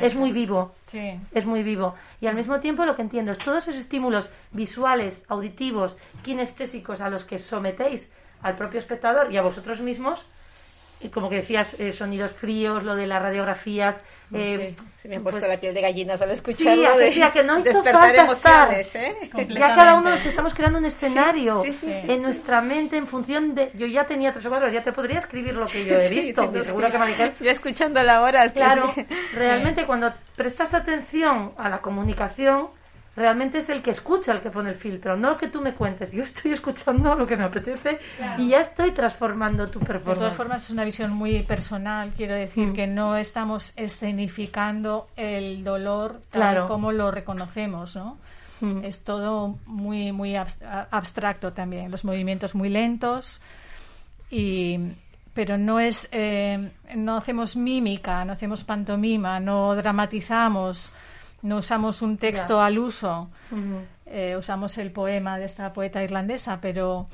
Es 0.00 0.14
muy 0.14 0.32
vivo, 0.32 0.74
sí. 0.86 1.20
es 1.32 1.46
muy 1.46 1.62
vivo. 1.62 1.94
Y 2.20 2.26
al 2.26 2.34
mismo 2.34 2.60
tiempo 2.60 2.84
lo 2.84 2.96
que 2.96 3.02
entiendo 3.02 3.32
es 3.32 3.38
todos 3.38 3.64
esos 3.68 3.76
estímulos 3.76 4.30
visuales, 4.50 5.24
auditivos, 5.28 5.96
kinestésicos 6.22 7.00
a 7.00 7.08
los 7.08 7.24
que 7.24 7.38
sometéis 7.38 8.10
al 8.42 8.56
propio 8.56 8.78
espectador 8.78 9.32
y 9.32 9.38
a 9.38 9.42
vosotros 9.42 9.80
mismos, 9.80 10.26
como 11.08 11.28
que 11.28 11.36
decías, 11.36 11.74
eh, 11.78 11.92
sonidos 11.92 12.32
fríos, 12.32 12.82
lo 12.82 12.96
de 12.96 13.06
las 13.06 13.20
radiografías. 13.20 14.00
Eh, 14.32 14.74
se 15.00 15.08
me 15.08 15.16
ha 15.16 15.20
puesto 15.20 15.40
pues 15.40 15.50
la 15.50 15.60
piel 15.60 15.74
de 15.74 15.80
gallinas 15.80 16.20
al 16.20 16.30
escucharlo. 16.30 16.92
Sí, 16.92 16.98
decía 16.98 17.30
que 17.30 17.44
no 17.44 17.58
hizo 17.60 17.84
falta 17.84 18.22
emociones, 18.22 18.94
¿eh? 18.94 19.30
Ya 19.48 19.76
cada 19.76 19.94
uno 19.94 20.10
nos 20.10 20.24
estamos 20.24 20.54
creando 20.54 20.78
un 20.78 20.86
escenario 20.86 21.62
en 21.64 22.22
nuestra 22.22 22.60
mente 22.60 22.96
en 22.96 23.06
función 23.06 23.54
de... 23.54 23.70
Yo 23.74 23.86
ya 23.86 24.04
tenía 24.06 24.32
tres 24.32 24.46
o 24.46 24.48
cuatro, 24.48 24.68
ya 24.70 24.82
te 24.82 24.92
podría 24.92 25.18
escribir 25.18 25.54
lo 25.54 25.66
que 25.66 25.84
yo 25.84 25.94
he 26.00 26.08
visto. 26.08 26.50
y 26.54 26.62
seguro 26.64 26.90
que 26.90 26.98
Mariquel... 26.98 27.34
Yo 27.40 27.50
escuchando 27.50 28.02
la 28.02 28.22
hora. 28.22 28.48
Claro, 28.50 28.92
realmente 29.34 29.86
cuando 29.86 30.12
prestas 30.36 30.74
atención 30.74 31.52
a 31.56 31.68
la 31.68 31.78
comunicación 31.78 32.68
realmente 33.16 33.58
es 33.58 33.68
el 33.68 33.82
que 33.82 33.90
escucha 33.90 34.32
el 34.32 34.40
que 34.40 34.50
pone 34.50 34.70
el 34.70 34.76
filtro, 34.76 35.16
no 35.16 35.30
lo 35.30 35.38
que 35.38 35.48
tú 35.48 35.60
me 35.60 35.74
cuentes. 35.74 36.12
Yo 36.12 36.22
estoy 36.22 36.52
escuchando 36.52 37.14
lo 37.14 37.26
que 37.26 37.36
me 37.36 37.44
apetece 37.44 38.00
y 38.38 38.48
ya 38.48 38.60
estoy 38.60 38.92
transformando 38.92 39.68
tu 39.68 39.80
performance. 39.80 40.18
De 40.18 40.24
todas 40.24 40.34
formas, 40.34 40.64
es 40.64 40.70
una 40.70 40.84
visión 40.84 41.12
muy 41.12 41.42
personal. 41.42 42.12
Quiero 42.16 42.34
decir 42.34 42.68
mm. 42.68 42.72
que 42.74 42.86
no 42.86 43.16
estamos 43.16 43.72
escenificando 43.76 45.08
el 45.16 45.62
dolor 45.64 46.20
tal 46.30 46.66
como 46.66 46.92
lo 46.92 47.10
reconocemos, 47.10 47.96
¿no? 47.96 48.18
Mm. 48.60 48.84
Es 48.84 49.04
todo 49.04 49.58
muy, 49.66 50.12
muy 50.12 50.36
abstracto 50.36 51.52
también. 51.52 51.90
Los 51.90 52.04
movimientos 52.04 52.54
muy 52.54 52.68
lentos 52.68 53.40
y 54.30 54.78
pero 55.34 55.58
no 55.58 55.80
es 55.80 56.08
eh, 56.12 56.70
no 56.94 57.16
hacemos 57.16 57.56
mímica, 57.56 58.24
no 58.24 58.32
hacemos 58.32 58.62
pantomima, 58.62 59.40
no 59.40 59.74
dramatizamos 59.74 60.92
no 61.44 61.58
usamos 61.58 62.00
un 62.00 62.16
texto 62.16 62.60
al 62.60 62.78
uso, 62.78 63.28
eh, 64.06 64.34
usamos 64.36 64.78
el 64.78 64.90
poema 64.90 65.38
de 65.38 65.44
esta 65.44 65.72
poeta 65.74 66.02
irlandesa, 66.02 66.58
pero 66.60 67.06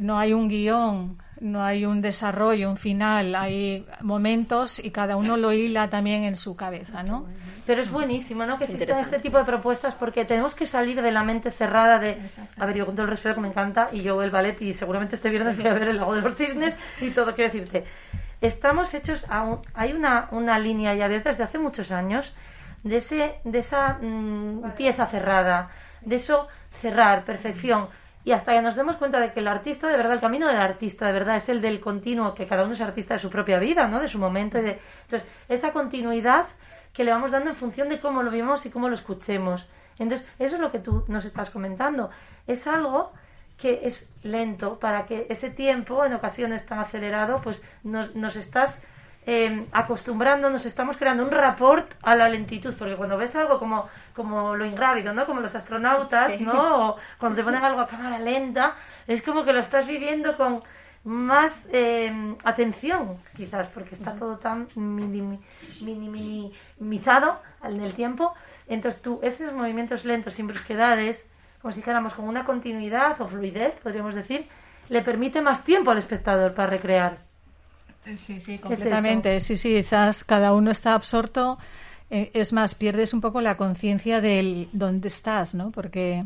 no 0.00 0.18
hay 0.18 0.32
un 0.32 0.48
guion, 0.48 1.18
no 1.40 1.62
hay 1.62 1.84
un 1.84 2.00
desarrollo, 2.00 2.70
un 2.70 2.78
final, 2.78 3.34
hay 3.34 3.86
momentos 4.00 4.82
y 4.82 4.90
cada 4.90 5.16
uno 5.16 5.36
lo 5.36 5.52
hila 5.52 5.90
también 5.90 6.24
en 6.24 6.36
su 6.36 6.56
cabeza, 6.56 7.02
¿no? 7.02 7.26
Pero 7.66 7.82
es 7.82 7.90
buenísimo, 7.90 8.46
¿no? 8.46 8.56
Que 8.56 8.64
existan 8.64 9.00
este 9.00 9.18
tipo 9.18 9.36
de 9.36 9.44
propuestas 9.44 9.94
porque 9.94 10.24
tenemos 10.24 10.54
que 10.54 10.64
salir 10.64 11.02
de 11.02 11.12
la 11.12 11.22
mente 11.22 11.50
cerrada 11.50 11.98
de, 11.98 12.18
a 12.56 12.64
ver, 12.64 12.74
yo 12.74 12.86
con 12.86 12.94
todo 12.94 13.04
el 13.04 13.10
respeto 13.10 13.34
que 13.34 13.42
me 13.42 13.48
encanta 13.48 13.90
y 13.92 14.00
yo 14.00 14.22
el 14.22 14.30
ballet 14.30 14.62
y 14.62 14.72
seguramente 14.72 15.14
este 15.14 15.28
viernes 15.28 15.58
voy 15.58 15.66
a 15.66 15.74
ver 15.74 15.88
el 15.88 15.98
lago 15.98 16.14
de 16.14 16.22
los 16.22 16.34
cisnes 16.36 16.74
y 17.02 17.10
todo, 17.10 17.34
quiero 17.34 17.52
decirte, 17.52 17.84
estamos 18.40 18.94
hechos, 18.94 19.26
a 19.28 19.58
hay 19.74 19.92
una, 19.92 20.28
una 20.30 20.58
línea 20.58 20.94
ya 20.94 21.04
abierta 21.04 21.28
desde 21.28 21.44
hace 21.44 21.58
muchos 21.58 21.92
años 21.92 22.32
de, 22.82 22.96
ese, 22.96 23.40
de 23.44 23.58
esa 23.58 23.98
mm, 24.00 24.72
pieza 24.76 25.06
cerrada, 25.06 25.70
de 26.00 26.16
eso 26.16 26.48
cerrar, 26.72 27.24
perfección. 27.24 27.88
Y 28.24 28.32
hasta 28.32 28.52
que 28.52 28.62
nos 28.62 28.76
demos 28.76 28.96
cuenta 28.96 29.20
de 29.20 29.32
que 29.32 29.40
el 29.40 29.48
artista, 29.48 29.88
de 29.88 29.96
verdad, 29.96 30.12
el 30.12 30.20
camino 30.20 30.48
del 30.48 30.58
artista, 30.58 31.06
de 31.06 31.12
verdad, 31.12 31.36
es 31.36 31.48
el 31.48 31.60
del 31.60 31.80
continuo, 31.80 32.34
que 32.34 32.46
cada 32.46 32.64
uno 32.64 32.74
es 32.74 32.80
artista 32.80 33.14
de 33.14 33.20
su 33.20 33.30
propia 33.30 33.58
vida, 33.58 33.88
¿no? 33.88 34.00
De 34.00 34.08
su 34.08 34.18
momento. 34.18 34.58
Y 34.58 34.62
de... 34.62 34.80
Entonces, 35.04 35.28
esa 35.48 35.72
continuidad 35.72 36.46
que 36.92 37.04
le 37.04 37.12
vamos 37.12 37.30
dando 37.30 37.50
en 37.50 37.56
función 37.56 37.88
de 37.88 38.00
cómo 38.00 38.22
lo 38.22 38.30
vivimos 38.30 38.66
y 38.66 38.70
cómo 38.70 38.88
lo 38.88 38.94
escuchemos. 38.94 39.68
Entonces, 39.98 40.26
eso 40.38 40.56
es 40.56 40.60
lo 40.60 40.70
que 40.70 40.78
tú 40.78 41.04
nos 41.08 41.24
estás 41.24 41.50
comentando. 41.50 42.10
Es 42.46 42.66
algo 42.66 43.12
que 43.56 43.80
es 43.84 44.12
lento 44.22 44.78
para 44.78 45.06
que 45.06 45.26
ese 45.28 45.50
tiempo, 45.50 46.04
en 46.04 46.14
ocasiones 46.14 46.66
tan 46.66 46.78
acelerado, 46.78 47.40
pues 47.42 47.62
nos, 47.82 48.14
nos 48.14 48.36
estás 48.36 48.80
eh, 49.30 49.66
acostumbrando, 49.72 50.48
nos 50.48 50.64
estamos 50.64 50.96
creando 50.96 51.22
un 51.22 51.30
rapport 51.30 51.92
a 52.00 52.16
la 52.16 52.30
lentitud, 52.30 52.72
porque 52.78 52.96
cuando 52.96 53.18
ves 53.18 53.36
algo 53.36 53.58
como, 53.58 53.86
como 54.16 54.56
lo 54.56 54.64
ingrávido, 54.64 55.12
¿no? 55.12 55.26
Como 55.26 55.42
los 55.42 55.54
astronautas, 55.54 56.40
¿no? 56.40 56.92
O 56.92 56.96
cuando 57.18 57.36
te 57.36 57.44
ponen 57.44 57.62
algo 57.62 57.78
a 57.82 57.86
cámara 57.86 58.18
lenta, 58.18 58.76
es 59.06 59.20
como 59.20 59.44
que 59.44 59.52
lo 59.52 59.60
estás 59.60 59.86
viviendo 59.86 60.34
con 60.38 60.62
más 61.04 61.66
eh, 61.72 62.10
atención, 62.42 63.18
quizás, 63.36 63.66
porque 63.66 63.96
está 63.96 64.14
todo 64.16 64.38
tan 64.38 64.66
minimizado 65.78 66.32
en 67.64 67.82
el 67.82 67.92
tiempo. 67.92 68.32
Entonces 68.66 69.02
tú, 69.02 69.20
esos 69.22 69.52
movimientos 69.52 70.06
lentos, 70.06 70.32
sin 70.32 70.46
brusquedades, 70.46 71.22
como 71.60 71.72
si 71.72 71.80
dijéramos 71.80 72.14
con 72.14 72.26
una 72.26 72.44
continuidad 72.46 73.20
o 73.20 73.28
fluidez, 73.28 73.74
podríamos 73.82 74.14
decir, 74.14 74.46
le 74.88 75.02
permite 75.02 75.42
más 75.42 75.64
tiempo 75.64 75.90
al 75.90 75.98
espectador 75.98 76.54
para 76.54 76.70
recrear. 76.70 77.27
Sí, 78.18 78.40
sí, 78.40 78.58
completamente. 78.58 79.40
Sí, 79.40 79.56
sí, 79.56 79.74
quizás 79.74 80.24
cada 80.24 80.52
uno 80.52 80.70
está 80.70 80.94
absorto. 80.94 81.58
Eh, 82.10 82.30
es 82.32 82.52
más, 82.52 82.74
pierdes 82.74 83.12
un 83.12 83.20
poco 83.20 83.40
la 83.40 83.56
conciencia 83.56 84.20
del 84.20 84.68
dónde 84.72 85.08
estás, 85.08 85.54
¿no? 85.54 85.70
Porque 85.70 86.24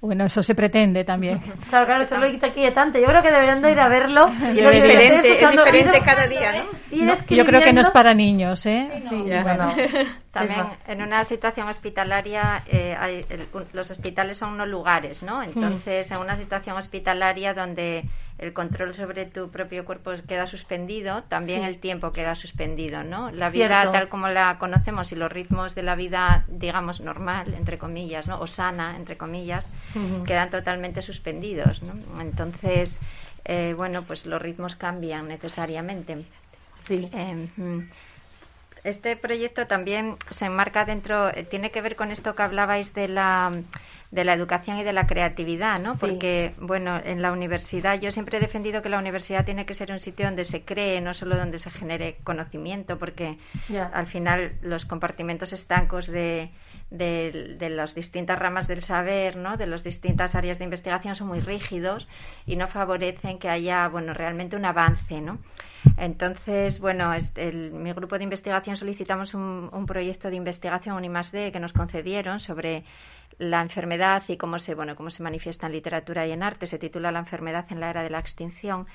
bueno, 0.00 0.24
eso 0.24 0.42
se 0.42 0.54
pretende 0.54 1.04
también. 1.04 1.40
Claro, 1.70 1.86
claro, 1.86 2.02
eso 2.02 2.18
lo 2.18 2.28
quita 2.28 2.50
quietante. 2.52 3.00
Yo 3.00 3.06
creo 3.06 3.22
que 3.22 3.30
deberían 3.30 3.62
de 3.62 3.70
ir 3.70 3.78
a 3.78 3.88
verlo. 3.88 4.28
Y 4.54 4.58
es 4.58 4.72
diferente, 4.72 5.32
es 5.32 5.50
diferente 5.50 6.00
cada 6.04 6.26
día, 6.26 6.52
¿no? 6.52 7.14
yo 7.28 7.46
creo 7.46 7.62
que 7.62 7.72
no 7.72 7.80
es 7.80 7.90
para 7.90 8.12
niños, 8.12 8.66
¿eh? 8.66 8.90
Sí, 9.08 9.22
bueno. 9.22 9.74
También 10.32 10.66
en 10.86 11.02
una 11.02 11.24
situación 11.24 11.68
hospitalaria, 11.68 12.62
eh, 12.66 12.96
hay, 12.98 13.26
los 13.72 13.90
hospitales 13.90 14.38
son 14.38 14.52
unos 14.52 14.68
lugares, 14.68 15.22
¿no? 15.24 15.42
Entonces, 15.42 16.10
en 16.10 16.18
una 16.18 16.36
situación 16.36 16.76
hospitalaria 16.76 17.52
donde 17.52 18.04
el 18.38 18.52
control 18.54 18.94
sobre 18.94 19.26
tu 19.26 19.50
propio 19.50 19.84
cuerpo 19.84 20.12
queda 20.26 20.46
suspendido, 20.46 21.24
también 21.24 21.62
el 21.62 21.78
tiempo 21.78 22.10
queda 22.10 22.34
suspendido, 22.34 23.04
¿no? 23.04 23.30
La 23.32 23.50
vida 23.50 23.90
tal 23.92 24.08
como 24.08 24.28
la 24.28 24.56
conocemos 24.58 25.12
y 25.12 25.16
los 25.16 25.30
ritmos 25.30 25.74
de 25.74 25.82
la 25.82 25.94
vida, 25.94 26.44
digamos, 26.48 27.00
normal, 27.00 27.52
entre 27.54 27.76
comillas, 27.76 28.28
¿no? 28.28 28.40
O 28.40 28.46
sana, 28.46 28.96
entre 28.96 29.18
comillas, 29.18 29.70
quedan 30.26 30.50
totalmente 30.50 31.02
suspendidos, 31.02 31.82
¿no? 31.82 32.20
Entonces, 32.20 33.00
eh, 33.44 33.74
bueno, 33.76 34.02
pues 34.02 34.26
los 34.26 34.40
ritmos 34.40 34.76
cambian 34.76 35.28
necesariamente. 35.28 36.24
Sí. 36.86 37.08
Eh, 37.12 37.48
mm, 37.56 37.80
este 38.84 39.16
proyecto 39.16 39.66
también 39.66 40.16
se 40.30 40.46
enmarca 40.46 40.84
dentro, 40.84 41.28
eh, 41.28 41.44
tiene 41.44 41.70
que 41.70 41.82
ver 41.82 41.96
con 41.96 42.10
esto 42.10 42.34
que 42.34 42.42
hablabais 42.42 42.94
de 42.94 43.08
la 43.08 43.52
de 44.10 44.24
la 44.24 44.32
educación 44.32 44.76
y 44.78 44.82
de 44.82 44.92
la 44.92 45.06
creatividad, 45.06 45.78
¿no? 45.78 45.96
Porque, 45.96 46.52
bueno, 46.58 47.00
en 47.04 47.22
la 47.22 47.30
universidad, 47.30 48.00
yo 48.00 48.10
siempre 48.10 48.38
he 48.38 48.40
defendido 48.40 48.82
que 48.82 48.88
la 48.88 48.98
universidad 48.98 49.44
tiene 49.44 49.66
que 49.66 49.74
ser 49.74 49.92
un 49.92 50.00
sitio 50.00 50.26
donde 50.26 50.44
se 50.44 50.62
cree, 50.62 51.00
no 51.00 51.14
solo 51.14 51.36
donde 51.36 51.60
se 51.60 51.70
genere 51.70 52.16
conocimiento, 52.24 52.98
porque 52.98 53.38
al 53.92 54.08
final 54.08 54.54
los 54.62 54.84
compartimentos 54.84 55.52
estancos 55.52 56.08
de, 56.08 56.50
de, 56.90 57.56
de, 57.58 57.70
las 57.70 57.94
distintas 57.94 58.38
ramas 58.38 58.66
del 58.66 58.82
saber, 58.82 59.36
¿no? 59.36 59.56
de 59.56 59.66
las 59.66 59.84
distintas 59.84 60.34
áreas 60.34 60.58
de 60.58 60.64
investigación 60.64 61.14
son 61.14 61.28
muy 61.28 61.40
rígidos 61.40 62.08
y 62.46 62.56
no 62.56 62.68
favorecen 62.68 63.38
que 63.38 63.48
haya, 63.48 63.88
bueno, 63.88 64.12
realmente 64.12 64.56
un 64.56 64.64
avance, 64.64 65.20
¿no? 65.20 65.38
Entonces, 65.96 66.78
bueno, 66.78 67.12
el, 67.36 67.72
mi 67.72 67.92
grupo 67.92 68.18
de 68.18 68.24
investigación 68.24 68.76
solicitamos 68.76 69.34
un, 69.34 69.70
un 69.72 69.86
proyecto 69.86 70.28
de 70.28 70.36
investigación, 70.36 70.96
un 70.96 71.04
I+D, 71.04 71.52
que 71.52 71.60
nos 71.60 71.72
concedieron 71.72 72.40
sobre 72.40 72.84
la 73.38 73.62
enfermedad 73.62 74.22
y 74.28 74.36
cómo 74.36 74.58
se, 74.58 74.74
bueno, 74.74 74.94
cómo 74.94 75.10
se 75.10 75.22
manifiesta 75.22 75.66
en 75.66 75.72
literatura 75.72 76.26
y 76.26 76.32
en 76.32 76.42
arte. 76.42 76.66
Se 76.66 76.78
titula 76.78 77.10
La 77.10 77.20
enfermedad 77.20 77.64
en 77.70 77.80
la 77.80 77.88
era 77.88 78.02
de 78.02 78.10
la 78.10 78.18
extinción. 78.18 78.86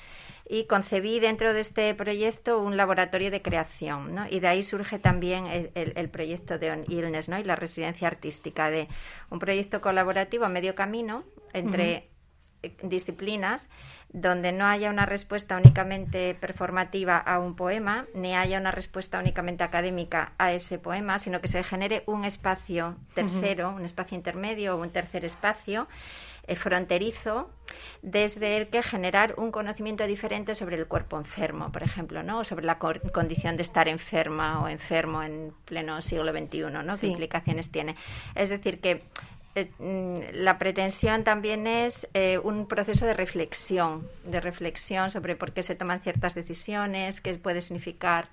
Y 0.48 0.66
concebí 0.68 1.20
dentro 1.20 1.54
de 1.54 1.62
este 1.62 1.94
proyecto 1.96 2.60
un 2.60 2.78
laboratorio 2.78 3.32
de 3.32 3.42
creación, 3.42 4.14
¿no? 4.14 4.28
Y 4.30 4.40
de 4.40 4.48
ahí 4.48 4.64
surge 4.64 5.00
también 5.00 5.48
el, 5.48 5.72
el, 5.74 6.10
proyecto 6.10 6.60
de 6.60 6.72
On 6.72 6.86
Illness, 6.88 7.30
¿no? 7.30 7.40
Y 7.40 7.44
la 7.44 7.56
residencia 7.56 8.08
artística 8.08 8.70
de 8.70 8.88
un 9.32 9.40
proyecto 9.40 9.82
colaborativo 9.82 10.46
a 10.46 10.50
medio 10.50 10.76
camino 10.76 11.24
entre 11.54 12.10
disciplinas 12.84 13.70
donde 14.16 14.54
no 14.54 14.66
haya 14.66 14.90
una 14.90 15.06
respuesta 15.06 15.58
únicamente 15.58 16.36
performativa 16.36 17.18
a 17.18 17.38
un 17.38 17.58
poema, 17.58 18.06
ni 18.14 18.34
haya 18.34 18.58
una 18.58 18.72
respuesta 18.72 19.20
únicamente 19.20 19.66
académica 19.66 20.32
a 20.38 20.54
ese 20.54 20.80
poema, 20.80 21.20
sino 21.20 21.42
que 21.42 21.50
se 21.50 21.62
genere 21.64 22.04
un 22.06 22.24
espacio 22.24 22.96
tercero, 23.14 23.72
un 23.72 23.84
espacio 23.84 24.16
intermedio 24.16 24.78
o 24.78 24.82
un 24.82 24.90
tercer 24.90 25.26
espacio 25.26 25.90
eh, 26.48 26.56
fronterizo, 26.56 27.50
desde 28.04 28.56
el 28.56 28.68
que 28.70 28.84
generar 28.84 29.34
un 29.38 29.52
conocimiento 29.52 30.08
diferente 30.08 30.56
sobre 30.56 30.78
el 30.78 30.88
cuerpo 30.88 31.18
enfermo, 31.18 31.74
por 31.74 31.84
ejemplo, 31.84 32.24
¿no? 32.24 32.40
O 32.40 32.44
sobre 32.46 32.66
la 32.66 32.80
condición 32.80 33.58
de 33.58 33.64
estar 33.64 33.90
enferma 33.90 34.62
o 34.64 34.70
enfermo 34.70 35.24
en 35.24 35.52
pleno 35.66 36.02
siglo 36.02 36.32
XXI, 36.32 36.72
¿no? 36.72 36.98
¿Qué 36.98 37.08
implicaciones 37.08 37.70
tiene? 37.70 37.98
Es 38.34 38.48
decir, 38.48 38.80
que 38.80 39.02
eh, 39.56 39.72
mm, 39.80 40.36
la 40.44 40.58
pretensión 40.58 41.24
también 41.24 41.66
es 41.66 42.08
eh, 42.14 42.38
un 42.38 42.68
proceso 42.68 43.06
de 43.06 43.14
reflexión, 43.14 44.08
de 44.26 44.42
reflexión 44.42 45.12
sobre 45.12 45.36
por 45.36 45.54
qué 45.54 45.64
se 45.64 45.76
toman 45.76 46.02
ciertas 46.02 46.36
decisiones, 46.36 47.22
qué 47.22 47.34
puede 47.36 47.62
significar 47.62 48.28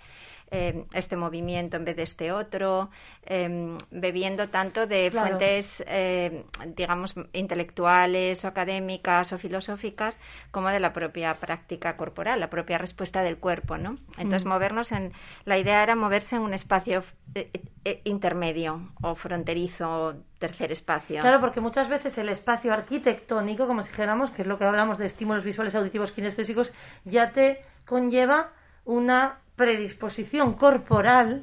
eh, 0.55 0.85
este 0.93 1.17
movimiento 1.17 1.79
en 1.79 1.85
vez 1.87 1.97
de 1.97 2.03
este 2.03 2.31
otro, 2.31 2.91
em, 3.25 3.79
bebiendo 3.91 4.51
tanto 4.51 4.87
de 4.87 5.11
fuentes, 5.11 5.83
eh, 5.87 6.45
digamos, 6.77 7.15
intelectuales 7.33 8.45
o 8.45 8.49
académicas 8.49 9.33
o 9.33 9.39
filosóficas, 9.39 10.21
como 10.51 10.69
de 10.69 10.79
la 10.79 10.93
propia 10.93 11.33
práctica 11.33 11.97
corporal, 11.97 12.39
la 12.39 12.51
propia 12.51 12.77
respuesta 12.77 13.23
del 13.23 13.39
cuerpo, 13.39 13.79
¿no? 13.79 13.97
Entonces, 14.19 14.45
mm. 14.45 14.49
movernos 14.49 14.93
en... 14.93 15.13
La 15.47 15.57
idea 15.57 15.83
era 15.83 15.97
moverse 15.97 16.37
en 16.37 16.43
un 16.43 16.53
espacio 16.53 17.03
eh, 17.35 18.03
intermedio 18.05 18.91
o 19.01 19.15
fronterizo, 19.15 20.15
tercer 20.39 20.71
espacio. 20.71 21.23
Claro, 21.23 21.41
porque 21.41 21.63
muchas 21.63 21.89
veces 21.89 22.19
el 22.19 22.29
espacio 22.29 22.75
arquitectónico, 22.75 23.67
como 23.67 23.83
si 23.83 23.89
dijéramos, 23.89 24.31
que 24.31 24.43
es 24.43 24.49
lo 24.49 24.59
que 24.59 24.67
hablamos 24.67 24.99
de 24.99 25.07
estímulos 25.07 25.45
visuales, 25.45 25.75
auditivos, 25.75 26.13
kinestésicos, 26.13 26.75
ya 27.07 27.33
te 27.33 27.63
conlleva 27.87 28.53
una 28.85 29.39
predisposición 29.57 30.55
corporal, 30.55 31.43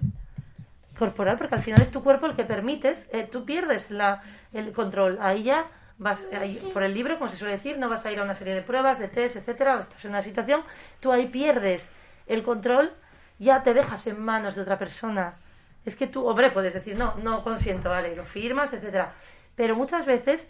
corporal, 0.98 1.38
porque 1.38 1.56
al 1.56 1.64
final 1.64 1.82
es 1.82 1.92
tu 1.92 2.04
cuerpo 2.04 2.26
el 2.26 2.36
que 2.36 2.44
permites, 2.44 3.08
eh, 3.12 3.28
tú 3.30 3.46
pierdes 3.46 3.90
la, 3.92 4.22
el 4.54 4.72
control. 4.74 5.18
Ahí 5.22 5.44
ya 5.44 5.66
vas, 5.98 6.28
por 6.74 6.84
el 6.84 6.94
libro, 6.94 7.18
como 7.18 7.30
se 7.30 7.38
suele 7.38 7.56
decir, 7.56 7.78
no 7.78 7.90
vas 7.90 8.06
a 8.06 8.12
ir 8.12 8.20
a 8.20 8.24
una 8.24 8.36
serie 8.36 8.56
de 8.56 8.62
pruebas, 8.62 9.00
de 9.00 9.08
test, 9.08 9.36
etcétera, 9.36 9.80
estás 9.80 10.04
en 10.06 10.12
una 10.12 10.22
situación, 10.22 10.64
tú 11.00 11.12
ahí 11.12 11.28
pierdes 11.28 11.90
el 12.28 12.44
control, 12.44 12.92
ya 13.38 13.64
te 13.64 13.74
dejas 13.74 14.08
en 14.08 14.22
manos 14.22 14.56
de 14.56 14.62
otra 14.62 14.78
persona. 14.78 15.36
Es 15.86 15.96
que 15.96 16.08
tú, 16.08 16.26
hombre, 16.26 16.52
puedes 16.52 16.74
decir, 16.74 16.98
no, 16.98 17.16
no 17.16 17.44
consiento, 17.44 17.90
vale, 17.90 18.16
lo 18.16 18.26
firmas, 18.26 18.74
etcétera. 18.74 19.14
Pero 19.56 19.76
muchas 19.76 20.06
veces 20.06 20.48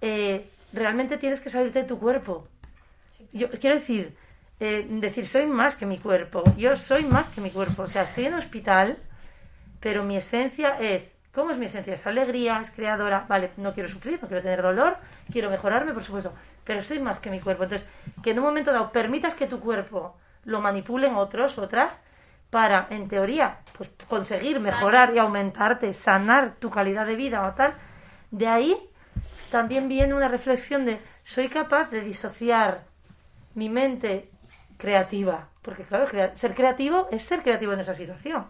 eh, 0.00 0.48
realmente 0.72 1.18
tienes 1.18 1.40
que 1.40 1.50
salirte 1.50 1.82
de 1.82 1.88
tu 1.88 1.98
cuerpo. 1.98 2.46
Yo 3.32 3.48
quiero 3.50 3.76
decir, 3.76 4.16
eh, 4.64 4.86
decir, 4.88 5.26
soy 5.26 5.46
más 5.46 5.74
que 5.74 5.86
mi 5.86 5.98
cuerpo, 5.98 6.44
yo 6.56 6.76
soy 6.76 7.02
más 7.02 7.28
que 7.30 7.40
mi 7.40 7.50
cuerpo. 7.50 7.82
O 7.82 7.86
sea, 7.88 8.02
estoy 8.02 8.26
en 8.26 8.34
hospital, 8.34 8.96
pero 9.80 10.04
mi 10.04 10.16
esencia 10.16 10.78
es, 10.78 11.16
¿cómo 11.34 11.50
es 11.50 11.58
mi 11.58 11.66
esencia? 11.66 11.94
Es 11.94 12.06
alegría, 12.06 12.60
es 12.60 12.70
creadora, 12.70 13.26
vale, 13.28 13.50
no 13.56 13.74
quiero 13.74 13.88
sufrir, 13.88 14.20
no 14.22 14.28
quiero 14.28 14.40
tener 14.40 14.62
dolor, 14.62 14.98
quiero 15.32 15.50
mejorarme, 15.50 15.92
por 15.92 16.04
supuesto, 16.04 16.32
pero 16.62 16.80
soy 16.80 17.00
más 17.00 17.18
que 17.18 17.28
mi 17.28 17.40
cuerpo. 17.40 17.64
Entonces, 17.64 17.88
que 18.22 18.30
en 18.30 18.38
un 18.38 18.44
momento 18.44 18.72
dado 18.72 18.92
permitas 18.92 19.34
que 19.34 19.48
tu 19.48 19.58
cuerpo 19.58 20.16
lo 20.44 20.60
manipulen 20.60 21.16
otros, 21.16 21.58
otras, 21.58 22.00
para, 22.48 22.86
en 22.90 23.08
teoría, 23.08 23.62
pues 23.76 23.90
conseguir 24.08 24.60
mejorar 24.60 25.12
y 25.12 25.18
aumentarte, 25.18 25.92
sanar 25.92 26.54
tu 26.60 26.70
calidad 26.70 27.04
de 27.04 27.16
vida 27.16 27.48
o 27.48 27.54
tal, 27.54 27.74
de 28.30 28.46
ahí 28.46 28.76
también 29.50 29.88
viene 29.88 30.14
una 30.14 30.28
reflexión 30.28 30.84
de 30.84 31.00
soy 31.24 31.48
capaz 31.48 31.90
de 31.90 32.02
disociar 32.02 32.84
mi 33.54 33.68
mente 33.68 34.31
creativa. 34.82 35.48
Porque 35.62 35.84
claro, 35.84 36.08
ser 36.34 36.54
creativo 36.54 37.06
es 37.12 37.22
ser 37.22 37.42
creativo 37.42 37.72
en 37.72 37.78
esa 37.78 37.94
situación. 37.94 38.46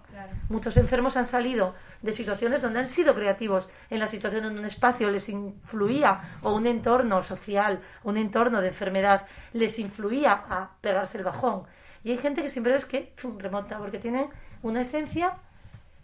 Muchos 0.49 0.78
enfermos 0.78 1.18
han 1.18 1.26
salido 1.26 1.74
de 2.01 2.14
situaciones 2.14 2.62
donde 2.62 2.80
han 2.80 2.89
sido 2.89 3.14
creativos, 3.14 3.68
en 3.91 3.99
la 3.99 4.09
situación 4.09 4.45
donde 4.45 4.59
un 4.59 4.64
espacio 4.64 5.11
les 5.11 5.28
influía, 5.28 6.39
o 6.41 6.55
un 6.55 6.66
entorno 6.66 7.22
social, 7.22 7.80
un 8.03 8.16
entorno 8.16 8.62
de 8.62 8.68
enfermedad, 8.68 9.26
les 9.53 9.78
influía 9.78 10.33
a 10.49 10.70
pegarse 10.80 11.18
el 11.18 11.24
bajón. 11.24 11.64
Y 12.03 12.12
hay 12.12 12.18
gente 12.18 12.41
que 12.41 12.49
siempre 12.49 12.74
es 12.74 12.87
que 12.87 13.12
remonta, 13.39 13.76
porque 13.76 13.99
tienen 13.99 14.28
una 14.62 14.80
esencia, 14.80 15.35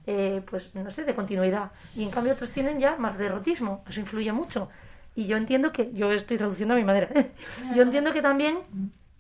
eh, 0.07 0.43
pues 0.49 0.75
no 0.75 0.91
sé, 0.91 1.05
de 1.05 1.15
continuidad. 1.15 1.73
Y 1.97 2.05
en 2.05 2.11
cambio 2.11 2.35
otros 2.35 2.51
tienen 2.51 2.79
ya 2.81 2.97
más 2.97 3.17
derrotismo. 3.17 3.83
Eso 3.89 4.01
influye 4.01 4.33
mucho. 4.33 4.69
Y 5.15 5.27
yo 5.27 5.39
entiendo 5.39 5.73
que, 5.73 5.91
yo 5.95 6.13
estoy 6.13 6.37
traduciendo 6.37 6.75
a 6.75 6.77
mi 6.77 6.85
manera, 6.85 7.09
yo 7.75 7.83
entiendo 7.83 8.13
que 8.13 8.21
también 8.21 8.59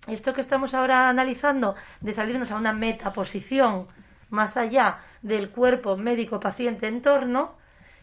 esto 0.08 0.34
que 0.34 0.40
estamos 0.40 0.74
ahora 0.74 1.08
analizando, 1.08 1.74
de 2.00 2.12
salirnos 2.12 2.50
a 2.50 2.56
una 2.56 2.72
metaposición 2.72 3.86
más 4.30 4.56
allá 4.56 4.98
del 5.22 5.50
cuerpo 5.50 5.96
médico-paciente-entorno, 5.96 7.54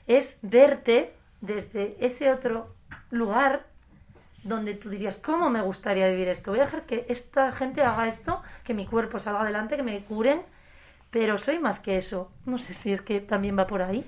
es 0.07 0.37
verte 0.41 1.13
desde 1.41 1.95
ese 1.99 2.31
otro 2.31 2.75
lugar 3.11 3.67
donde 4.43 4.75
tú 4.75 4.89
dirías, 4.89 5.17
¿cómo 5.17 5.49
me 5.49 5.61
gustaría 5.61 6.07
vivir 6.07 6.27
esto? 6.27 6.51
Voy 6.51 6.59
a 6.59 6.65
dejar 6.65 6.83
que 6.83 7.05
esta 7.09 7.51
gente 7.51 7.81
haga 7.81 8.07
esto, 8.07 8.41
que 8.63 8.75
mi 8.75 8.85
cuerpo 8.85 9.19
salga 9.19 9.41
adelante, 9.41 9.75
que 9.75 9.83
me 9.83 10.03
curen, 10.03 10.43
pero 11.09 11.37
soy 11.39 11.59
más 11.59 11.79
que 11.79 11.97
eso. 11.97 12.31
No 12.45 12.59
sé 12.59 12.73
si 12.75 12.93
es 12.93 13.01
que 13.01 13.21
también 13.21 13.57
va 13.57 13.65
por 13.65 13.81
ahí. 13.81 14.05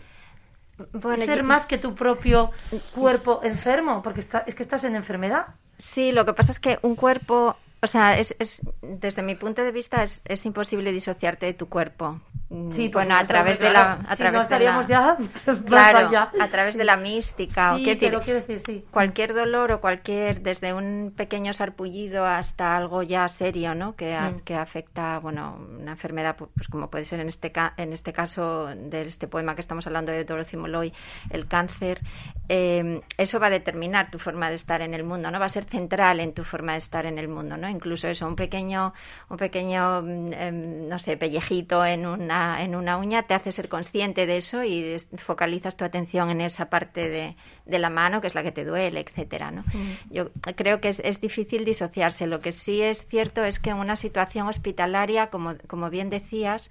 ser 1.18 1.42
más 1.42 1.66
que 1.66 1.80
tu 1.80 1.96
propio 1.96 2.52
cuerpo 2.94 3.42
enfermo, 3.44 4.04
porque 4.04 4.20
está, 4.20 4.44
es 4.46 4.54
que 4.54 4.62
estás 4.62 4.84
en 4.84 4.96
enfermedad. 4.96 5.48
Sí, 5.80 6.12
lo 6.12 6.24
que 6.26 6.34
pasa 6.34 6.52
es 6.52 6.60
que 6.60 6.78
un 6.84 6.96
cuerpo 6.96 7.56
o 7.82 7.88
sea, 7.88 8.18
es, 8.18 8.36
es, 8.40 8.62
desde 8.82 9.22
mi 9.22 9.36
punto 9.36 9.64
de 9.64 9.72
vista 9.72 10.04
es, 10.04 10.22
es 10.26 10.46
imposible 10.46 10.92
disociarte 10.92 11.46
de 11.46 11.54
tu 11.54 11.70
cuerpo. 11.70 12.22
Mm, 12.50 12.72
sí, 12.72 12.88
bueno, 12.88 13.16
a 13.16 13.24
través 13.26 13.60
de 13.60 13.70
la, 13.70 14.00
a 14.08 14.16
través 14.16 14.44
estaríamos 14.44 14.88
ya, 14.88 15.18
claro, 15.66 16.10
a 16.40 16.48
través 16.48 16.78
de 16.78 16.86
la 16.86 16.96
mística. 16.96 17.76
Sí, 17.76 17.98
quiero 17.98 18.22
decir, 18.22 18.62
sí. 18.66 18.86
Cualquier 18.90 19.34
dolor 19.34 19.74
o 19.74 19.82
cualquier, 19.82 20.42
desde 20.42 20.74
un 20.74 21.14
pequeño 21.16 21.54
sarpullido 21.54 22.26
hasta 22.26 22.78
algo 22.78 23.04
ya 23.04 23.28
serio, 23.28 23.76
¿no? 23.76 23.96
Que, 23.96 24.18
mm. 24.18 24.40
que 24.46 24.56
afecta, 24.56 25.20
bueno, 25.20 25.58
una 25.78 25.92
enfermedad, 25.92 26.38
pues 26.38 26.70
como 26.70 26.90
puede 26.90 27.04
ser 27.04 27.20
en 27.20 27.28
este 27.28 27.52
en 27.78 27.92
este 27.92 28.14
caso 28.14 28.68
de 28.68 29.02
este 29.02 29.28
poema 29.28 29.56
que 29.56 29.62
estamos 29.62 29.86
hablando 29.86 30.14
de 30.14 30.24
Dorothy 30.24 30.56
Molloy, 30.56 30.94
el 31.30 31.48
cáncer. 31.48 32.02
Eh, 32.48 33.02
eso 33.18 33.40
va 33.40 33.48
a 33.48 33.50
determinar 33.50 34.10
tu 34.10 34.20
forma 34.20 34.48
de 34.48 34.56
estar 34.56 34.82
en 34.82 34.94
el 34.94 35.04
mundo, 35.04 35.30
¿no? 35.32 35.40
Va 35.40 35.48
a 35.48 35.50
ser 35.50 35.66
central 35.66 36.22
en 36.22 36.34
tu 36.34 36.46
forma 36.46 36.74
de 36.74 36.78
estar 36.78 37.06
en 37.06 37.18
el 37.18 37.28
mundo, 37.28 37.58
¿no? 37.58 37.68
Incluso 37.68 38.08
eso, 38.08 38.26
un 38.26 38.38
pequeño, 38.38 38.94
un 39.30 39.38
pequeño, 39.38 40.02
mm, 40.02 40.34
em, 40.34 40.88
no 40.88 40.98
sé, 40.98 41.18
pellejito 41.18 41.84
en 41.84 42.06
una 42.06 42.37
en 42.60 42.76
una 42.76 42.98
uña 42.98 43.24
te 43.24 43.34
hace 43.34 43.52
ser 43.52 43.70
consciente 43.70 44.26
de 44.26 44.38
eso 44.38 44.64
y 44.64 44.98
focalizas 45.18 45.78
tu 45.78 45.86
atención 45.86 46.30
en 46.30 46.42
esa 46.42 46.70
parte 46.70 47.10
de, 47.10 47.36
de 47.66 47.80
la 47.80 47.90
mano 47.90 48.22
que 48.22 48.28
es 48.28 48.36
la 48.36 48.44
que 48.44 48.52
te 48.52 48.66
duele, 48.66 49.00
etcétera, 49.02 49.52
¿no? 49.52 49.62
Mm. 49.62 50.14
Yo 50.14 50.32
creo 50.56 50.80
que 50.82 50.90
es, 50.90 51.02
es, 51.04 51.22
difícil 51.22 51.66
disociarse. 51.66 52.28
Lo 52.28 52.40
que 52.40 52.52
sí 52.52 52.82
es 52.82 53.06
cierto 53.08 53.44
es 53.44 53.60
que 53.60 53.70
en 53.70 53.78
una 53.78 53.96
situación 53.96 54.48
hospitalaria, 54.48 55.28
como, 55.28 55.56
como 55.68 55.90
bien 55.90 56.10
decías, 56.10 56.70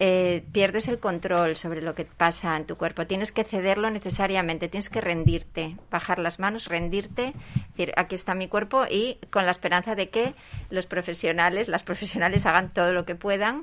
eh, 0.00 0.44
pierdes 0.50 0.88
el 0.88 0.98
control 0.98 1.54
sobre 1.54 1.80
lo 1.80 1.94
que 1.94 2.04
pasa 2.04 2.56
en 2.56 2.66
tu 2.66 2.76
cuerpo. 2.76 3.06
Tienes 3.06 3.30
que 3.30 3.44
cederlo 3.44 3.90
necesariamente, 3.90 4.68
tienes 4.68 4.90
que 4.90 5.00
rendirte, 5.00 5.76
bajar 5.88 6.18
las 6.18 6.40
manos, 6.40 6.66
rendirte, 6.66 7.32
decir, 7.70 7.92
aquí 7.96 8.16
está 8.16 8.34
mi 8.34 8.48
cuerpo 8.48 8.86
y 8.90 9.18
con 9.30 9.44
la 9.44 9.52
esperanza 9.52 9.94
de 9.94 10.10
que 10.10 10.34
los 10.68 10.86
profesionales, 10.86 11.68
las 11.68 11.82
profesionales 11.84 12.44
hagan 12.44 12.72
todo 12.72 12.92
lo 12.92 13.04
que 13.04 13.14
puedan 13.14 13.60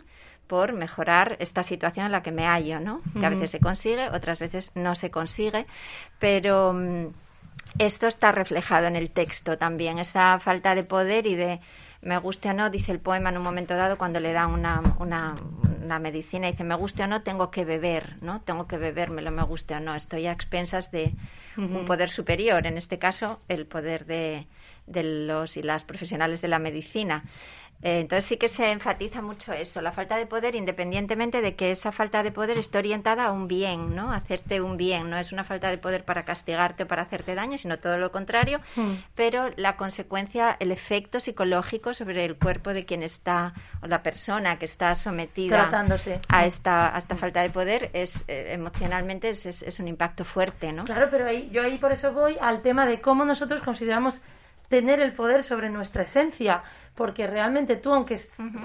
por 0.51 0.73
mejorar 0.73 1.37
esta 1.39 1.63
situación 1.63 2.07
en 2.07 2.11
la 2.11 2.21
que 2.21 2.33
me 2.33 2.45
hallo, 2.45 2.81
¿no? 2.81 2.99
Que 3.17 3.25
a 3.25 3.29
veces 3.29 3.51
se 3.51 3.61
consigue, 3.61 4.09
otras 4.09 4.37
veces 4.37 4.69
no 4.75 4.95
se 4.95 5.09
consigue, 5.09 5.65
pero 6.19 6.73
mm, 6.73 7.05
esto 7.79 8.07
está 8.07 8.33
reflejado 8.33 8.87
en 8.87 8.97
el 8.97 9.11
texto 9.11 9.57
también, 9.57 9.97
esa 9.97 10.37
falta 10.39 10.75
de 10.75 10.83
poder 10.83 11.25
y 11.25 11.35
de 11.35 11.61
me 12.01 12.17
guste 12.17 12.49
o 12.49 12.53
no, 12.53 12.69
dice 12.69 12.91
el 12.91 12.99
poema 12.99 13.29
en 13.29 13.37
un 13.37 13.43
momento 13.43 13.77
dado 13.77 13.97
cuando 13.97 14.19
le 14.19 14.33
dan 14.33 14.51
una, 14.51 14.81
una, 14.99 15.35
una 15.81 15.99
medicina, 15.99 16.47
dice 16.47 16.65
me 16.65 16.75
guste 16.75 17.03
o 17.03 17.07
no, 17.07 17.21
tengo 17.21 17.49
que 17.49 17.63
beber, 17.63 18.17
¿no? 18.19 18.41
Tengo 18.41 18.67
que 18.67 18.77
bebérmelo, 18.77 19.31
me 19.31 19.43
guste 19.43 19.75
o 19.75 19.79
no, 19.79 19.95
estoy 19.95 20.27
a 20.27 20.33
expensas 20.33 20.91
de 20.91 21.13
un 21.55 21.85
poder 21.85 22.09
superior, 22.09 22.67
en 22.67 22.77
este 22.77 22.99
caso 22.99 23.39
el 23.47 23.67
poder 23.67 24.05
de, 24.05 24.47
de 24.87 25.03
los 25.03 25.55
y 25.57 25.61
las 25.61 25.85
profesionales 25.85 26.41
de 26.41 26.47
la 26.49 26.59
medicina. 26.59 27.23
Eh, 27.83 28.01
entonces 28.01 28.25
sí 28.25 28.37
que 28.37 28.47
se 28.47 28.71
enfatiza 28.71 29.21
mucho 29.21 29.53
eso, 29.53 29.81
la 29.81 29.91
falta 29.91 30.17
de 30.17 30.27
poder, 30.27 30.55
independientemente 30.55 31.41
de 31.41 31.55
que 31.55 31.71
esa 31.71 31.91
falta 31.91 32.21
de 32.21 32.31
poder 32.31 32.57
esté 32.57 32.77
orientada 32.77 33.25
a 33.25 33.31
un 33.31 33.47
bien, 33.47 33.95
¿no? 33.95 34.13
hacerte 34.13 34.61
un 34.61 34.77
bien, 34.77 35.09
no 35.09 35.17
es 35.17 35.31
una 35.31 35.43
falta 35.43 35.69
de 35.69 35.77
poder 35.77 36.05
para 36.05 36.23
castigarte 36.23 36.83
o 36.83 36.87
para 36.87 37.03
hacerte 37.03 37.33
daño, 37.33 37.57
sino 37.57 37.79
todo 37.79 37.97
lo 37.97 38.11
contrario, 38.11 38.59
hmm. 38.75 38.93
pero 39.15 39.49
la 39.55 39.77
consecuencia, 39.77 40.55
el 40.59 40.71
efecto 40.71 41.19
psicológico 41.19 41.93
sobre 41.93 42.23
el 42.23 42.37
cuerpo 42.37 42.73
de 42.73 42.85
quien 42.85 43.01
está, 43.03 43.53
o 43.81 43.87
la 43.87 44.03
persona 44.03 44.59
que 44.59 44.65
está 44.65 44.93
sometida 44.95 45.69
a 46.29 46.45
esta, 46.45 46.95
a 46.95 46.99
esta 46.99 47.15
falta 47.15 47.41
de 47.41 47.49
poder, 47.49 47.89
es 47.93 48.15
eh, 48.27 48.49
emocionalmente 48.51 49.29
es, 49.29 49.45
es, 49.45 49.79
un 49.79 49.87
impacto 49.87 50.23
fuerte, 50.23 50.71
¿no? 50.71 50.83
Claro, 50.83 51.07
pero 51.09 51.25
ahí, 51.25 51.49
yo 51.51 51.63
ahí 51.63 51.77
por 51.77 51.91
eso 51.91 52.13
voy 52.13 52.37
al 52.39 52.61
tema 52.61 52.85
de 52.85 53.01
cómo 53.01 53.25
nosotros 53.25 53.61
consideramos 53.61 54.21
tener 54.71 55.01
el 55.01 55.11
poder 55.11 55.43
sobre 55.43 55.69
nuestra 55.69 56.03
esencia 56.03 56.63
porque 56.95 57.27
realmente 57.27 57.75
tú, 57.75 57.93
aunque 57.93 58.17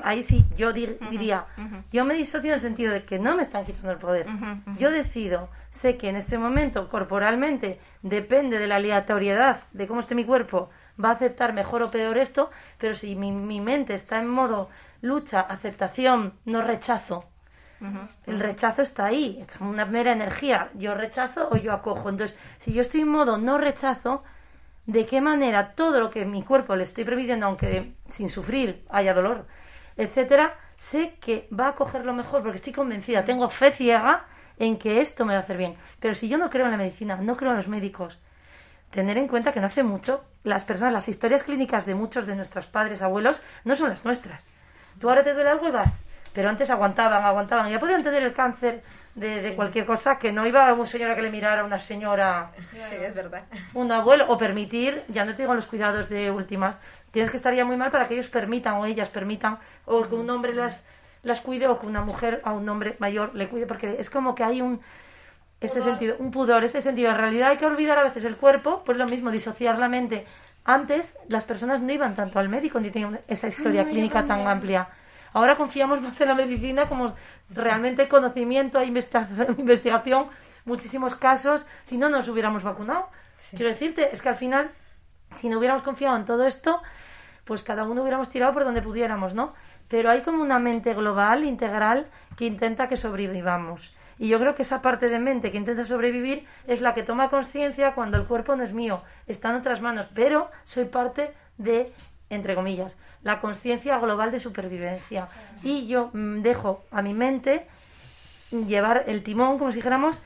ahí 0.04 0.22
sí, 0.22 0.44
yo 0.56 0.72
diría, 0.72 1.46
yo 1.92 2.04
me 2.04 2.14
disocio 2.14 2.50
en 2.50 2.54
el 2.54 2.60
sentido 2.60 2.92
de 2.92 3.04
que 3.04 3.18
no 3.18 3.34
me 3.34 3.42
están 3.42 3.64
quitando 3.64 3.90
el 3.90 3.98
poder. 3.98 4.26
Yo 4.78 4.90
decido, 4.90 5.48
sé 5.70 5.96
que 5.96 6.08
en 6.08 6.16
este 6.16 6.38
momento 6.38 6.88
corporalmente 6.88 7.80
depende 8.02 8.58
de 8.58 8.68
la 8.68 8.76
aleatoriedad 8.76 9.64
de 9.72 9.86
cómo 9.88 10.00
esté 10.00 10.14
mi 10.14 10.24
cuerpo, 10.24 10.70
va 11.02 11.10
a 11.10 11.12
aceptar 11.12 11.52
mejor 11.52 11.82
o 11.82 11.90
peor 11.90 12.16
esto, 12.18 12.50
pero 12.78 12.94
si 12.94 13.16
mi, 13.16 13.32
mi 13.32 13.60
mente 13.60 13.94
está 13.94 14.18
en 14.18 14.28
modo 14.28 14.70
lucha, 15.02 15.40
aceptación, 15.40 16.34
no 16.44 16.62
rechazo, 16.62 17.24
El 18.26 18.40
rechazo 18.40 18.80
está 18.82 19.06
ahí, 19.06 19.44
es 19.46 19.60
una 19.60 19.84
mera 19.84 20.12
energía. 20.12 20.70
Yo 20.74 20.94
rechazo 20.94 21.48
o 21.50 21.56
yo 21.56 21.72
acojo. 21.74 22.08
Entonces, 22.08 22.38
si 22.58 22.72
yo 22.72 22.80
estoy 22.80 23.02
en 23.02 23.08
modo 23.08 23.36
no 23.36 23.58
rechazo, 23.58 24.24
¿de 24.86 25.06
qué 25.06 25.20
manera 25.20 25.74
todo 25.74 26.00
lo 26.00 26.10
que 26.10 26.24
mi 26.24 26.42
cuerpo 26.42 26.76
le 26.76 26.84
estoy 26.84 27.04
permitiendo, 27.04 27.46
aunque 27.46 27.94
sin 28.08 28.28
sufrir 28.28 28.84
haya 28.88 29.14
dolor, 29.14 29.46
etcétera, 29.96 30.58
sé 30.76 31.16
que 31.20 31.48
va 31.58 31.66
a 31.66 31.70
acogerlo 31.70 32.12
mejor 32.12 32.42
porque 32.42 32.56
estoy 32.56 32.72
convencida, 32.72 33.24
tengo 33.24 33.48
fe 33.48 33.72
ciega 33.72 34.26
en 34.58 34.78
que 34.78 35.00
esto 35.00 35.24
me 35.24 35.34
va 35.34 35.40
a 35.40 35.42
hacer 35.42 35.56
bien. 35.56 35.76
Pero 36.00 36.14
si 36.14 36.28
yo 36.28 36.38
no 36.38 36.50
creo 36.50 36.66
en 36.66 36.72
la 36.72 36.78
medicina, 36.78 37.16
no 37.16 37.36
creo 37.36 37.50
en 37.50 37.56
los 37.56 37.68
médicos, 37.68 38.18
tener 38.90 39.18
en 39.18 39.28
cuenta 39.28 39.52
que 39.52 39.60
no 39.60 39.66
hace 39.66 39.82
mucho 39.82 40.24
las 40.44 40.64
personas, 40.64 40.92
las 40.92 41.08
historias 41.08 41.42
clínicas 41.42 41.86
de 41.86 41.94
muchos 41.94 42.26
de 42.26 42.36
nuestros 42.36 42.66
padres, 42.66 43.02
abuelos, 43.02 43.42
no 43.64 43.76
son 43.76 43.90
las 43.90 44.04
nuestras. 44.04 44.48
Tú 45.00 45.08
ahora 45.08 45.24
te 45.24 45.34
duele 45.34 45.50
algo 45.50 45.68
y 45.68 45.72
vas 45.72 45.92
pero 46.36 46.50
antes 46.50 46.68
aguantaban, 46.68 47.24
aguantaban. 47.24 47.70
Ya 47.70 47.80
podían 47.80 48.04
tener 48.04 48.22
el 48.22 48.34
cáncer 48.34 48.82
de, 49.16 49.54
cualquier 49.56 49.86
cosa, 49.86 50.18
que 50.18 50.30
no 50.30 50.46
iba 50.46 50.68
a 50.68 50.74
una 50.74 50.86
señora 50.86 51.16
que 51.16 51.22
le 51.22 51.30
mirara 51.30 51.62
a 51.62 51.64
una 51.64 51.78
señora. 51.78 52.52
Sí, 52.72 52.94
es 52.94 53.14
verdad. 53.14 53.44
Un 53.74 53.90
abuelo, 53.90 54.26
o 54.28 54.36
permitir, 54.38 55.02
ya 55.08 55.24
no 55.24 55.34
te 55.34 55.42
digo 55.42 55.54
los 55.54 55.66
cuidados 55.66 56.08
de 56.08 56.30
últimas, 56.30 56.76
tienes 57.10 57.30
que 57.30 57.38
estar 57.38 57.54
ya 57.54 57.64
muy 57.64 57.76
mal 57.76 57.90
para 57.90 58.06
que 58.06 58.14
ellos 58.14 58.28
permitan 58.28 58.74
o 58.74 58.86
ellas 58.86 59.08
permitan, 59.08 59.58
o 59.86 60.02
que 60.02 60.14
un 60.14 60.28
hombre 60.28 60.54
las, 60.54 60.84
las 61.22 61.40
cuide 61.40 61.66
o 61.66 61.78
que 61.78 61.86
una 61.86 62.02
mujer 62.02 62.42
a 62.44 62.52
un 62.52 62.68
hombre 62.68 62.96
mayor 62.98 63.34
le 63.34 63.48
cuide, 63.48 63.66
porque 63.66 63.96
es 63.98 64.10
como 64.10 64.34
que 64.34 64.44
hay 64.44 64.60
un 64.60 64.80
ese 65.58 65.80
sentido, 65.80 66.16
un 66.18 66.30
pudor, 66.30 66.64
ese 66.64 66.82
sentido. 66.82 67.10
En 67.10 67.16
realidad 67.16 67.50
hay 67.50 67.56
que 67.56 67.64
olvidar 67.64 67.98
a 67.98 68.04
veces 68.04 68.24
el 68.24 68.36
cuerpo, 68.36 68.82
pues 68.84 68.98
lo 68.98 69.06
mismo, 69.06 69.30
disociar 69.30 69.78
la 69.78 69.88
mente. 69.88 70.26
Antes 70.64 71.16
las 71.28 71.44
personas 71.44 71.80
no 71.80 71.90
iban 71.90 72.14
tanto 72.14 72.38
al 72.38 72.50
médico 72.50 72.78
ni 72.80 72.90
tenían 72.90 73.20
esa 73.28 73.48
historia 73.48 73.84
clínica 73.84 74.26
tan 74.26 74.46
amplia. 74.46 74.88
Ahora 75.36 75.58
confiamos 75.58 76.00
más 76.00 76.18
en 76.22 76.28
la 76.28 76.34
medicina 76.34 76.88
como 76.88 77.14
realmente 77.50 78.08
conocimiento 78.08 78.80
e 78.80 78.86
investigación, 79.58 80.28
muchísimos 80.64 81.14
casos, 81.14 81.66
si 81.82 81.98
no 81.98 82.08
nos 82.08 82.26
hubiéramos 82.28 82.62
vacunado. 82.62 83.10
Quiero 83.50 83.68
decirte, 83.68 84.08
es 84.14 84.22
que 84.22 84.30
al 84.30 84.36
final, 84.36 84.70
si 85.34 85.50
no 85.50 85.58
hubiéramos 85.58 85.82
confiado 85.82 86.16
en 86.16 86.24
todo 86.24 86.46
esto, 86.46 86.80
pues 87.44 87.62
cada 87.62 87.84
uno 87.84 88.00
hubiéramos 88.00 88.30
tirado 88.30 88.54
por 88.54 88.64
donde 88.64 88.80
pudiéramos, 88.80 89.34
¿no? 89.34 89.52
Pero 89.88 90.08
hay 90.08 90.22
como 90.22 90.40
una 90.42 90.58
mente 90.58 90.94
global, 90.94 91.44
integral, 91.44 92.06
que 92.38 92.46
intenta 92.46 92.88
que 92.88 92.96
sobrevivamos. 92.96 93.94
Y 94.18 94.28
yo 94.28 94.38
creo 94.38 94.54
que 94.54 94.62
esa 94.62 94.80
parte 94.80 95.06
de 95.10 95.18
mente 95.18 95.52
que 95.52 95.58
intenta 95.58 95.84
sobrevivir 95.84 96.46
es 96.66 96.80
la 96.80 96.94
que 96.94 97.02
toma 97.02 97.28
conciencia 97.28 97.92
cuando 97.92 98.16
el 98.16 98.24
cuerpo 98.24 98.56
no 98.56 98.64
es 98.64 98.72
mío, 98.72 99.02
está 99.26 99.50
en 99.50 99.56
otras 99.56 99.82
manos, 99.82 100.06
pero 100.14 100.50
soy 100.64 100.86
parte 100.86 101.34
de 101.58 101.92
entre 102.30 102.54
comillas, 102.54 102.96
la 103.22 103.40
conciencia 103.40 103.98
global 103.98 104.32
de 104.32 104.40
supervivencia. 104.40 105.28
Y 105.62 105.86
yo 105.86 106.10
mm, 106.12 106.42
dejo 106.42 106.82
a 106.90 107.02
mi 107.02 107.14
mente 107.14 107.66
llevar 108.50 109.04
el 109.06 109.22
timón, 109.22 109.58
como 109.58 109.70
si 109.70 109.76
dijéramos, 109.76 110.20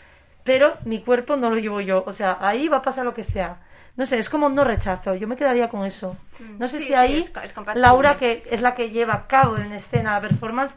pero 0.45 0.77
mi 0.85 1.01
cuerpo 1.01 1.37
no 1.37 1.51
lo 1.51 1.57
llevo 1.57 1.81
yo. 1.81 2.05
O 2.07 2.13
sea, 2.13 2.39
ahí 2.41 2.69
va 2.69 2.79
a 2.79 2.83
pasar 2.83 3.05
lo 3.05 3.15
que 3.15 3.25
sea. 3.25 3.59
No 3.97 4.07
sé, 4.07 4.19
es 4.19 4.31
como 4.31 4.49
no 4.49 4.65
rechazo. 4.65 5.15
Yo 5.15 5.29
me 5.29 5.37
quedaría 5.37 5.69
con 5.69 5.85
eso. 5.85 6.17
Mm. 6.39 6.59
No 6.59 6.69
sé 6.69 6.81
si 6.81 6.95
ahí 6.95 7.29
Laura, 7.75 8.17
que 8.17 8.45
es 8.51 8.63
la 8.63 8.75
que 8.75 8.91
lleva 8.91 9.15
a 9.15 9.27
cabo 9.27 9.57
en 9.57 9.73
escena 9.73 10.15
la 10.15 10.21
performance, 10.21 10.75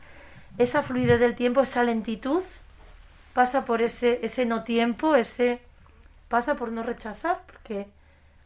esa 0.57 0.83
fluidez 0.83 1.19
del 1.19 1.35
tiempo, 1.35 1.61
esa 1.61 1.83
lentitud, 1.83 2.43
pasa 3.33 3.65
por 3.65 3.81
ese, 3.81 4.19
ese 4.23 4.45
no 4.45 4.63
tiempo, 4.63 5.15
ese 5.15 5.61
pasa 6.27 6.55
por 6.55 6.71
no 6.71 6.83
rechazar, 6.83 7.41
porque 7.45 7.87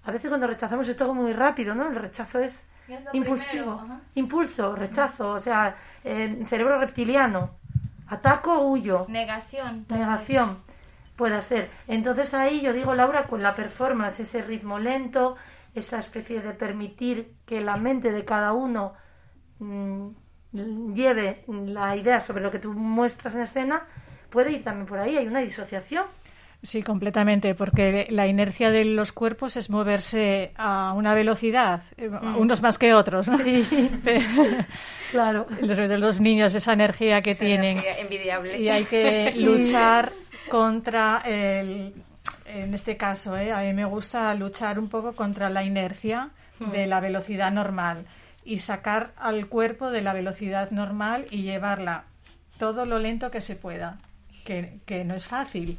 a 0.07 0.11
veces 0.11 0.29
cuando 0.29 0.47
rechazamos 0.47 0.87
es 0.87 0.95
todo 0.95 1.13
muy 1.13 1.33
rápido, 1.33 1.75
¿no? 1.75 1.89
El 1.89 1.95
rechazo 1.95 2.39
es 2.39 2.65
impulsivo, 3.11 3.85
impulso, 4.15 4.73
rechazo, 4.73 5.31
o 5.31 5.39
sea, 5.39 5.75
cerebro 6.01 6.79
reptiliano, 6.79 7.51
ataco 8.07 8.53
o 8.53 8.69
huyo. 8.69 9.05
Negación. 9.09 9.85
Negación, 9.89 10.59
puede 11.17 11.41
ser. 11.41 11.69
Entonces 11.89 12.33
ahí 12.33 12.61
yo 12.61 12.71
digo, 12.71 12.95
Laura, 12.95 13.27
con 13.27 13.43
la 13.43 13.53
performance, 13.53 14.21
ese 14.21 14.41
ritmo 14.41 14.79
lento, 14.79 15.35
esa 15.75 15.99
especie 15.99 16.39
de 16.39 16.53
permitir 16.53 17.33
que 17.45 17.59
la 17.59 17.75
mente 17.75 18.13
de 18.13 18.23
cada 18.23 18.53
uno 18.53 18.93
mm, 19.59 20.07
lleve 20.93 21.43
la 21.49 21.97
idea 21.97 22.21
sobre 22.21 22.41
lo 22.41 22.49
que 22.49 22.59
tú 22.59 22.71
muestras 22.71 23.35
en 23.35 23.41
escena, 23.41 23.85
puede 24.29 24.53
ir 24.53 24.63
también 24.63 24.85
por 24.85 24.99
ahí, 24.99 25.17
hay 25.17 25.27
una 25.27 25.41
disociación. 25.41 26.05
Sí, 26.63 26.81
completamente, 26.81 27.53
porque 27.53 28.07
la 28.09 28.27
inercia 28.27 28.71
de 28.71 28.83
los 28.83 29.11
cuerpos 29.11 29.55
es 29.57 29.69
moverse 29.69 30.53
a 30.55 30.93
una 30.93 31.13
velocidad, 31.13 31.83
eh, 31.97 32.09
mm. 32.09 32.35
unos 32.37 32.61
más 32.61 32.79
que 32.79 32.93
otros. 32.93 33.27
Sí, 33.27 33.67
claro. 35.11 35.45
Los, 35.61 35.77
de 35.77 35.97
los 35.97 36.19
niños, 36.19 36.55
esa 36.55 36.73
energía 36.73 37.21
que 37.21 37.35
tienen. 37.35 37.81
envidiable. 37.99 38.59
Y 38.59 38.69
hay 38.69 38.85
que 38.85 39.33
luchar 39.37 40.11
contra 40.49 41.21
el. 41.25 41.93
En 42.45 42.73
este 42.73 42.97
caso, 42.97 43.37
¿eh? 43.37 43.51
a 43.51 43.59
mí 43.59 43.73
me 43.73 43.85
gusta 43.85 44.33
luchar 44.33 44.79
un 44.79 44.89
poco 44.89 45.15
contra 45.15 45.49
la 45.49 45.63
inercia 45.63 46.29
mm. 46.59 46.71
de 46.71 46.87
la 46.87 46.99
velocidad 46.99 47.51
normal 47.51 48.05
y 48.43 48.57
sacar 48.57 49.11
al 49.17 49.47
cuerpo 49.47 49.91
de 49.91 50.01
la 50.01 50.13
velocidad 50.13 50.71
normal 50.71 51.27
y 51.29 51.43
llevarla 51.43 52.05
todo 52.57 52.85
lo 52.85 52.99
lento 52.99 53.29
que 53.29 53.41
se 53.41 53.55
pueda, 53.55 53.99
que, 54.43 54.79
que 54.85 55.03
no 55.03 55.15
es 55.15 55.27
fácil 55.27 55.77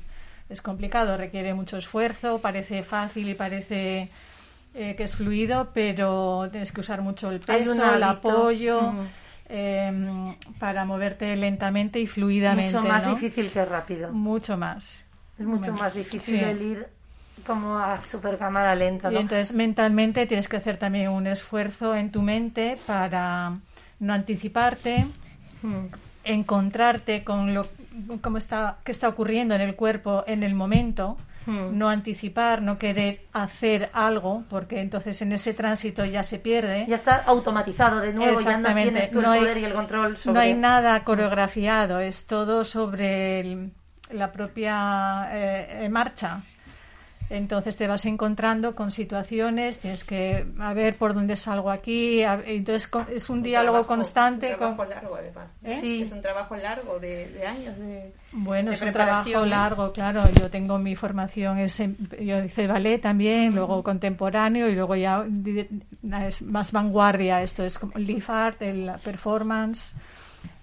es 0.48 0.62
complicado, 0.62 1.16
requiere 1.16 1.54
mucho 1.54 1.76
esfuerzo, 1.76 2.40
parece 2.40 2.82
fácil 2.82 3.28
y 3.28 3.34
parece 3.34 4.10
eh, 4.74 4.94
que 4.96 5.02
es 5.02 5.16
fluido, 5.16 5.70
pero 5.74 6.48
tienes 6.50 6.72
que 6.72 6.80
usar 6.80 7.02
mucho 7.02 7.30
el 7.30 7.40
peso, 7.40 7.94
el 7.94 8.02
apoyo. 8.02 8.92
Em, 9.50 10.34
para 10.58 10.84
moverte 10.84 11.34
lentamente 11.34 11.98
y 11.98 12.06
fluidamente. 12.06 12.76
Mucho 12.76 12.86
más 12.86 13.06
difícil 13.06 13.50
que 13.50 13.64
rápido. 13.64 14.12
Mucho 14.12 14.58
más. 14.58 15.06
Es 15.38 15.46
mucho 15.46 15.72
más 15.72 15.94
difícil 15.94 16.36
el 16.36 16.60
ir 16.60 16.86
como 17.46 17.78
a 17.78 18.00
super 18.02 18.36
cámara 18.36 18.74
lenta. 18.74 19.10
Y 19.10 19.16
entonces 19.16 19.54
mentalmente 19.54 20.26
tienes 20.26 20.48
que 20.48 20.58
hacer 20.58 20.76
también 20.76 21.08
un 21.08 21.26
esfuerzo 21.26 21.94
en 21.94 22.12
tu 22.12 22.20
mente 22.20 22.76
para 22.86 23.56
no 24.00 24.12
anticiparte, 24.12 25.06
hmm. 25.62 25.86
encontrarte 26.24 27.24
con 27.24 27.54
lo 27.54 27.66
cómo 28.20 28.38
está, 28.38 28.78
qué 28.84 28.92
está 28.92 29.08
ocurriendo 29.08 29.54
en 29.54 29.60
el 29.60 29.74
cuerpo 29.74 30.24
en 30.26 30.42
el 30.42 30.54
momento, 30.54 31.16
hmm. 31.46 31.76
no 31.76 31.88
anticipar, 31.88 32.62
no 32.62 32.78
querer 32.78 33.22
hacer 33.32 33.90
algo, 33.92 34.44
porque 34.48 34.80
entonces 34.80 35.20
en 35.22 35.32
ese 35.32 35.54
tránsito 35.54 36.04
ya 36.04 36.22
se 36.22 36.38
pierde. 36.38 36.86
Ya 36.88 36.96
está 36.96 37.16
automatizado 37.16 38.00
de 38.00 38.12
nuevo, 38.12 38.40
ya 38.40 38.56
no 38.58 38.74
tienes 38.74 39.12
el 39.12 39.22
poder 39.22 39.58
y 39.58 39.64
el 39.64 39.74
control 39.74 40.16
No 40.26 40.40
hay 40.40 40.54
nada 40.54 41.04
coreografiado, 41.04 42.00
es 42.00 42.26
todo 42.26 42.64
sobre 42.64 43.70
la 44.10 44.32
propia 44.32 45.28
eh, 45.32 45.88
marcha. 45.90 46.42
Entonces 47.30 47.76
te 47.76 47.86
vas 47.86 48.06
encontrando 48.06 48.74
con 48.74 48.90
situaciones, 48.90 49.78
tienes 49.78 50.04
que 50.04 50.46
a 50.58 50.72
ver 50.72 50.96
por 50.96 51.12
dónde 51.12 51.36
salgo 51.36 51.70
aquí. 51.70 52.22
entonces 52.22 52.90
es 53.12 53.28
un, 53.28 53.42
diálogo 53.42 53.86
constante. 53.86 54.46
Es 54.46 54.52
un 54.52 54.58
trabajo 54.58 54.84
largo, 54.84 55.16
además. 55.16 55.48
¿Eh? 55.62 55.78
Sí, 55.80 56.02
es 56.02 56.12
un 56.12 56.22
trabajo 56.22 56.56
largo 56.56 56.98
de, 56.98 57.46
años. 57.46 57.78
De, 57.78 58.14
bueno, 58.32 58.72
es 58.72 58.80
un 58.80 58.92
trabajo 58.92 59.44
largo, 59.44 59.92
claro. 59.92 60.22
Yo 60.40 60.50
tengo 60.50 60.78
mi 60.78 60.96
formación, 60.96 61.58
es 61.58 61.78
yo 61.78 62.42
hice 62.42 62.66
ballet 62.66 63.00
también, 63.00 63.54
luego 63.54 63.82
contemporáneo 63.82 64.68
y 64.68 64.74
luego 64.74 64.96
ya 64.96 65.26
es 66.26 66.40
más 66.42 66.72
vanguardia. 66.72 67.42
Esto 67.42 67.64
es 67.64 67.78
como 67.78 67.92
el 67.96 68.22
art, 68.26 68.62
el 68.62 68.90
performance. 69.04 69.94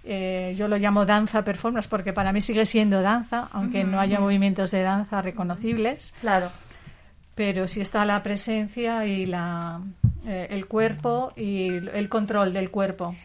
Eh, 0.07 0.53
yo 0.55 0.67
lo 0.67 0.77
llamo 0.77 1.05
danza 1.05 1.43
performance 1.43 1.87
porque 1.87 2.13
para 2.13 2.31
mí 2.31 2.39
sigue 2.39 2.65
siendo 2.65 3.01
danza, 3.01 3.49
aunque 3.51 3.83
no 3.83 3.99
haya 3.99 4.19
movimientos 4.19 4.69
de 4.69 4.83
danza 4.83 5.21
reconocibles. 5.21 6.13
Claro. 6.21 6.51
Pero 7.33 7.67
sí 7.67 7.81
está 7.81 8.05
la 8.05 8.21
presencia 8.21 9.05
y 9.05 9.25
la, 9.25 9.81
eh, 10.25 10.47
el 10.51 10.67
cuerpo 10.67 11.33
y 11.35 11.67
el 11.69 12.07
control 12.07 12.53
del 12.53 12.69
cuerpo. 12.69 13.15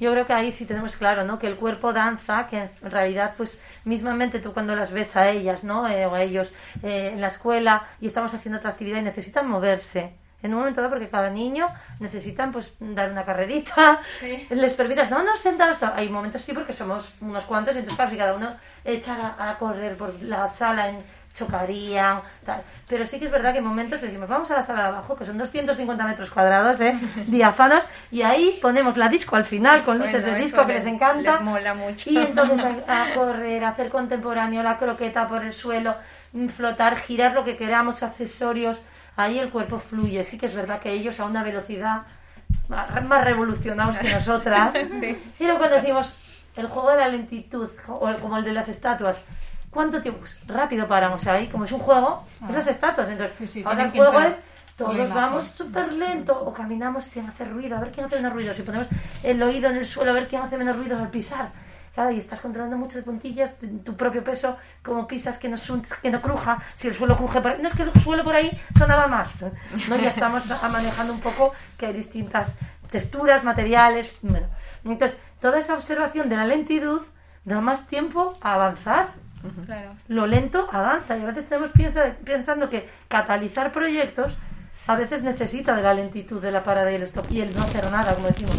Yo 0.00 0.10
creo 0.10 0.26
que 0.26 0.32
ahí 0.32 0.50
sí 0.50 0.66
tenemos 0.66 0.96
claro, 0.96 1.24
¿no? 1.24 1.38
Que 1.38 1.46
el 1.46 1.54
cuerpo 1.54 1.92
danza, 1.92 2.48
que 2.48 2.58
en 2.58 2.90
realidad, 2.90 3.34
pues, 3.36 3.60
mismamente 3.84 4.40
tú 4.40 4.52
cuando 4.52 4.74
las 4.74 4.90
ves 4.90 5.14
a 5.14 5.30
ellas, 5.30 5.62
¿no? 5.62 5.86
Eh, 5.88 6.04
o 6.04 6.14
a 6.14 6.22
ellos 6.22 6.52
en 6.82 7.20
la 7.20 7.28
escuela 7.28 7.86
y 8.00 8.08
estamos 8.08 8.34
haciendo 8.34 8.58
otra 8.58 8.70
actividad 8.70 8.98
y 8.98 9.02
necesitan 9.02 9.48
moverse 9.48 10.14
en 10.42 10.52
un 10.52 10.60
momento 10.60 10.80
dado 10.80 10.92
porque 10.92 11.08
cada 11.08 11.30
niño 11.30 11.68
necesitan 11.98 12.52
pues 12.52 12.74
dar 12.80 13.10
una 13.10 13.24
carrerita 13.24 14.00
les 14.50 14.72
permitas 14.74 15.10
no 15.10 15.22
no 15.22 15.36
sentados 15.36 15.78
hay 15.82 16.08
momentos 16.08 16.42
sí 16.42 16.52
porque 16.52 16.72
somos 16.72 17.12
unos 17.20 17.44
cuantos 17.44 17.76
entonces 17.76 17.96
claro 17.96 18.10
si 18.10 18.16
cada 18.16 18.34
uno 18.34 18.54
echara 18.84 19.36
a, 19.38 19.58
correr 19.58 19.96
por 19.96 20.14
la 20.22 20.48
sala 20.48 20.88
en, 20.88 21.04
chocarían 21.34 22.22
tal. 22.44 22.62
pero 22.88 23.06
sí 23.06 23.18
que 23.18 23.26
es 23.26 23.30
verdad 23.30 23.52
que 23.52 23.58
en 23.58 23.64
momentos 23.64 24.00
decimos 24.00 24.28
vamos 24.28 24.50
a 24.50 24.54
la 24.56 24.62
sala 24.62 24.82
de 24.82 24.88
abajo 24.88 25.16
que 25.16 25.24
son 25.24 25.38
250 25.38 26.04
metros 26.04 26.30
cuadrados 26.30 26.80
¿eh? 26.80 26.98
diáfanos 27.26 27.84
y 28.10 28.22
ahí 28.22 28.58
ponemos 28.60 28.96
la 28.96 29.08
disco 29.08 29.36
al 29.36 29.44
final 29.44 29.84
con 29.84 29.98
luces 29.98 30.24
de 30.24 30.34
disco 30.34 30.66
que 30.66 30.74
les, 30.74 30.86
encanta 30.86 31.38
mola 31.40 31.74
mucho 31.74 32.10
y 32.10 32.16
entonces 32.16 32.60
a, 32.86 33.04
a 33.04 33.14
correr 33.14 33.64
hacer 33.64 33.90
contemporáneo 33.90 34.62
la 34.62 34.76
croqueta 34.76 35.28
por 35.28 35.44
el 35.44 35.52
suelo 35.52 35.94
flotar 36.56 36.96
girar 36.96 37.32
lo 37.32 37.44
que 37.44 37.56
queramos 37.56 38.02
accesorios 38.02 38.80
ahí 39.20 39.38
el 39.38 39.50
cuerpo 39.50 39.78
fluye. 39.78 40.24
Sí 40.24 40.38
que 40.38 40.46
es 40.46 40.54
verdad 40.54 40.80
que 40.80 40.92
ellos 40.92 41.18
a 41.20 41.24
una 41.24 41.42
velocidad 41.42 42.02
más 42.68 43.24
revolucionados 43.24 43.98
que 43.98 44.12
nosotras. 44.12 44.74
Pero 45.38 45.58
cuando 45.58 45.76
decimos 45.76 46.14
el 46.56 46.66
juego 46.68 46.90
de 46.90 46.96
la 46.96 47.08
lentitud, 47.08 47.68
o 47.88 48.12
como 48.20 48.38
el 48.38 48.44
de 48.44 48.52
las 48.52 48.68
estatuas. 48.68 49.20
¿Cuánto 49.70 50.02
tiempo? 50.02 50.20
Pues 50.20 50.36
rápido 50.48 50.88
paramos 50.88 51.24
ahí, 51.28 51.46
como 51.46 51.64
es 51.64 51.70
un 51.70 51.78
juego, 51.78 52.24
es 52.48 52.54
las 52.54 52.66
estatuas. 52.66 53.08
Entonces, 53.08 53.64
ahora 53.64 53.84
el 53.84 53.90
juego 53.92 54.20
es 54.20 54.40
todos 54.76 55.10
vamos 55.10 55.48
súper 55.48 55.92
lento 55.92 56.32
o 56.42 56.52
caminamos 56.54 57.04
sin 57.04 57.26
hacer 57.26 57.52
ruido, 57.52 57.76
a 57.76 57.80
ver 57.80 57.92
quién 57.92 58.06
hace 58.06 58.16
menos 58.16 58.32
ruido. 58.32 58.54
Si 58.54 58.62
ponemos 58.62 58.88
el 59.22 59.42
oído 59.42 59.68
en 59.68 59.76
el 59.76 59.86
suelo, 59.86 60.12
a 60.12 60.14
ver 60.14 60.26
quién 60.26 60.40
hace 60.40 60.56
menos 60.56 60.76
ruido 60.76 60.98
al 60.98 61.10
pisar. 61.10 61.50
Claro, 61.94 62.12
y 62.12 62.18
estás 62.18 62.40
controlando 62.40 62.76
muchas 62.76 63.02
puntillas, 63.04 63.56
tu 63.84 63.96
propio 63.96 64.22
peso, 64.22 64.56
como 64.82 65.06
pisas 65.06 65.38
que 65.38 65.48
no, 65.48 65.56
que 66.02 66.10
no 66.10 66.22
cruja, 66.22 66.62
si 66.74 66.88
el 66.88 66.94
suelo 66.94 67.16
cruje 67.16 67.40
por 67.40 67.52
ahí. 67.52 67.58
No 67.60 67.68
es 67.68 67.74
que 67.74 67.82
el 67.82 67.92
suelo 68.02 68.22
por 68.22 68.34
ahí 68.34 68.50
sonaba 68.78 69.08
más. 69.08 69.44
¿no? 69.88 69.96
Ya 69.96 70.10
estamos 70.10 70.44
manejando 70.70 71.12
un 71.12 71.20
poco 71.20 71.52
que 71.76 71.86
hay 71.86 71.92
distintas 71.92 72.56
texturas, 72.90 73.42
materiales. 73.42 74.12
Bueno, 74.22 74.46
entonces, 74.84 75.18
toda 75.40 75.58
esa 75.58 75.74
observación 75.74 76.28
de 76.28 76.36
la 76.36 76.44
lentitud 76.44 77.02
da 77.44 77.60
más 77.60 77.86
tiempo 77.86 78.34
a 78.40 78.54
avanzar. 78.54 79.14
Claro. 79.66 79.96
Lo 80.06 80.26
lento 80.26 80.68
avanza 80.70 81.16
y 81.16 81.22
a 81.22 81.26
veces 81.26 81.44
estamos 81.44 81.70
pensando 82.24 82.68
que 82.68 82.88
catalizar 83.08 83.72
proyectos 83.72 84.36
a 84.86 84.96
veces 84.96 85.22
necesita 85.22 85.74
de 85.74 85.82
la 85.82 85.94
lentitud, 85.94 86.42
de 86.42 86.50
la 86.50 86.62
parada 86.62 86.90
y 86.90 86.96
el 86.96 87.02
stop 87.04 87.30
y 87.30 87.40
el 87.40 87.54
no 87.54 87.62
hacer 87.62 87.90
nada, 87.90 88.14
como 88.14 88.26
decimos. 88.26 88.58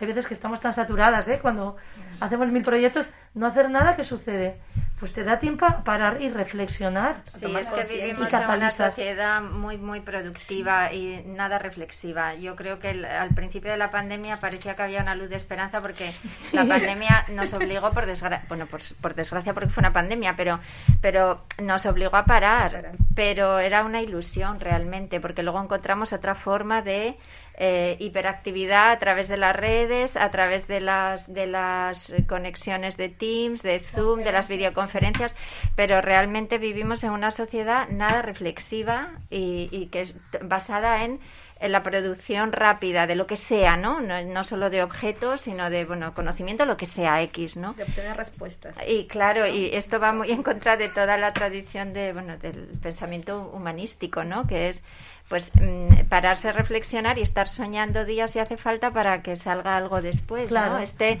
Hay 0.00 0.06
veces 0.06 0.26
que 0.26 0.34
estamos 0.34 0.60
tan 0.60 0.72
saturadas, 0.72 1.26
¿eh? 1.28 1.38
Cuando 1.40 1.76
hacemos 2.20 2.50
mil 2.50 2.62
proyectos, 2.62 3.06
no 3.34 3.46
hacer 3.46 3.70
nada, 3.70 3.96
¿qué 3.96 4.04
sucede? 4.04 4.56
Pues 4.98 5.12
te 5.12 5.22
da 5.22 5.38
tiempo 5.38 5.64
a 5.64 5.84
parar 5.84 6.20
y 6.20 6.28
reflexionar. 6.28 7.22
Sí, 7.24 7.46
es 7.46 7.68
que 7.70 7.96
vivimos 7.96 8.32
en 8.32 8.50
una 8.50 8.72
sociedad 8.72 9.40
muy, 9.40 9.78
muy 9.78 10.00
productiva 10.00 10.92
y 10.92 11.22
nada 11.24 11.58
reflexiva. 11.58 12.34
Yo 12.34 12.56
creo 12.56 12.80
que 12.80 13.06
al 13.06 13.28
principio 13.28 13.70
de 13.70 13.76
la 13.76 13.92
pandemia 13.92 14.40
parecía 14.40 14.74
que 14.74 14.82
había 14.82 15.02
una 15.02 15.14
luz 15.14 15.28
de 15.28 15.36
esperanza 15.36 15.80
porque 15.80 16.10
la 16.52 16.64
pandemia 16.68 17.26
nos 17.28 17.52
obligó, 17.54 17.92
por 17.92 18.06
desgracia, 18.06 18.44
bueno, 18.48 18.66
por, 18.66 18.80
por, 19.00 19.14
desgracia 19.14 19.54
porque 19.54 19.68
fue 19.68 19.82
una 19.82 19.92
pandemia, 19.92 20.34
pero, 20.36 20.58
pero 21.00 21.44
nos 21.62 21.86
obligó 21.86 22.16
a 22.16 22.24
parar. 22.24 22.92
Pero 23.14 23.60
era 23.60 23.84
una 23.84 24.02
ilusión 24.02 24.58
realmente, 24.58 25.20
porque 25.20 25.44
luego 25.44 25.62
encontramos 25.62 26.12
otra 26.12 26.34
forma 26.34 26.82
de 26.82 27.16
eh, 27.60 27.96
hiperactividad 27.98 28.92
a 28.92 28.98
través 29.00 29.26
de 29.26 29.36
las 29.36 29.54
redes, 29.54 30.16
a 30.16 30.30
través 30.30 30.68
de 30.68 30.80
las, 30.80 31.32
de 31.32 31.48
las 31.48 32.14
conexiones 32.28 32.96
de 32.96 33.08
Teams, 33.08 33.62
de 33.62 33.80
Zoom, 33.80 34.22
de 34.22 34.30
las 34.30 34.46
videoconferencias, 34.46 35.34
pero 35.74 36.00
realmente 36.00 36.58
vivimos 36.58 37.02
en 37.02 37.10
una 37.10 37.32
sociedad 37.32 37.88
nada 37.88 38.22
reflexiva 38.22 39.10
y, 39.28 39.86
que 39.86 40.02
es 40.02 40.14
basada 40.40 41.04
en 41.04 41.18
la 41.60 41.82
producción 41.82 42.52
rápida 42.52 43.08
de 43.08 43.16
lo 43.16 43.26
que 43.26 43.36
sea, 43.36 43.76
¿no? 43.76 44.00
¿no? 44.00 44.22
No 44.22 44.44
solo 44.44 44.70
de 44.70 44.84
objetos, 44.84 45.40
sino 45.40 45.68
de, 45.70 45.84
bueno, 45.84 46.14
conocimiento, 46.14 46.64
lo 46.64 46.76
que 46.76 46.86
sea 46.86 47.20
X, 47.22 47.56
¿no? 47.56 47.72
De 47.72 47.82
obtener 47.82 48.16
respuestas. 48.16 48.76
Y 48.86 49.08
claro, 49.08 49.48
y 49.48 49.70
esto 49.72 49.98
va 49.98 50.12
muy 50.12 50.30
en 50.30 50.44
contra 50.44 50.76
de 50.76 50.88
toda 50.88 51.16
la 51.16 51.32
tradición 51.32 51.92
de, 51.92 52.12
bueno, 52.12 52.38
del 52.38 52.68
pensamiento 52.80 53.50
humanístico, 53.52 54.22
¿no? 54.22 54.46
Que 54.46 54.68
es 54.68 54.80
pues 55.28 55.50
mm, 55.54 56.06
pararse 56.08 56.48
a 56.48 56.52
reflexionar 56.52 57.18
y 57.18 57.22
estar 57.22 57.48
soñando 57.48 58.04
días 58.04 58.32
si 58.32 58.38
hace 58.38 58.56
falta 58.56 58.90
para 58.90 59.22
que 59.22 59.36
salga 59.36 59.76
algo 59.76 60.00
después, 60.00 60.48
claro. 60.48 60.78
Este, 60.78 61.18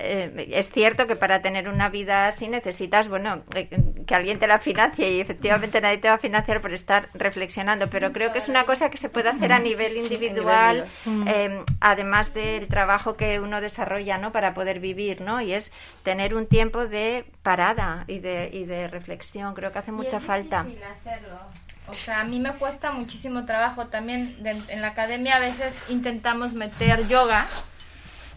eh, 0.00 0.50
es 0.52 0.70
cierto 0.70 1.08
que 1.08 1.16
para 1.16 1.42
tener 1.42 1.68
una 1.68 1.88
vida 1.88 2.28
así 2.28 2.46
necesitas, 2.46 3.08
bueno, 3.08 3.42
eh, 3.54 3.68
que 4.06 4.14
alguien 4.14 4.38
te 4.38 4.46
la 4.46 4.60
financie 4.60 5.12
y 5.12 5.20
efectivamente 5.20 5.80
nadie 5.80 5.98
te 5.98 6.08
va 6.08 6.14
a 6.14 6.18
financiar 6.18 6.60
por 6.60 6.72
estar 6.72 7.08
reflexionando, 7.14 7.90
pero 7.90 8.12
creo 8.12 8.32
que 8.32 8.38
es 8.38 8.48
una 8.48 8.64
cosa 8.64 8.90
que 8.90 8.98
se 8.98 9.08
puede 9.08 9.30
hacer 9.30 9.52
a 9.52 9.58
nivel 9.58 9.96
individual, 9.96 10.86
eh, 11.26 11.64
además 11.80 12.32
del 12.32 12.68
trabajo 12.68 13.16
que 13.16 13.40
uno 13.40 13.60
desarrolla, 13.60 14.18
¿no? 14.18 14.30
Para 14.30 14.54
poder 14.54 14.78
vivir, 14.78 15.20
¿no? 15.20 15.40
Y 15.40 15.52
es 15.52 15.72
tener 16.04 16.34
un 16.34 16.46
tiempo 16.46 16.86
de 16.86 17.24
parada 17.42 18.04
y 18.06 18.20
de, 18.20 18.50
y 18.52 18.66
de 18.66 18.86
reflexión. 18.86 19.54
Creo 19.54 19.72
que 19.72 19.80
hace 19.80 19.92
mucha 19.92 20.20
falta. 20.20 20.60
Hacerlo. 20.60 21.40
O 21.88 21.94
sea, 21.94 22.20
a 22.20 22.24
mí 22.24 22.38
me 22.38 22.52
cuesta 22.52 22.92
muchísimo 22.92 23.44
trabajo 23.46 23.86
también. 23.86 24.36
en 24.44 24.82
la 24.82 24.88
academia 24.88 25.36
a 25.36 25.40
veces 25.40 25.72
intentamos 25.90 26.52
meter 26.52 27.08
yoga, 27.08 27.46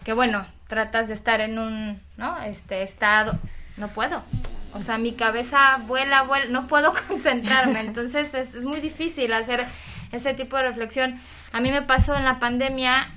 que 0.04 0.12
bueno, 0.12 0.46
tratas 0.68 1.08
de 1.08 1.14
estar 1.14 1.40
en 1.40 1.58
un 1.58 2.00
¿no? 2.16 2.40
este 2.42 2.82
estado. 2.82 3.38
No 3.76 3.88
puedo. 3.88 4.22
O 4.74 4.80
sea, 4.80 4.96
mi 4.96 5.12
cabeza 5.12 5.78
vuela, 5.86 6.22
vuela, 6.22 6.46
no 6.46 6.66
puedo 6.66 6.94
concentrarme. 7.08 7.80
Entonces 7.80 8.32
es, 8.32 8.54
es 8.54 8.64
muy 8.64 8.80
difícil 8.80 9.32
hacer 9.32 9.66
ese 10.12 10.34
tipo 10.34 10.56
de 10.56 10.64
reflexión. 10.64 11.20
A 11.52 11.60
mí 11.60 11.70
me 11.70 11.82
pasó 11.82 12.16
en 12.16 12.24
la 12.24 12.38
pandemia, 12.38 13.10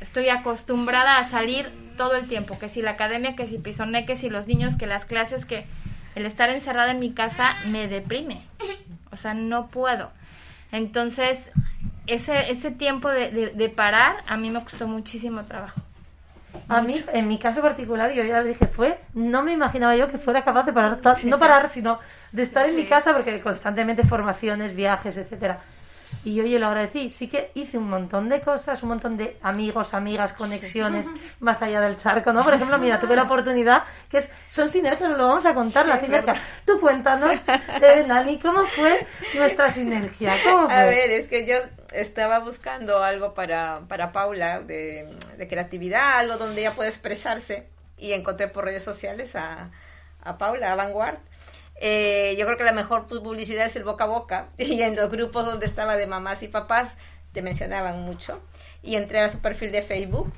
estoy 0.00 0.28
acostumbrada 0.28 1.18
a 1.18 1.28
salir 1.28 1.70
todo 1.96 2.16
el 2.16 2.26
tiempo, 2.28 2.58
que 2.58 2.68
si 2.68 2.82
la 2.82 2.92
academia, 2.92 3.36
que 3.36 3.46
si 3.46 3.58
pisoné, 3.58 4.06
que 4.06 4.16
si 4.16 4.30
los 4.30 4.46
niños, 4.46 4.74
que 4.76 4.86
las 4.86 5.04
clases, 5.04 5.44
que 5.44 5.66
el 6.14 6.26
estar 6.26 6.48
encerrada 6.48 6.90
en 6.90 6.98
mi 6.98 7.12
casa 7.12 7.54
me 7.66 7.88
deprime. 7.88 8.42
O 9.12 9.16
sea, 9.16 9.34
no 9.34 9.68
puedo. 9.68 10.10
Entonces, 10.72 11.38
ese, 12.06 12.50
ese 12.50 12.70
tiempo 12.70 13.08
de, 13.08 13.52
de, 13.54 13.68
parar 13.68 14.22
a 14.26 14.36
mí 14.36 14.50
me 14.50 14.62
costó 14.62 14.86
muchísimo 14.86 15.44
trabajo. 15.44 15.80
A 16.68 16.80
mí, 16.82 17.04
en 17.12 17.28
mi 17.28 17.38
caso 17.38 17.60
particular, 17.60 18.12
yo 18.12 18.24
ya 18.24 18.40
le 18.40 18.48
dije, 18.50 18.66
fue, 18.66 18.98
no 19.14 19.42
me 19.42 19.52
imaginaba 19.52 19.96
yo 19.96 20.08
que 20.08 20.18
fuera 20.18 20.42
capaz 20.42 20.64
de 20.64 20.72
parar, 20.72 20.98
no 21.24 21.38
parar, 21.38 21.70
sino 21.70 21.98
de 22.32 22.42
estar 22.42 22.68
en 22.68 22.76
mi 22.76 22.86
casa, 22.86 23.12
porque 23.12 23.40
constantemente 23.40 24.04
formaciones, 24.04 24.74
viajes, 24.74 25.16
etcétera. 25.16 25.60
Y 26.22 26.34
yo, 26.34 26.44
yo 26.44 26.58
lo 26.58 26.66
agradecí. 26.66 27.10
Sí 27.10 27.28
que 27.28 27.50
hice 27.54 27.78
un 27.78 27.88
montón 27.88 28.28
de 28.28 28.40
cosas, 28.40 28.82
un 28.82 28.90
montón 28.90 29.16
de 29.16 29.38
amigos, 29.42 29.94
amigas, 29.94 30.32
conexiones 30.32 31.06
más 31.40 31.62
allá 31.62 31.80
del 31.80 31.96
charco, 31.96 32.32
¿no? 32.32 32.44
Por 32.44 32.54
ejemplo, 32.54 32.78
mira, 32.78 33.00
tuve 33.00 33.16
la 33.16 33.22
oportunidad, 33.22 33.84
que 34.10 34.18
es, 34.18 34.28
son 34.48 34.68
sinergias, 34.68 35.10
lo 35.10 35.28
vamos 35.28 35.46
a 35.46 35.54
contar, 35.54 35.86
la 35.86 35.98
sinergia. 35.98 36.34
Tú 36.66 36.78
cuéntanos, 36.78 37.40
eh, 37.82 38.04
Nani, 38.06 38.38
¿cómo 38.38 38.66
fue 38.66 39.06
nuestra 39.34 39.70
sinergia? 39.70 40.34
¿Cómo 40.44 40.70
A 40.70 40.84
ver, 40.84 41.10
es 41.10 41.26
que 41.26 41.46
yo 41.46 41.56
estaba 41.92 42.38
buscando 42.40 43.02
algo 43.02 43.32
para, 43.32 43.80
para 43.88 44.12
Paula 44.12 44.60
de, 44.60 45.08
de 45.38 45.48
creatividad, 45.48 46.18
algo 46.18 46.36
donde 46.36 46.60
ella 46.60 46.72
pueda 46.72 46.90
expresarse 46.90 47.68
y 47.96 48.12
encontré 48.12 48.48
por 48.48 48.64
redes 48.64 48.84
sociales 48.84 49.36
a, 49.36 49.70
a 50.22 50.38
Paula, 50.38 50.72
a 50.72 50.74
Vanguard 50.74 51.18
eh, 51.80 52.36
yo 52.38 52.46
creo 52.46 52.58
que 52.58 52.64
la 52.64 52.72
mejor 52.72 53.06
publicidad 53.06 53.66
es 53.66 53.74
el 53.74 53.84
boca 53.84 54.04
a 54.04 54.06
boca 54.06 54.48
y 54.58 54.80
en 54.82 54.94
los 54.94 55.10
grupos 55.10 55.46
donde 55.46 55.66
estaba 55.66 55.96
de 55.96 56.06
mamás 56.06 56.42
y 56.42 56.48
papás 56.48 56.96
te 57.32 57.42
mencionaban 57.42 58.02
mucho 58.02 58.40
y 58.82 58.96
entré 58.96 59.20
a 59.20 59.30
su 59.30 59.38
perfil 59.38 59.72
de 59.72 59.82
Facebook 59.82 60.32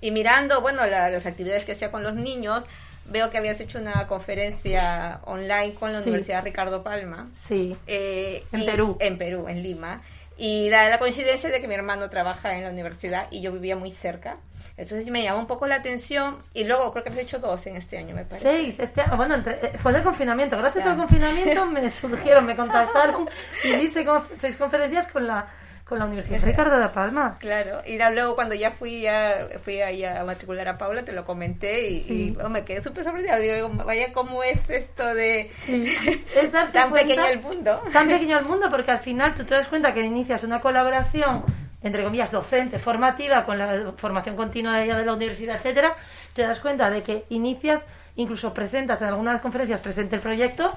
y 0.00 0.10
mirando, 0.10 0.60
bueno, 0.60 0.86
las 0.86 1.24
actividades 1.26 1.64
que 1.64 1.72
hacía 1.72 1.90
con 1.90 2.02
los 2.02 2.14
niños, 2.14 2.64
veo 3.06 3.30
que 3.30 3.38
habías 3.38 3.60
hecho 3.60 3.78
una 3.78 4.06
conferencia 4.06 5.20
online 5.24 5.74
con 5.74 5.92
la 5.92 6.00
Universidad 6.00 6.44
Ricardo 6.44 6.82
Palma. 6.82 7.28
Sí. 7.32 7.76
Eh, 7.86 8.44
en 8.52 8.66
Perú. 8.66 8.96
En 9.00 9.18
Perú, 9.18 9.46
en 9.48 9.62
Lima. 9.62 10.02
Y 10.36 10.68
da 10.68 10.88
la 10.88 10.98
coincidencia 10.98 11.48
de 11.48 11.60
que 11.60 11.68
mi 11.68 11.74
hermano 11.74 12.10
trabaja 12.10 12.56
en 12.56 12.64
la 12.64 12.70
universidad 12.70 13.28
y 13.30 13.40
yo 13.40 13.52
vivía 13.52 13.76
muy 13.76 13.92
cerca. 13.92 14.36
Entonces 14.76 15.08
me 15.10 15.22
llamó 15.22 15.38
un 15.38 15.46
poco 15.46 15.66
la 15.66 15.76
atención 15.76 16.42
y 16.52 16.64
luego 16.64 16.92
creo 16.92 17.02
que 17.02 17.10
has 17.10 17.18
hecho 17.18 17.38
dos 17.38 17.66
en 17.66 17.76
este 17.76 17.96
año, 17.96 18.14
me 18.14 18.24
parece. 18.24 18.42
Seis, 18.42 18.78
este 18.78 19.02
bueno, 19.16 19.34
entre, 19.34 19.54
eh, 19.54 19.72
fue 19.78 19.92
en 19.92 19.98
el 19.98 20.02
confinamiento. 20.02 20.58
Gracias 20.58 20.84
al 20.86 20.96
confinamiento 20.96 21.66
me 21.66 21.90
surgieron, 21.90 22.44
me 22.44 22.56
contactaron 22.56 23.28
y 23.64 23.74
hice 23.74 24.04
seis 24.38 24.56
conferencias 24.56 25.06
con 25.08 25.26
la 25.26 25.46
con 25.86 26.00
la 26.00 26.04
Universidad 26.06 26.42
Ricardo 26.42 26.80
de 26.80 26.88
Palma. 26.88 27.36
Claro, 27.38 27.80
y 27.86 27.96
luego 27.96 28.34
cuando 28.34 28.56
ya 28.56 28.72
fui 28.72 29.06
a, 29.06 29.60
fui 29.62 29.80
ahí 29.80 30.04
a 30.04 30.24
matricular 30.24 30.66
a 30.68 30.76
Paula, 30.76 31.04
te 31.04 31.12
lo 31.12 31.24
comenté 31.24 31.90
y, 31.90 32.36
oh, 32.42 32.48
me 32.48 32.64
quedé 32.64 32.82
súper 32.82 33.04
sorprendida. 33.04 33.38
Digo, 33.38 33.68
vaya, 33.68 34.12
¿cómo 34.12 34.42
es 34.42 34.68
esto 34.68 35.14
de 35.14 35.42
es 36.36 36.52
darse 36.52 36.72
tan 36.72 36.92
pequeño 36.92 37.24
el 37.26 37.40
mundo? 37.40 37.80
Tan 37.92 38.08
pequeño 38.08 38.36
el 38.36 38.44
mundo, 38.46 38.66
porque 38.68 38.90
al 38.90 38.98
final 38.98 39.36
tú 39.36 39.44
te 39.44 39.54
das 39.54 39.68
cuenta 39.68 39.94
que 39.94 40.00
inicias 40.00 40.42
una 40.42 40.60
colaboración 40.60 41.44
entre 41.86 42.02
comillas, 42.02 42.30
docente, 42.30 42.78
formativa, 42.78 43.44
con 43.44 43.58
la 43.58 43.92
formación 43.96 44.36
continua 44.36 44.78
de, 44.78 44.92
de 44.92 45.04
la 45.04 45.12
universidad, 45.12 45.56
etcétera, 45.56 45.96
te 46.34 46.42
das 46.42 46.60
cuenta 46.60 46.90
de 46.90 47.02
que 47.02 47.24
inicias, 47.28 47.82
incluso 48.16 48.52
presentas 48.52 49.00
en 49.02 49.08
algunas 49.08 49.40
conferencias, 49.40 49.80
presente 49.80 50.16
el 50.16 50.22
proyecto, 50.22 50.72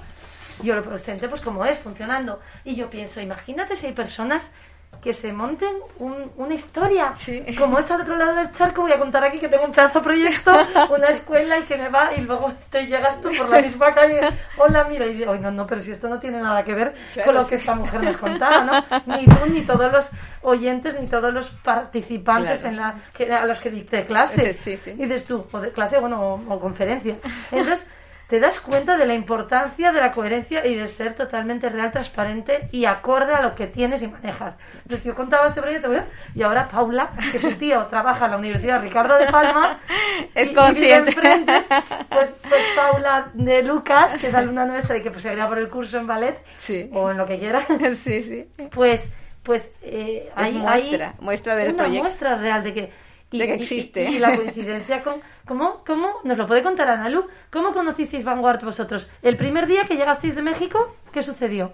yo 0.62 0.76
lo 0.76 0.84
presente 0.84 1.28
pues 1.30 1.41
como 1.41 1.66
es, 1.66 1.80
funcionando. 1.80 2.39
Y 2.64 2.76
yo 2.76 2.89
pienso, 2.89 3.22
imagínate 3.22 3.76
si 3.76 3.88
hay 3.88 3.93
personas 3.93 4.51
que 5.02 5.14
se 5.14 5.32
monten 5.32 5.76
una 5.98 6.54
historia. 6.54 7.14
Como 7.58 7.80
está 7.80 7.96
al 7.96 8.02
otro 8.02 8.18
lado 8.18 8.36
del 8.36 8.52
charco, 8.52 8.82
voy 8.82 8.92
a 8.92 9.00
contar 9.00 9.24
aquí 9.24 9.40
que 9.40 9.48
tengo 9.48 9.64
un 9.64 9.72
pedazo 9.72 10.00
de 10.00 10.04
proyecto, 10.04 10.52
una 10.94 11.08
escuela 11.08 11.58
y 11.58 11.64
que 11.64 11.78
me 11.78 11.90
va 11.90 12.14
y 12.14 12.22
luego 12.22 12.54
te 12.70 12.86
llegas 12.86 13.22
tú 13.22 13.30
por 13.38 13.50
la 13.50 13.62
misma 13.62 13.94
calle. 13.94 14.20
Hola, 14.58 14.84
mira, 14.86 15.06
y 15.06 15.14
digo, 15.14 15.36
no, 15.36 15.52
no, 15.52 15.66
pero 15.66 15.82
si 15.82 15.92
esto 15.92 16.10
no 16.10 16.20
tiene 16.20 16.42
nada 16.42 16.64
que 16.66 16.74
ver 16.74 16.94
con 17.24 17.34
lo 17.34 17.48
que 17.48 17.56
esta 17.56 17.76
mujer 17.76 18.04
nos 18.04 18.18
contaba, 18.26 18.64
¿no? 18.64 19.16
Ni 19.16 19.26
tú, 19.26 19.46
ni 19.50 19.62
todos 19.62 19.92
los 19.92 20.10
oyentes, 20.42 21.00
ni 21.00 21.08
todos 21.08 21.34
los 21.34 21.50
participantes 21.50 22.64
en 22.66 22.76
la, 22.76 22.96
que, 23.14 23.32
a 23.32 23.46
los 23.46 23.60
que 23.60 23.70
dicté 23.70 24.06
clase. 24.06 24.54
Sí, 24.54 24.76
sí, 24.76 24.92
y 24.92 25.04
dices 25.04 25.26
tú, 25.26 25.46
o 25.52 25.60
de 25.60 25.72
clase, 25.72 26.00
bueno, 26.00 26.42
o, 26.48 26.60
conferencia. 26.60 27.16
Entonces, 27.52 27.86
te 28.30 28.40
das 28.40 28.60
cuenta 28.60 28.96
de 28.96 29.08
la 29.08 29.16
importancia 29.16 29.92
de 29.92 30.00
la 30.00 30.12
coherencia 30.12 30.66
y 30.66 30.76
de 30.76 30.88
ser 30.88 31.16
totalmente 31.16 31.68
real, 31.70 31.92
transparente 31.92 32.70
y 32.72 32.86
acorde 32.86 33.34
a 33.34 33.42
lo 33.42 33.56
que 33.56 33.66
tienes 33.68 34.02
y 34.04 34.08
manejas. 34.08 34.56
Entonces 34.84 35.04
yo 35.04 35.16
contaba 35.16 35.48
este 35.48 35.62
proyecto 35.62 35.90
y 36.36 36.44
ahora 36.44 36.68
Paula, 36.68 37.10
que 37.32 37.40
su 37.40 37.52
tío 37.56 37.88
trabaja 37.88 38.26
en 38.26 38.32
la 38.32 38.38
Universidad 38.38 38.82
Ricardo 38.82 39.18
de 39.18 39.26
Palma, 39.28 39.80
es 40.36 40.52
y- 40.52 40.54
consciente. 40.54 41.10
enfrente, 41.10 41.54
pues, 42.10 42.30
pues 42.48 42.62
Paula 42.76 43.30
de 43.34 43.64
Lucas, 43.64 44.16
que 44.22 44.28
es 44.28 44.36
alumna 44.36 44.66
nuestra 44.66 44.96
y 44.98 45.02
que 45.02 45.10
pues 45.10 45.24
seguirá 45.24 45.48
por 45.48 45.58
el 45.58 45.70
curso 45.70 45.98
en 45.98 46.06
ballet 46.06 46.38
Sí. 46.58 46.88
o 46.94 47.10
en 47.10 47.18
lo 47.18 47.26
que 47.26 47.40
quiera, 47.40 47.66
sí, 47.96 48.22
sí. 48.22 48.48
pues 48.72 49.12
pues 49.42 49.72
eh, 49.82 50.30
hay, 50.36 50.54
muestra, 50.54 51.08
hay 51.08 51.16
muestra 51.26 51.56
del 51.56 51.70
una 51.70 51.78
proyecto. 51.78 52.04
muestra 52.04 52.36
real 52.36 52.64
de 52.64 52.74
que 52.74 52.92
De 53.32 53.46
que 53.46 53.54
existe. 53.56 54.10
y, 54.10 54.16
y 54.16 54.20
la 54.20 54.36
coincidencia 54.36 55.04
con 55.04 55.22
cómo 55.46 55.84
cómo 55.86 56.16
nos 56.24 56.38
lo 56.38 56.48
puede 56.48 56.64
contar 56.64 56.88
Analu 56.90 57.28
cómo 57.52 57.74
conocisteis 57.74 58.24
Vanguard 58.24 58.64
vosotros 58.64 59.10
el 59.22 59.38
primer 59.38 59.68
día 59.68 59.86
que 59.86 59.96
llegasteis 59.96 60.36
de 60.36 60.42
México 60.42 60.96
qué 61.14 61.22
sucedió 61.22 61.74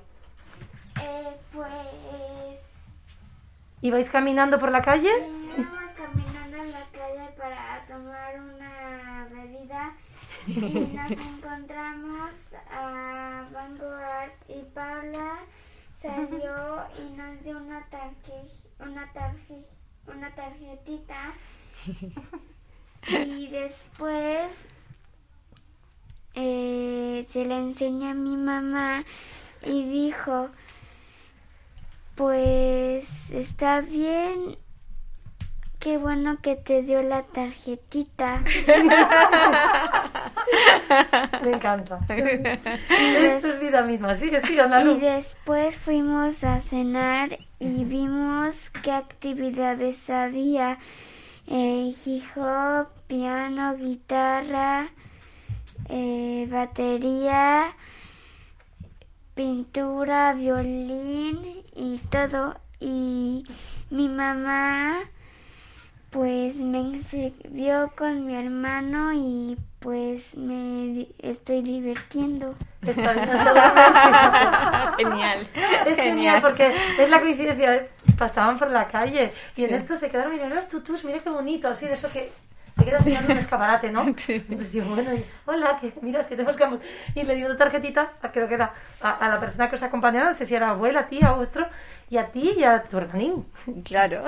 Eh, 1.01 1.35
pues 1.53 2.59
ibais 3.81 4.09
caminando 4.09 4.59
por 4.59 4.71
la 4.71 4.81
calle 4.81 5.09
íbamos 5.57 5.91
caminando 5.95 6.57
en 6.57 6.71
la 6.71 6.83
calle 6.91 7.29
para 7.37 7.85
tomar 7.87 8.39
una 8.41 9.27
bebida 9.31 9.93
y 10.47 10.59
nos 10.59 11.11
encontramos 11.11 12.53
a 12.71 13.45
Vanguard 13.53 14.31
y 14.47 14.61
Paula. 14.73 15.39
Salió 15.95 16.85
y 16.99 17.17
nos 17.17 17.41
dio 17.43 17.57
una 17.57 17.83
tarje, 17.89 18.33
una 18.79 19.11
tarje, 19.13 19.63
una 20.07 20.33
tarjetita. 20.35 21.33
Y 23.07 23.47
después 23.47 24.65
eh, 26.33 27.25
se 27.29 27.45
la 27.45 27.57
enseñé 27.57 28.09
a 28.09 28.13
mi 28.13 28.35
mamá 28.35 29.05
y 29.63 29.83
dijo 29.83 30.49
pues 32.15 33.29
está 33.31 33.81
bien 33.81 34.57
qué 35.85 35.97
bueno 35.99 36.39
que 36.41 36.55
te 36.55 36.81
dio 36.81 37.03
la 37.03 37.21
tarjetita 37.21 38.41
me 41.43 41.51
encanta 41.51 41.99
es 42.09 43.59
vida 43.59 43.83
misma 43.83 44.15
sigue 44.15 44.41
sigue 44.47 44.63
Y 44.63 44.99
después 44.99 45.77
fuimos 45.77 46.43
a 46.43 46.59
cenar 46.59 47.37
y 47.59 47.83
vimos 47.83 48.71
qué 48.81 48.93
actividades 48.93 50.09
había. 50.09 50.79
Eh, 51.45 51.93
hip 52.03 52.23
hop, 52.35 52.87
piano, 53.05 53.75
guitarra, 53.75 54.87
eh, 55.89 56.47
batería, 56.49 57.75
pintura, 59.35 60.33
violín 60.33 61.63
y 61.75 61.99
todo. 62.09 62.55
Y 62.79 63.45
mi 63.91 64.09
mamá 64.09 65.03
pues 66.15 66.55
me 66.55 66.77
inscribió 66.79 67.91
con 67.97 68.25
mi 68.25 68.35
hermano 68.35 69.11
y 69.13 69.57
pues 69.79 70.33
me 70.37 70.53
di- 70.93 71.15
estoy 71.19 71.61
divirtiendo. 71.61 72.55
Genial. 74.97 75.47
Es 75.85 75.95
genial 75.97 76.41
porque 76.41 76.73
es 76.99 77.09
la 77.09 77.19
coincidencia. 77.19 77.71
de- 77.71 77.89
Pasaban 78.17 78.57
por 78.57 78.71
la 78.71 78.87
calle 78.87 79.33
y 79.57 79.65
en 79.65 79.73
esto 79.73 79.97
se 79.97 80.09
quedaron 80.09 80.31
mirando 80.31 80.55
los 80.55 80.69
tutus, 80.69 81.03
mira 81.03 81.19
qué 81.19 81.29
bonito, 81.29 81.67
así 81.67 81.85
de 81.85 81.95
eso 81.95 82.09
que 82.09 82.31
te 82.77 82.85
quedas 82.85 83.05
mirando 83.05 83.31
un 83.31 83.37
escaparate, 83.37 83.91
¿no? 83.91 84.01
Entonces 84.27 84.71
digo, 84.71 84.87
bueno, 84.89 85.13
y, 85.13 85.25
hola, 85.45 85.77
que 85.79 85.93
mira, 86.01 86.21
es 86.21 86.27
que 86.27 86.35
tenemos 86.35 86.55
que... 86.57 86.65
Y 87.19 87.23
le 87.23 87.35
di 87.35 87.43
una 87.43 87.55
tarjetita, 87.57 88.11
a- 88.21 88.31
creo 88.31 88.47
que 88.47 88.55
era 88.55 88.73
a, 89.01 89.11
a 89.11 89.29
la 89.29 89.39
persona 89.39 89.69
que 89.69 89.75
os 89.75 89.83
acompañaba, 89.83 90.27
no 90.27 90.33
sé 90.33 90.45
si 90.45 90.55
era 90.55 90.71
abuela, 90.71 91.07
tía 91.07 91.31
vuestro, 91.31 91.67
y 92.09 92.17
a 92.17 92.27
ti 92.27 92.53
y 92.57 92.63
a 92.63 92.83
tu 92.83 92.97
hermanín. 92.97 93.45
Claro. 93.83 94.23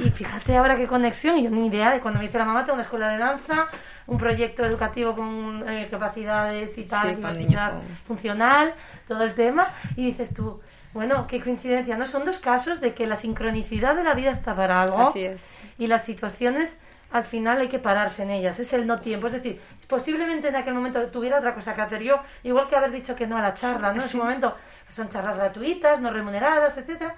Y 0.00 0.10
fíjate 0.10 0.56
ahora 0.56 0.76
qué 0.76 0.86
conexión, 0.86 1.36
y 1.36 1.42
yo 1.44 1.50
ni 1.50 1.66
idea 1.66 1.92
de 1.92 2.00
cuando 2.00 2.18
me 2.20 2.26
dice 2.26 2.38
la 2.38 2.44
mamá, 2.44 2.60
tengo 2.64 2.74
una 2.74 2.82
escuela 2.82 3.08
de 3.08 3.18
danza, 3.18 3.66
un 4.06 4.18
proyecto 4.18 4.64
educativo 4.64 5.14
con 5.14 5.68
eh, 5.68 5.88
capacidades 5.90 6.78
y 6.78 6.84
tal, 6.84 7.16
Sí, 7.16 7.22
con- 7.22 7.82
funcional, 8.06 8.74
todo 9.08 9.22
el 9.24 9.34
tema, 9.34 9.68
y 9.96 10.06
dices 10.06 10.32
tú, 10.32 10.60
bueno, 10.92 11.26
qué 11.26 11.40
coincidencia, 11.42 11.96
¿no? 11.98 12.06
Son 12.06 12.24
dos 12.24 12.38
casos 12.38 12.80
de 12.80 12.94
que 12.94 13.06
la 13.08 13.16
sincronicidad 13.16 13.96
de 13.96 14.04
la 14.04 14.14
vida 14.14 14.30
está 14.30 14.54
para 14.54 14.80
algo 14.80 15.08
Así 15.08 15.24
es. 15.24 15.42
y 15.76 15.88
las 15.88 16.04
situaciones 16.04 16.78
al 17.14 17.22
final 17.22 17.60
hay 17.60 17.68
que 17.68 17.78
pararse 17.78 18.24
en 18.24 18.30
ellas, 18.30 18.58
es 18.58 18.72
el 18.72 18.88
no 18.88 18.98
tiempo, 18.98 19.28
es 19.28 19.34
decir, 19.34 19.60
posiblemente 19.86 20.48
en 20.48 20.56
aquel 20.56 20.74
momento 20.74 21.00
tuviera 21.06 21.38
otra 21.38 21.54
cosa 21.54 21.72
que 21.72 21.80
hacer 21.80 22.02
yo, 22.02 22.20
igual 22.42 22.66
que 22.66 22.74
haber 22.74 22.90
dicho 22.90 23.14
que 23.14 23.24
no 23.28 23.38
a 23.38 23.40
la 23.40 23.54
charla, 23.54 23.92
¿no? 23.92 24.02
En 24.02 24.08
su 24.08 24.18
momento 24.18 24.56
son 24.88 25.08
charlas 25.08 25.36
gratuitas, 25.36 26.00
no 26.00 26.10
remuneradas, 26.10 26.76
etcétera. 26.76 27.14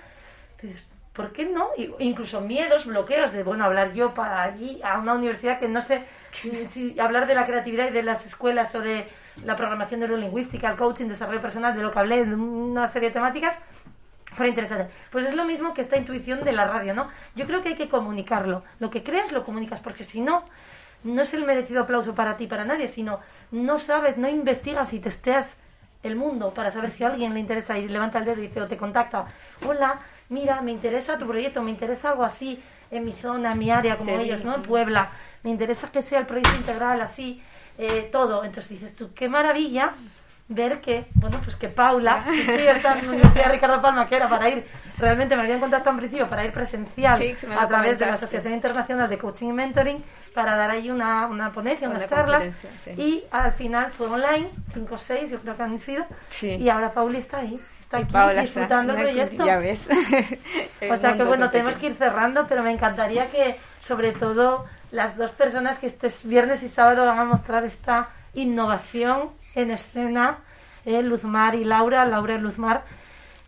Entonces, 0.57 0.87
¿por 1.15 1.33
qué 1.33 1.47
no? 1.47 1.71
Y- 1.79 1.91
Incluso 2.01 2.43
miedos, 2.43 2.85
bloqueos 2.85 3.33
de, 3.33 3.43
bueno, 3.43 3.65
hablar 3.65 3.95
yo 3.95 4.13
para 4.13 4.43
allí, 4.43 4.83
a 4.85 4.99
una 4.99 5.15
universidad 5.15 5.59
que 5.59 5.67
no 5.69 5.81
sé 5.81 6.05
si 6.71 7.01
hablar 7.01 7.27
de 7.27 7.35
la 7.35 7.47
creatividad 7.47 7.89
y 7.89 7.93
de 7.93 8.03
las 8.03 8.27
escuelas 8.27 8.75
o 8.75 8.83
de 8.83 9.09
la 9.47 9.57
programación 9.57 10.01
neurolingüística, 10.01 10.69
el 10.69 10.77
coaching, 10.77 11.07
desarrollo 11.09 11.41
personal, 11.41 11.75
de 11.75 11.83
lo 11.83 11.91
que 11.91 11.99
hablé, 12.01 12.23
de 12.27 12.35
una 12.35 12.87
serie 12.87 13.09
de 13.09 13.15
temáticas, 13.15 13.57
fue 14.37 14.49
interesante. 14.49 14.93
Pues 15.11 15.27
es 15.27 15.35
lo 15.35 15.45
mismo 15.45 15.75
que 15.75 15.81
esta 15.81 15.97
intuición 15.97 16.45
de 16.45 16.53
la 16.53 16.67
radio, 16.67 16.95
¿no? 16.95 17.09
Yo 17.35 17.47
creo 17.47 17.63
que 17.63 17.71
hay 17.71 17.75
que 17.75 17.89
comunicarlo. 17.89 18.63
Lo 18.79 18.91
que 18.91 19.03
creas 19.03 19.33
lo 19.33 19.45
comunicas, 19.45 19.81
porque 19.81 20.05
si 20.05 20.21
no, 20.21 20.45
no 21.05 21.23
es 21.23 21.33
el 21.35 21.45
merecido 21.45 21.83
aplauso 21.83 22.15
para 22.15 22.37
ti, 22.37 22.47
para 22.47 22.65
nadie, 22.65 22.89
sino 22.89 23.21
no 23.51 23.79
sabes, 23.79 24.19
no 24.19 24.29
investigas 24.29 24.93
y 24.93 25.01
testeas 25.01 25.57
el 26.03 26.17
mundo 26.17 26.53
para 26.53 26.71
saber 26.71 26.91
si 26.91 27.03
a 27.05 27.09
alguien 27.09 27.35
le 27.35 27.41
interesa 27.41 27.79
y 27.79 27.89
levanta 27.89 28.19
el 28.19 28.27
dedo 28.27 28.39
y 28.39 28.49
dice 28.49 28.61
o 28.61 28.69
te 28.69 28.77
contacta, 28.77 29.27
hola, 29.67 30.01
mira, 30.29 30.61
me 30.61 30.71
interesa 30.71 31.19
tu 31.19 31.27
proyecto, 31.27 31.63
me 31.63 31.71
interesa 31.71 32.11
algo 32.11 32.25
así 32.25 32.63
en 32.91 33.05
mi 33.05 33.13
zona, 33.13 33.53
en 33.53 33.59
mi 33.59 33.71
área, 33.71 33.97
como 33.97 34.11
Te 34.11 34.23
ellos, 34.23 34.45
¿no? 34.45 34.57
En. 34.57 34.63
Puebla, 34.63 35.11
me 35.43 35.51
interesa 35.51 35.91
que 35.91 36.03
sea 36.03 36.21
el 36.21 36.27
proyecto 36.27 36.57
integral 36.57 37.01
así, 37.01 37.43
eh, 37.79 38.09
todo. 38.13 38.45
Entonces 38.45 38.71
dices 38.71 38.95
tú, 38.95 39.13
qué 39.15 39.29
maravilla 39.29 39.93
ver 40.49 40.81
que, 40.81 41.07
bueno, 41.15 41.41
pues 41.43 41.57
que 41.57 41.69
Paula, 41.69 42.25
sí, 42.31 42.41
está 42.49 42.99
en 42.99 43.07
la 43.07 43.13
Universidad 43.13 43.51
Ricardo 43.51 43.83
Palma, 43.83 44.07
que 44.07 44.17
era 44.17 44.29
para 44.29 44.49
ir, 44.49 44.65
realmente 44.99 45.35
me 45.37 45.43
habían 45.43 45.59
contactado 45.61 45.91
en 45.93 45.97
principio 45.99 46.29
para 46.29 46.45
ir 46.45 46.53
presencial 46.53 47.19
Sí, 47.19 47.35
a 47.59 47.67
través 47.67 47.99
de 47.99 48.07
la. 48.07 48.15
Asociación 48.15 48.55
Internacional 48.55 49.09
de 49.11 49.19
Coaching 49.19 49.49
y 49.49 49.53
Mentoring 49.53 50.05
para 50.35 50.55
dar 50.57 50.71
ahí 50.71 50.91
una, 50.91 51.27
una 51.27 51.51
ponencia, 51.51 51.89
Una 51.89 51.97
unas 51.97 52.09
charlas 52.11 52.49
sí. 52.85 52.91
y 52.97 53.25
al 53.31 53.53
final 53.55 53.91
fue 53.93 54.07
online, 54.07 54.51
5 54.75 54.95
o 54.95 54.99
6 54.99 55.31
yo 55.31 55.39
creo 55.41 55.57
que 55.57 55.63
han 55.63 55.79
sido 55.81 56.05
Sí. 56.29 56.51
y 56.51 56.69
ahora 56.69 56.93
Pauli 56.93 57.19
está 57.19 57.39
ahí, 57.39 57.59
está 57.81 57.97
aquí 57.99 58.07
está- 58.07 58.33
disfrutando 58.41 58.93
el 58.95 59.03
proyecto. 59.03 59.45
Ya 59.47 59.59
ves. 59.59 59.81
O 60.91 60.97
sea 60.97 61.17
que 61.17 61.25
bueno, 61.25 61.51
tenemos 61.51 61.75
te- 61.75 61.81
que 61.81 61.87
ir 61.89 61.95
cerrando, 61.97 62.47
pero 62.47 62.63
me 62.63 62.71
encantaría 62.71 63.31
que 63.31 63.59
sobre 63.81 64.13
todo 64.13 64.67
las 64.93 65.17
dos 65.17 65.31
personas 65.33 65.79
que 65.79 65.87
este 65.89 66.09
viernes 66.25 66.63
y 66.63 66.69
sábado 66.69 67.05
van 67.07 67.19
a 67.19 67.25
mostrar 67.25 67.65
esta 67.65 68.11
innovación 68.35 69.31
en 69.57 69.73
escena, 69.73 70.39
eh, 70.85 71.03
Luzmar 71.03 71.57
y 71.57 71.65
Laura, 71.65 72.05
Laura 72.05 72.35
y 72.35 72.39
Luzmar, 72.39 72.85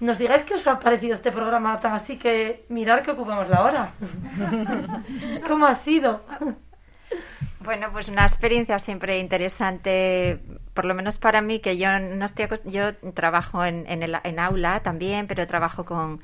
nos 0.01 0.19
digáis 0.19 0.43
qué 0.45 0.55
os 0.55 0.67
ha 0.67 0.81
parecido 0.81 1.15
este 1.15 1.31
programa 1.31 1.79
tan 1.81 1.93
así 1.93 2.19
que 2.19 2.65
mirar 2.69 3.03
que 3.03 3.13
ocupamos 3.13 3.49
la 3.49 3.63
hora. 3.63 3.93
¿Cómo 5.49 5.67
ha 5.67 5.75
sido? 5.75 6.25
Bueno, 7.61 7.89
pues 7.93 8.09
una 8.09 8.23
experiencia 8.23 8.79
siempre 8.79 9.19
interesante, 9.19 10.41
por 10.75 10.85
lo 10.85 10.95
menos 10.95 11.19
para 11.19 11.43
mí, 11.43 11.61
que 11.61 11.77
yo 11.77 11.99
no 11.99 12.25
estoy 12.25 12.47
yo 12.65 12.95
trabajo 13.15 13.65
en, 13.65 13.85
en, 13.89 14.03
el, 14.03 14.17
en 14.23 14.39
aula 14.39 14.81
también, 14.81 15.27
pero 15.27 15.47
trabajo 15.47 15.85
con, 15.85 16.21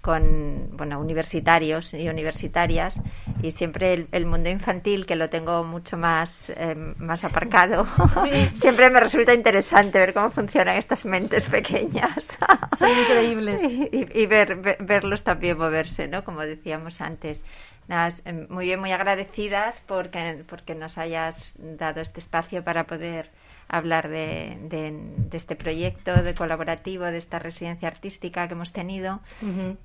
con 0.00 0.70
bueno, 0.76 1.00
universitarios 1.00 1.92
y 1.92 2.08
universitarias 2.08 3.00
y 3.42 3.50
siempre 3.50 3.92
el, 3.92 4.08
el 4.12 4.26
mundo 4.26 4.48
infantil, 4.48 5.06
que 5.06 5.16
lo 5.16 5.28
tengo 5.28 5.64
mucho 5.64 5.96
más, 5.96 6.50
eh, 6.50 6.74
más 6.98 7.24
aparcado, 7.24 7.86
siempre 8.54 8.90
me 8.90 9.00
resulta 9.00 9.34
interesante 9.34 9.98
ver 9.98 10.14
cómo 10.14 10.30
funcionan 10.30 10.76
estas 10.76 11.04
mentes 11.04 11.48
pequeñas. 11.48 12.38
Son 12.78 12.88
increíbles. 12.98 13.62
y, 13.92 14.20
y 14.22 14.26
ver, 14.26 14.56
ver- 14.56 14.78
verlos 14.80 15.24
también 15.24 15.58
moverse, 15.58 16.06
¿no? 16.08 16.24
Como 16.24 16.40
decíamos 16.42 17.00
antes. 17.00 17.42
Nada, 17.88 18.10
eh, 18.24 18.46
muy 18.50 18.66
bien, 18.66 18.80
muy 18.80 18.92
agradecidas 18.92 19.82
porque, 19.86 20.44
porque 20.46 20.74
nos 20.74 20.98
hayas 20.98 21.54
dado 21.56 22.00
este 22.02 22.20
espacio 22.20 22.62
para 22.62 22.84
poder 22.84 23.30
hablar 23.68 24.08
de, 24.08 24.58
de, 24.62 24.92
de 24.92 25.36
este 25.36 25.54
proyecto 25.56 26.14
de 26.14 26.34
colaborativo, 26.34 27.04
de 27.04 27.18
esta 27.18 27.38
residencia 27.38 27.88
artística 27.88 28.46
que 28.48 28.54
hemos 28.54 28.72
tenido 28.72 29.20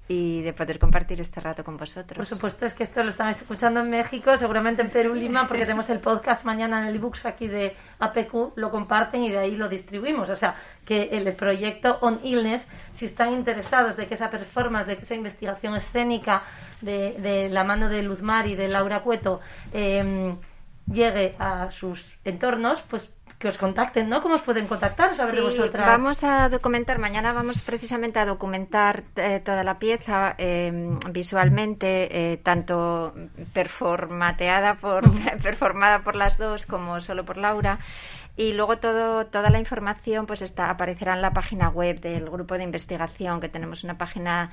y 0.08 0.42
de 0.42 0.54
poder 0.54 0.80
compartir 0.80 1.20
este 1.20 1.42
rato 1.42 1.64
con 1.64 1.78
vosotros. 1.78 2.16
Por 2.16 2.26
supuesto, 2.26 2.66
es 2.66 2.74
que 2.74 2.84
esto 2.84 3.04
lo 3.04 3.10
están 3.10 3.30
escuchando 3.30 3.82
en 3.82 3.90
México, 3.90 4.38
seguramente 4.38 4.82
en 4.82 4.90
Perú, 4.90 5.14
Lima, 5.14 5.48
porque 5.48 5.64
tenemos 5.64 5.90
el 5.90 6.00
podcast 6.00 6.46
mañana 6.46 6.82
en 6.82 6.88
el 6.88 6.96
ebooks 6.96 7.26
aquí 7.26 7.48
de 7.48 7.76
APQ, 8.00 8.54
lo 8.56 8.72
comparten 8.72 9.24
y 9.24 9.32
de 9.32 9.40
ahí 9.40 9.56
lo 9.56 9.68
distribuimos. 9.68 10.30
O 10.30 10.36
sea, 10.36 10.56
que 10.86 11.10
el 11.12 11.34
proyecto 11.36 11.98
On 12.02 12.20
Illness, 12.24 12.66
si 12.94 13.06
están 13.06 13.34
interesados 13.34 13.98
de 13.98 14.08
que 14.08 14.14
esa 14.14 14.30
performance, 14.30 14.88
de 14.88 14.96
que 14.96 15.04
esa 15.04 15.16
investigación 15.16 15.76
escénica 15.76 16.44
de, 16.82 17.14
de 17.20 17.50
la 17.50 17.64
mano 17.64 17.90
de 17.90 18.02
Luzmar 18.04 18.48
y 18.48 18.56
de 18.56 18.70
Laura 18.70 19.02
Cueto 19.02 19.42
eh, 19.74 20.36
llegue 20.92 21.36
a 21.40 21.72
sus 21.72 22.14
entornos, 22.26 22.82
pues 22.84 23.12
que 23.44 23.50
os 23.50 23.58
contacten, 23.58 24.08
¿no? 24.08 24.24
¿Cómo 24.24 24.36
os 24.36 24.42
pueden 24.42 24.68
contactar? 24.68 25.14
Saber 25.14 25.36
de 25.36 25.42
vosotras. 25.42 25.86
Vamos 25.86 26.24
a 26.24 26.48
documentar, 26.48 26.98
mañana 26.98 27.34
vamos 27.34 27.60
precisamente 27.60 28.18
a 28.18 28.26
documentar 28.26 29.04
eh, 29.18 29.42
toda 29.44 29.66
la 29.66 29.80
pieza 29.80 30.34
eh, 30.38 30.72
visualmente, 31.12 31.88
eh, 32.08 32.38
tanto 32.38 33.14
performateada 33.52 34.76
por, 34.76 35.12
performada 35.44 36.00
por 36.04 36.16
las 36.16 36.38
dos 36.38 36.66
como 36.66 37.02
solo 37.02 37.26
por 37.26 37.36
Laura. 37.36 37.80
Y 38.36 38.54
luego 38.54 38.78
todo, 38.78 39.28
toda 39.28 39.52
la 39.52 39.60
información 39.60 40.26
pues 40.26 40.42
está, 40.42 40.72
aparecerá 40.72 41.14
en 41.14 41.22
la 41.22 41.34
página 41.34 41.70
web 41.70 42.00
del 42.00 42.32
grupo 42.32 42.58
de 42.58 42.64
investigación, 42.64 43.40
que 43.40 43.48
tenemos 43.48 43.84
una 43.84 44.00
página 44.00 44.50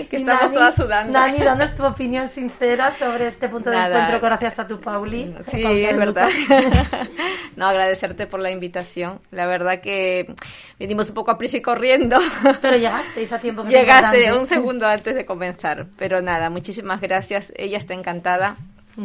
Que 0.09 0.17
Y 0.19 0.21
estamos 0.21 0.53
todas 0.53 0.75
sudando. 0.77 1.13
Nani, 1.19 1.39
danos 1.39 1.75
tu 1.75 1.85
opinión 1.85 2.29
sincera 2.29 2.93
sobre 2.93 3.27
este 3.27 3.49
punto 3.49 3.71
de 3.71 3.77
encuentro 3.79 4.21
gracias 4.21 4.59
a 4.61 4.67
tu 4.69 4.81
Pauli. 4.81 5.35
Sí, 5.51 5.63
Pauli 5.63 5.85
es 5.85 5.97
verdad. 5.97 6.29
No, 7.57 7.67
agradecerte 7.67 8.29
por 8.29 8.39
la 8.39 8.53
invitación. 8.53 9.21
La 9.33 9.45
verdad 9.47 9.81
que 9.81 10.33
vinimos 10.79 11.09
un 11.09 11.15
poco 11.17 11.33
a 11.33 11.39
prisa 11.39 11.57
y 11.57 11.61
corriendo. 11.63 12.17
Pero 12.63 12.77
llegasteis 12.77 13.33
a 13.33 13.39
tiempo. 13.41 13.65
que 13.65 13.71
Llegaste 13.71 14.33
un 14.33 14.47
segundo 14.49 14.87
antes 14.87 15.15
de 15.15 15.25
comenzar. 15.25 15.87
Pero 15.97 16.21
nada, 16.23 16.51
muchísimas 16.51 17.01
gracias. 17.01 17.53
Ella 17.57 17.79
está 17.79 17.95
encantada. 17.95 18.57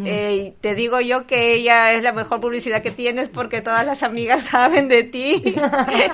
Eh, 0.05 0.55
te 0.59 0.73
digo 0.73 1.01
yo 1.01 1.27
que 1.27 1.53
ella 1.53 1.91
es 1.91 2.01
la 2.01 2.13
mejor 2.13 2.41
publicidad 2.41 2.81
que 2.81 2.89
tienes 2.89 3.29
porque 3.29 3.61
todas 3.61 3.85
las 3.85 4.01
amigas 4.01 4.43
saben 4.51 4.87
de 4.87 5.03
ti 5.03 5.43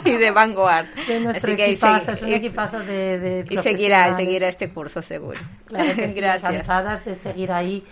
y 0.03 0.11
de 0.17 0.31
Vanguard. 0.31 0.87
De 1.07 1.21
nuestro 1.21 1.53
Así 1.53 1.55
que 1.55 1.71
equipazo, 1.71 2.11
es 2.11 2.21
un 2.21 2.33
equipazo 2.33 2.79
de, 2.79 3.19
de 3.19 3.45
y 3.49 3.57
seguirá, 3.57 4.17
seguirá 4.17 4.49
este 4.49 4.69
curso 4.69 5.01
seguro. 5.01 5.39
Claro 5.65 5.95
que 5.95 6.09
sí, 6.09 6.15
Gracias. 6.19 7.05
de 7.05 7.15
seguir 7.15 7.53
ahí. 7.53 7.83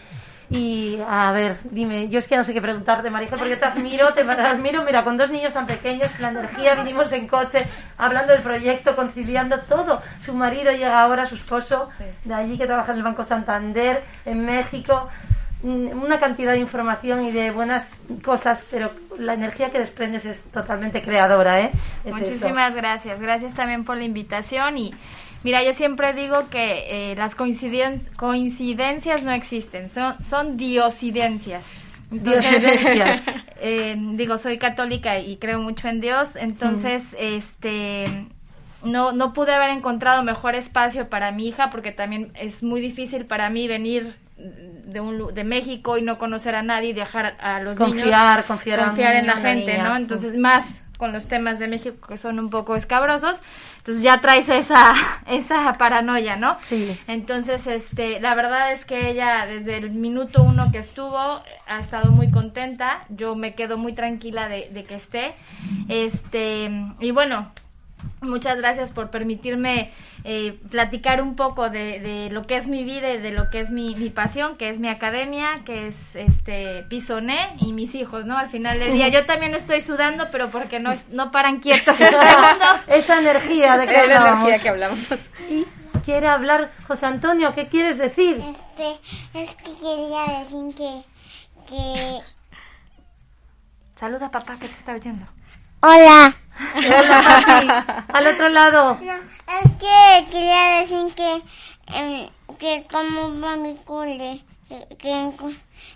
Y 0.49 0.99
a 1.05 1.31
ver, 1.33 1.57
dime, 1.71 2.07
yo 2.07 2.19
es 2.19 2.27
que 2.27 2.37
no 2.37 2.43
sé 2.45 2.53
qué 2.53 2.61
preguntarte, 2.61 3.09
Marija, 3.09 3.35
porque 3.35 3.57
te 3.57 3.65
admiro, 3.65 4.13
te 4.13 4.21
admiro, 4.21 4.83
mira, 4.83 5.03
con 5.03 5.17
dos 5.17 5.29
niños 5.29 5.51
tan 5.51 5.67
pequeños, 5.67 6.17
la 6.19 6.29
energía, 6.29 6.75
vinimos 6.75 7.11
en 7.11 7.27
coche, 7.27 7.57
hablando 7.97 8.31
del 8.31 8.41
proyecto, 8.41 8.95
conciliando 8.95 9.59
todo. 9.61 10.01
Su 10.23 10.33
marido 10.33 10.71
llega 10.71 11.01
ahora, 11.01 11.25
su 11.25 11.35
esposo, 11.35 11.89
de 12.23 12.33
allí 12.33 12.57
que 12.57 12.65
trabaja 12.65 12.93
en 12.93 12.99
el 12.99 13.03
Banco 13.03 13.25
Santander, 13.25 14.03
en 14.25 14.45
México. 14.45 15.09
Mm, 15.63 16.01
Una 16.01 16.19
cantidad 16.19 16.53
de 16.53 16.59
información 16.59 17.23
y 17.23 17.31
de 17.31 17.51
buenas 17.51 17.91
cosas, 18.23 18.63
pero 18.71 18.91
la 19.17 19.33
energía 19.33 19.71
que 19.71 19.79
desprendes 19.79 20.23
es 20.25 20.49
totalmente 20.51 21.01
creadora, 21.01 21.59
¿eh? 21.59 21.71
Es 22.05 22.15
eso. 22.15 22.17
Muchísimas 22.19 22.73
gracias. 22.75 23.19
Gracias 23.19 23.53
también 23.53 23.83
por 23.83 23.97
la 23.97 24.03
invitación 24.03 24.77
y 24.77 24.93
mira, 25.47 25.63
yo 25.63 25.71
siempre 25.71 26.13
digo 26.13 26.49
que 26.49 27.11
eh, 27.11 27.15
las 27.15 27.37
coinciden- 27.37 28.01
coincidencias 28.17 29.23
no 29.23 29.31
existen, 29.31 29.87
son, 29.89 30.21
son 30.25 30.57
diosidencias. 30.57 31.63
Eh, 33.59 33.95
digo, 34.13 34.37
soy 34.37 34.57
católica 34.59 35.19
y 35.19 35.37
creo 35.37 35.59
mucho 35.59 35.87
en 35.87 35.99
Dios, 35.99 36.35
entonces, 36.35 37.03
este, 37.17 38.05
no, 38.83 39.11
no 39.13 39.33
pude 39.33 39.53
haber 39.53 39.69
encontrado 39.69 40.21
mejor 40.21 40.53
espacio 40.55 41.09
para 41.09 41.31
mi 41.31 41.47
hija 41.47 41.69
porque 41.71 41.91
también 41.91 42.31
es 42.35 42.61
muy 42.61 42.81
difícil 42.81 43.25
para 43.25 43.49
mí 43.49 43.67
venir 43.67 44.15
de, 44.37 44.99
un, 44.99 45.33
de 45.33 45.43
México 45.43 45.97
y 45.97 46.01
no 46.01 46.17
conocer 46.17 46.53
a 46.55 46.61
nadie 46.61 46.89
y 46.89 46.93
dejar 46.93 47.35
a 47.39 47.59
los 47.61 47.79
niños 47.79 47.95
Confiar, 48.03 48.43
confiar 48.45 48.79
confiar 48.85 49.15
en 49.15 49.25
la 49.27 49.37
gente, 49.37 49.71
niña. 49.71 49.89
¿no? 49.89 49.95
Entonces, 49.95 50.37
más 50.37 50.65
con 50.97 51.13
los 51.13 51.27
temas 51.27 51.59
de 51.59 51.67
México 51.67 52.07
que 52.07 52.17
son 52.17 52.39
un 52.39 52.49
poco 52.49 52.75
escabrosos, 52.75 53.39
entonces 53.77 54.03
ya 54.03 54.19
traes 54.19 54.49
esa, 54.49 54.93
esa 55.27 55.73
paranoia, 55.73 56.35
¿no? 56.35 56.55
Sí. 56.55 56.99
Entonces, 57.07 57.65
este, 57.67 58.19
la 58.19 58.35
verdad 58.35 58.71
es 58.71 58.85
que 58.85 59.09
ella 59.09 59.45
desde 59.45 59.77
el 59.77 59.91
minuto 59.91 60.43
uno 60.43 60.71
que 60.71 60.79
estuvo 60.79 61.17
ha 61.17 61.79
estado 61.79 62.11
muy 62.11 62.31
contenta, 62.31 63.05
yo 63.09 63.35
me 63.35 63.55
quedo 63.55 63.77
muy 63.77 63.93
tranquila 63.93 64.49
de, 64.49 64.69
de 64.71 64.83
que 64.83 64.95
esté, 64.95 65.35
este, 65.87 66.69
y 66.99 67.11
bueno, 67.11 67.51
Muchas 68.21 68.57
gracias 68.57 68.91
por 68.91 69.11
permitirme 69.11 69.91
eh, 70.23 70.59
platicar 70.71 71.21
un 71.21 71.35
poco 71.35 71.69
de, 71.69 71.99
de 71.99 72.29
lo 72.31 72.47
que 72.47 72.57
es 72.57 72.67
mi 72.67 72.83
vida 72.83 73.13
y 73.13 73.19
de 73.19 73.31
lo 73.31 73.49
que 73.51 73.59
es 73.59 73.69
mi, 73.69 73.95
mi 73.95 74.09
pasión, 74.09 74.57
que 74.57 74.69
es 74.69 74.79
mi 74.79 74.89
academia, 74.89 75.61
que 75.65 75.87
es 75.87 76.15
este 76.15 76.83
Pisoné 76.89 77.55
y 77.59 77.73
mis 77.73 77.93
hijos, 77.93 78.25
¿no? 78.25 78.37
Al 78.37 78.49
final 78.49 78.79
del 78.79 78.93
día 78.93 79.09
yo 79.09 79.25
también 79.25 79.53
estoy 79.53 79.81
sudando, 79.81 80.29
pero 80.31 80.49
porque 80.49 80.79
no, 80.79 80.95
no 81.11 81.31
paran 81.31 81.59
quietos 81.59 81.99
el. 82.01 82.15
Esa 82.87 83.19
energía 83.19 83.77
de 83.77 83.87
que 83.87 83.95
hablábamos. 83.95 84.39
energía 84.39 84.59
que 84.63 84.69
hablamos. 84.69 84.99
Y 85.49 85.65
quiere 86.03 86.27
hablar 86.27 86.71
José 86.87 87.05
Antonio, 87.05 87.53
¿qué 87.53 87.67
quieres 87.67 87.97
decir? 87.97 88.41
Este, 88.41 88.99
es 89.33 89.53
que 89.55 89.73
quería 89.75 90.39
decir 90.39 90.75
que, 90.75 91.03
que... 91.67 92.19
Saluda 93.95 94.27
a 94.27 94.31
papá 94.31 94.57
que 94.57 94.67
te 94.67 94.75
está 94.75 94.93
oyendo. 94.93 95.25
Hola. 95.81 96.35
Hola, 96.75 97.21
papi. 97.45 98.03
Al 98.13 98.27
otro 98.27 98.49
lado. 98.49 98.97
No, 99.01 99.13
es 99.13 99.71
que 99.79 100.31
quería 100.31 100.79
decir 100.81 101.13
que, 101.15 101.41
em, 101.87 102.29
que 102.57 102.85
como 102.91 103.39
va 103.39 103.55
mi 103.55 103.75
cole, 103.85 104.43
que, 104.99 105.31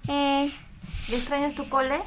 eh, 0.07 0.51
¿Le 1.07 1.17
extrañas 1.17 1.53
tu 1.55 1.67
cole? 1.69 1.99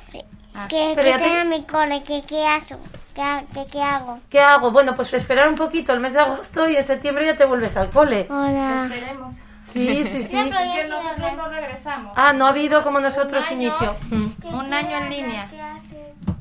Ah. 0.55 0.68
que, 0.68 0.92
Pero 0.94 1.18
que 1.18 1.24
te- 1.24 1.44
mi 1.46 1.64
cole, 1.64 2.02
que 2.05 2.22
qué 2.22 2.46
hago, 2.46 2.78
que 3.14 3.66
qué 3.72 3.82
hago. 3.82 4.20
¿Qué 4.30 4.40
hago? 4.40 4.70
Bueno, 4.70 4.94
pues 4.94 5.12
esperar 5.14 5.48
un 5.48 5.57
poquito 5.57 5.92
el 5.92 6.00
mes 6.00 6.12
de 6.12 6.20
agosto 6.20 6.68
y 6.68 6.76
en 6.76 6.82
septiembre 6.84 7.26
ya 7.26 7.36
te 7.36 7.44
vuelves 7.44 7.76
al 7.76 7.90
cole. 7.90 8.26
Hola. 8.30 8.86
Esperemos. 8.90 9.34
Sí, 9.72 10.05
sí, 10.05 10.22
sí. 10.22 10.28
Que 10.30 10.84
nosotros 10.88 11.36
no 11.36 11.48
regresamos. 11.48 12.12
Ah, 12.16 12.32
no 12.32 12.46
ha 12.46 12.50
habido 12.50 12.84
como 12.84 13.00
nosotros 13.00 13.44
Un 13.50 13.59
año. 13.59 13.68
inicio. 13.68 13.96
Mm. 14.11 14.55
Un 14.55 14.72
año 14.72 14.96
en 14.98 15.11
línea. 15.11 15.50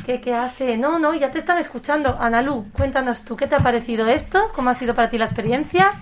¿Qué, 0.06 0.20
¿Qué 0.20 0.34
hace? 0.34 0.76
No, 0.78 1.00
no, 1.00 1.14
ya 1.14 1.32
te 1.32 1.40
están 1.40 1.58
escuchando. 1.60 2.18
Analú, 2.20 2.66
cuéntanos 2.76 3.24
tú, 3.24 3.38
¿qué 3.38 3.48
te 3.48 3.56
ha 3.56 3.60
parecido 3.60 4.06
esto? 4.08 4.52
¿Cómo 4.54 4.70
ha 4.70 4.74
sido 4.74 4.94
para 4.94 5.10
ti 5.10 5.18
la 5.18 5.26
experiencia? 5.26 5.94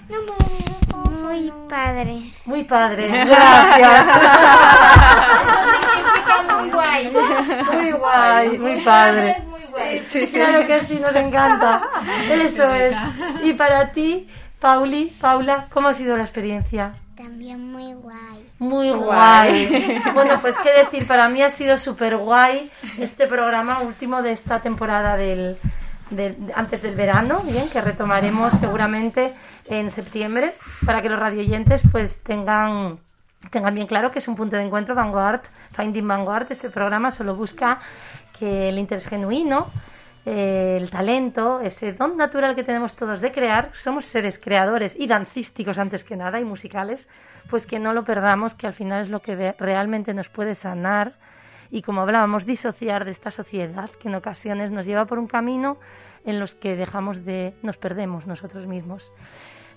Muy 1.21 1.53
padre. 1.69 2.33
Muy 2.45 2.63
padre, 2.63 3.07
gracias. 3.09 4.05
muy 6.59 6.71
guay. 6.71 7.13
Muy 7.71 7.91
guay, 7.91 8.57
muy 8.57 8.81
padre. 8.81 9.35
Es 9.37 9.45
muy 9.45 9.61
guay. 9.69 9.99
Sí, 10.03 10.25
claro 10.27 10.65
que 10.65 10.79
sí, 10.81 10.99
nos 10.99 11.15
encanta. 11.15 11.87
Eso 12.31 12.73
es. 12.73 12.95
Y 13.43 13.53
para 13.53 13.91
ti, 13.91 14.27
Pauli, 14.59 15.15
Paula, 15.21 15.67
¿cómo 15.71 15.89
ha 15.89 15.93
sido 15.93 16.17
la 16.17 16.23
experiencia? 16.23 16.91
También 17.15 17.71
muy 17.71 17.93
guay. 17.93 18.49
Muy 18.61 18.91
guay. 18.91 19.99
Bueno, 20.13 20.39
pues 20.39 20.55
qué 20.59 20.71
decir, 20.83 21.07
para 21.07 21.27
mí 21.29 21.41
ha 21.41 21.49
sido 21.49 21.77
súper 21.77 22.15
guay 22.17 22.69
este 22.99 23.25
programa 23.25 23.79
último 23.81 24.21
de 24.21 24.31
esta 24.33 24.59
temporada 24.59 25.17
del, 25.17 25.57
del- 26.11 26.37
antes 26.55 26.81
del 26.83 26.93
verano, 26.95 27.39
bien, 27.41 27.69
que 27.69 27.81
retomaremos 27.81 28.53
seguramente 28.53 29.33
en 29.67 29.89
septiembre, 29.89 30.53
para 30.85 31.01
que 31.01 31.09
los 31.09 31.19
radioyentes 31.19 31.81
pues 31.91 32.21
tengan 32.21 32.99
tengan 33.49 33.73
bien 33.73 33.87
claro 33.87 34.11
que 34.11 34.19
es 34.19 34.27
un 34.27 34.35
punto 34.35 34.55
de 34.55 34.61
encuentro 34.61 34.93
Vanguard, 34.93 35.41
Finding 35.71 36.07
Vanguard, 36.07 36.45
ese 36.51 36.69
programa 36.69 37.09
solo 37.09 37.33
busca 37.35 37.79
que 38.37 38.69
el 38.69 38.77
interés 38.77 39.07
genuino, 39.07 39.71
eh, 40.25 40.77
el 40.79 40.89
talento, 40.89 41.61
ese 41.61 41.93
don 41.93 42.17
natural 42.17 42.55
que 42.55 42.63
tenemos 42.63 42.95
todos 42.95 43.21
de 43.21 43.31
crear, 43.31 43.71
somos 43.73 44.05
seres 44.05 44.39
creadores 44.39 44.95
y 44.97 45.07
dancísticos 45.07 45.79
antes 45.79 46.03
que 46.03 46.15
nada 46.15 46.39
y 46.39 46.45
musicales, 46.45 47.07
pues 47.49 47.65
que 47.65 47.79
no 47.79 47.93
lo 47.93 48.03
perdamos, 48.03 48.53
que 48.53 48.67
al 48.67 48.73
final 48.73 49.03
es 49.03 49.09
lo 49.09 49.21
que 49.21 49.55
realmente 49.57 50.13
nos 50.13 50.29
puede 50.29 50.55
sanar 50.55 51.13
y 51.71 51.81
como 51.81 52.01
hablábamos, 52.01 52.45
disociar 52.45 53.05
de 53.05 53.11
esta 53.11 53.31
sociedad 53.31 53.89
que 53.89 54.09
en 54.09 54.15
ocasiones 54.15 54.71
nos 54.71 54.85
lleva 54.85 55.05
por 55.05 55.17
un 55.17 55.27
camino 55.27 55.77
en 56.25 56.39
los 56.39 56.53
que 56.53 56.75
dejamos 56.75 57.25
de, 57.25 57.55
nos 57.63 57.77
perdemos 57.77 58.27
nosotros 58.27 58.67
mismos. 58.67 59.11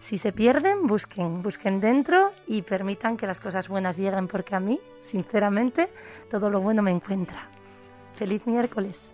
Si 0.01 0.19
se 0.19 0.33
pierden, 0.33 0.87
busquen, 0.87 1.43
busquen 1.43 1.81
dentro 1.81 2.33
y 2.47 2.63
permitan 2.63 3.17
que 3.17 3.27
las 3.27 3.41
cosas 3.41 3.69
buenas 3.69 3.97
lleguen, 3.97 4.29
porque 4.29 4.55
a 4.55 4.61
mí, 4.61 4.79
sinceramente, 5.01 5.89
todo 6.31 6.51
lo 6.51 6.61
bueno 6.61 6.83
me 6.83 6.91
encuentra. 6.91 7.49
Feliz 8.17 8.47
miércoles. 8.47 9.14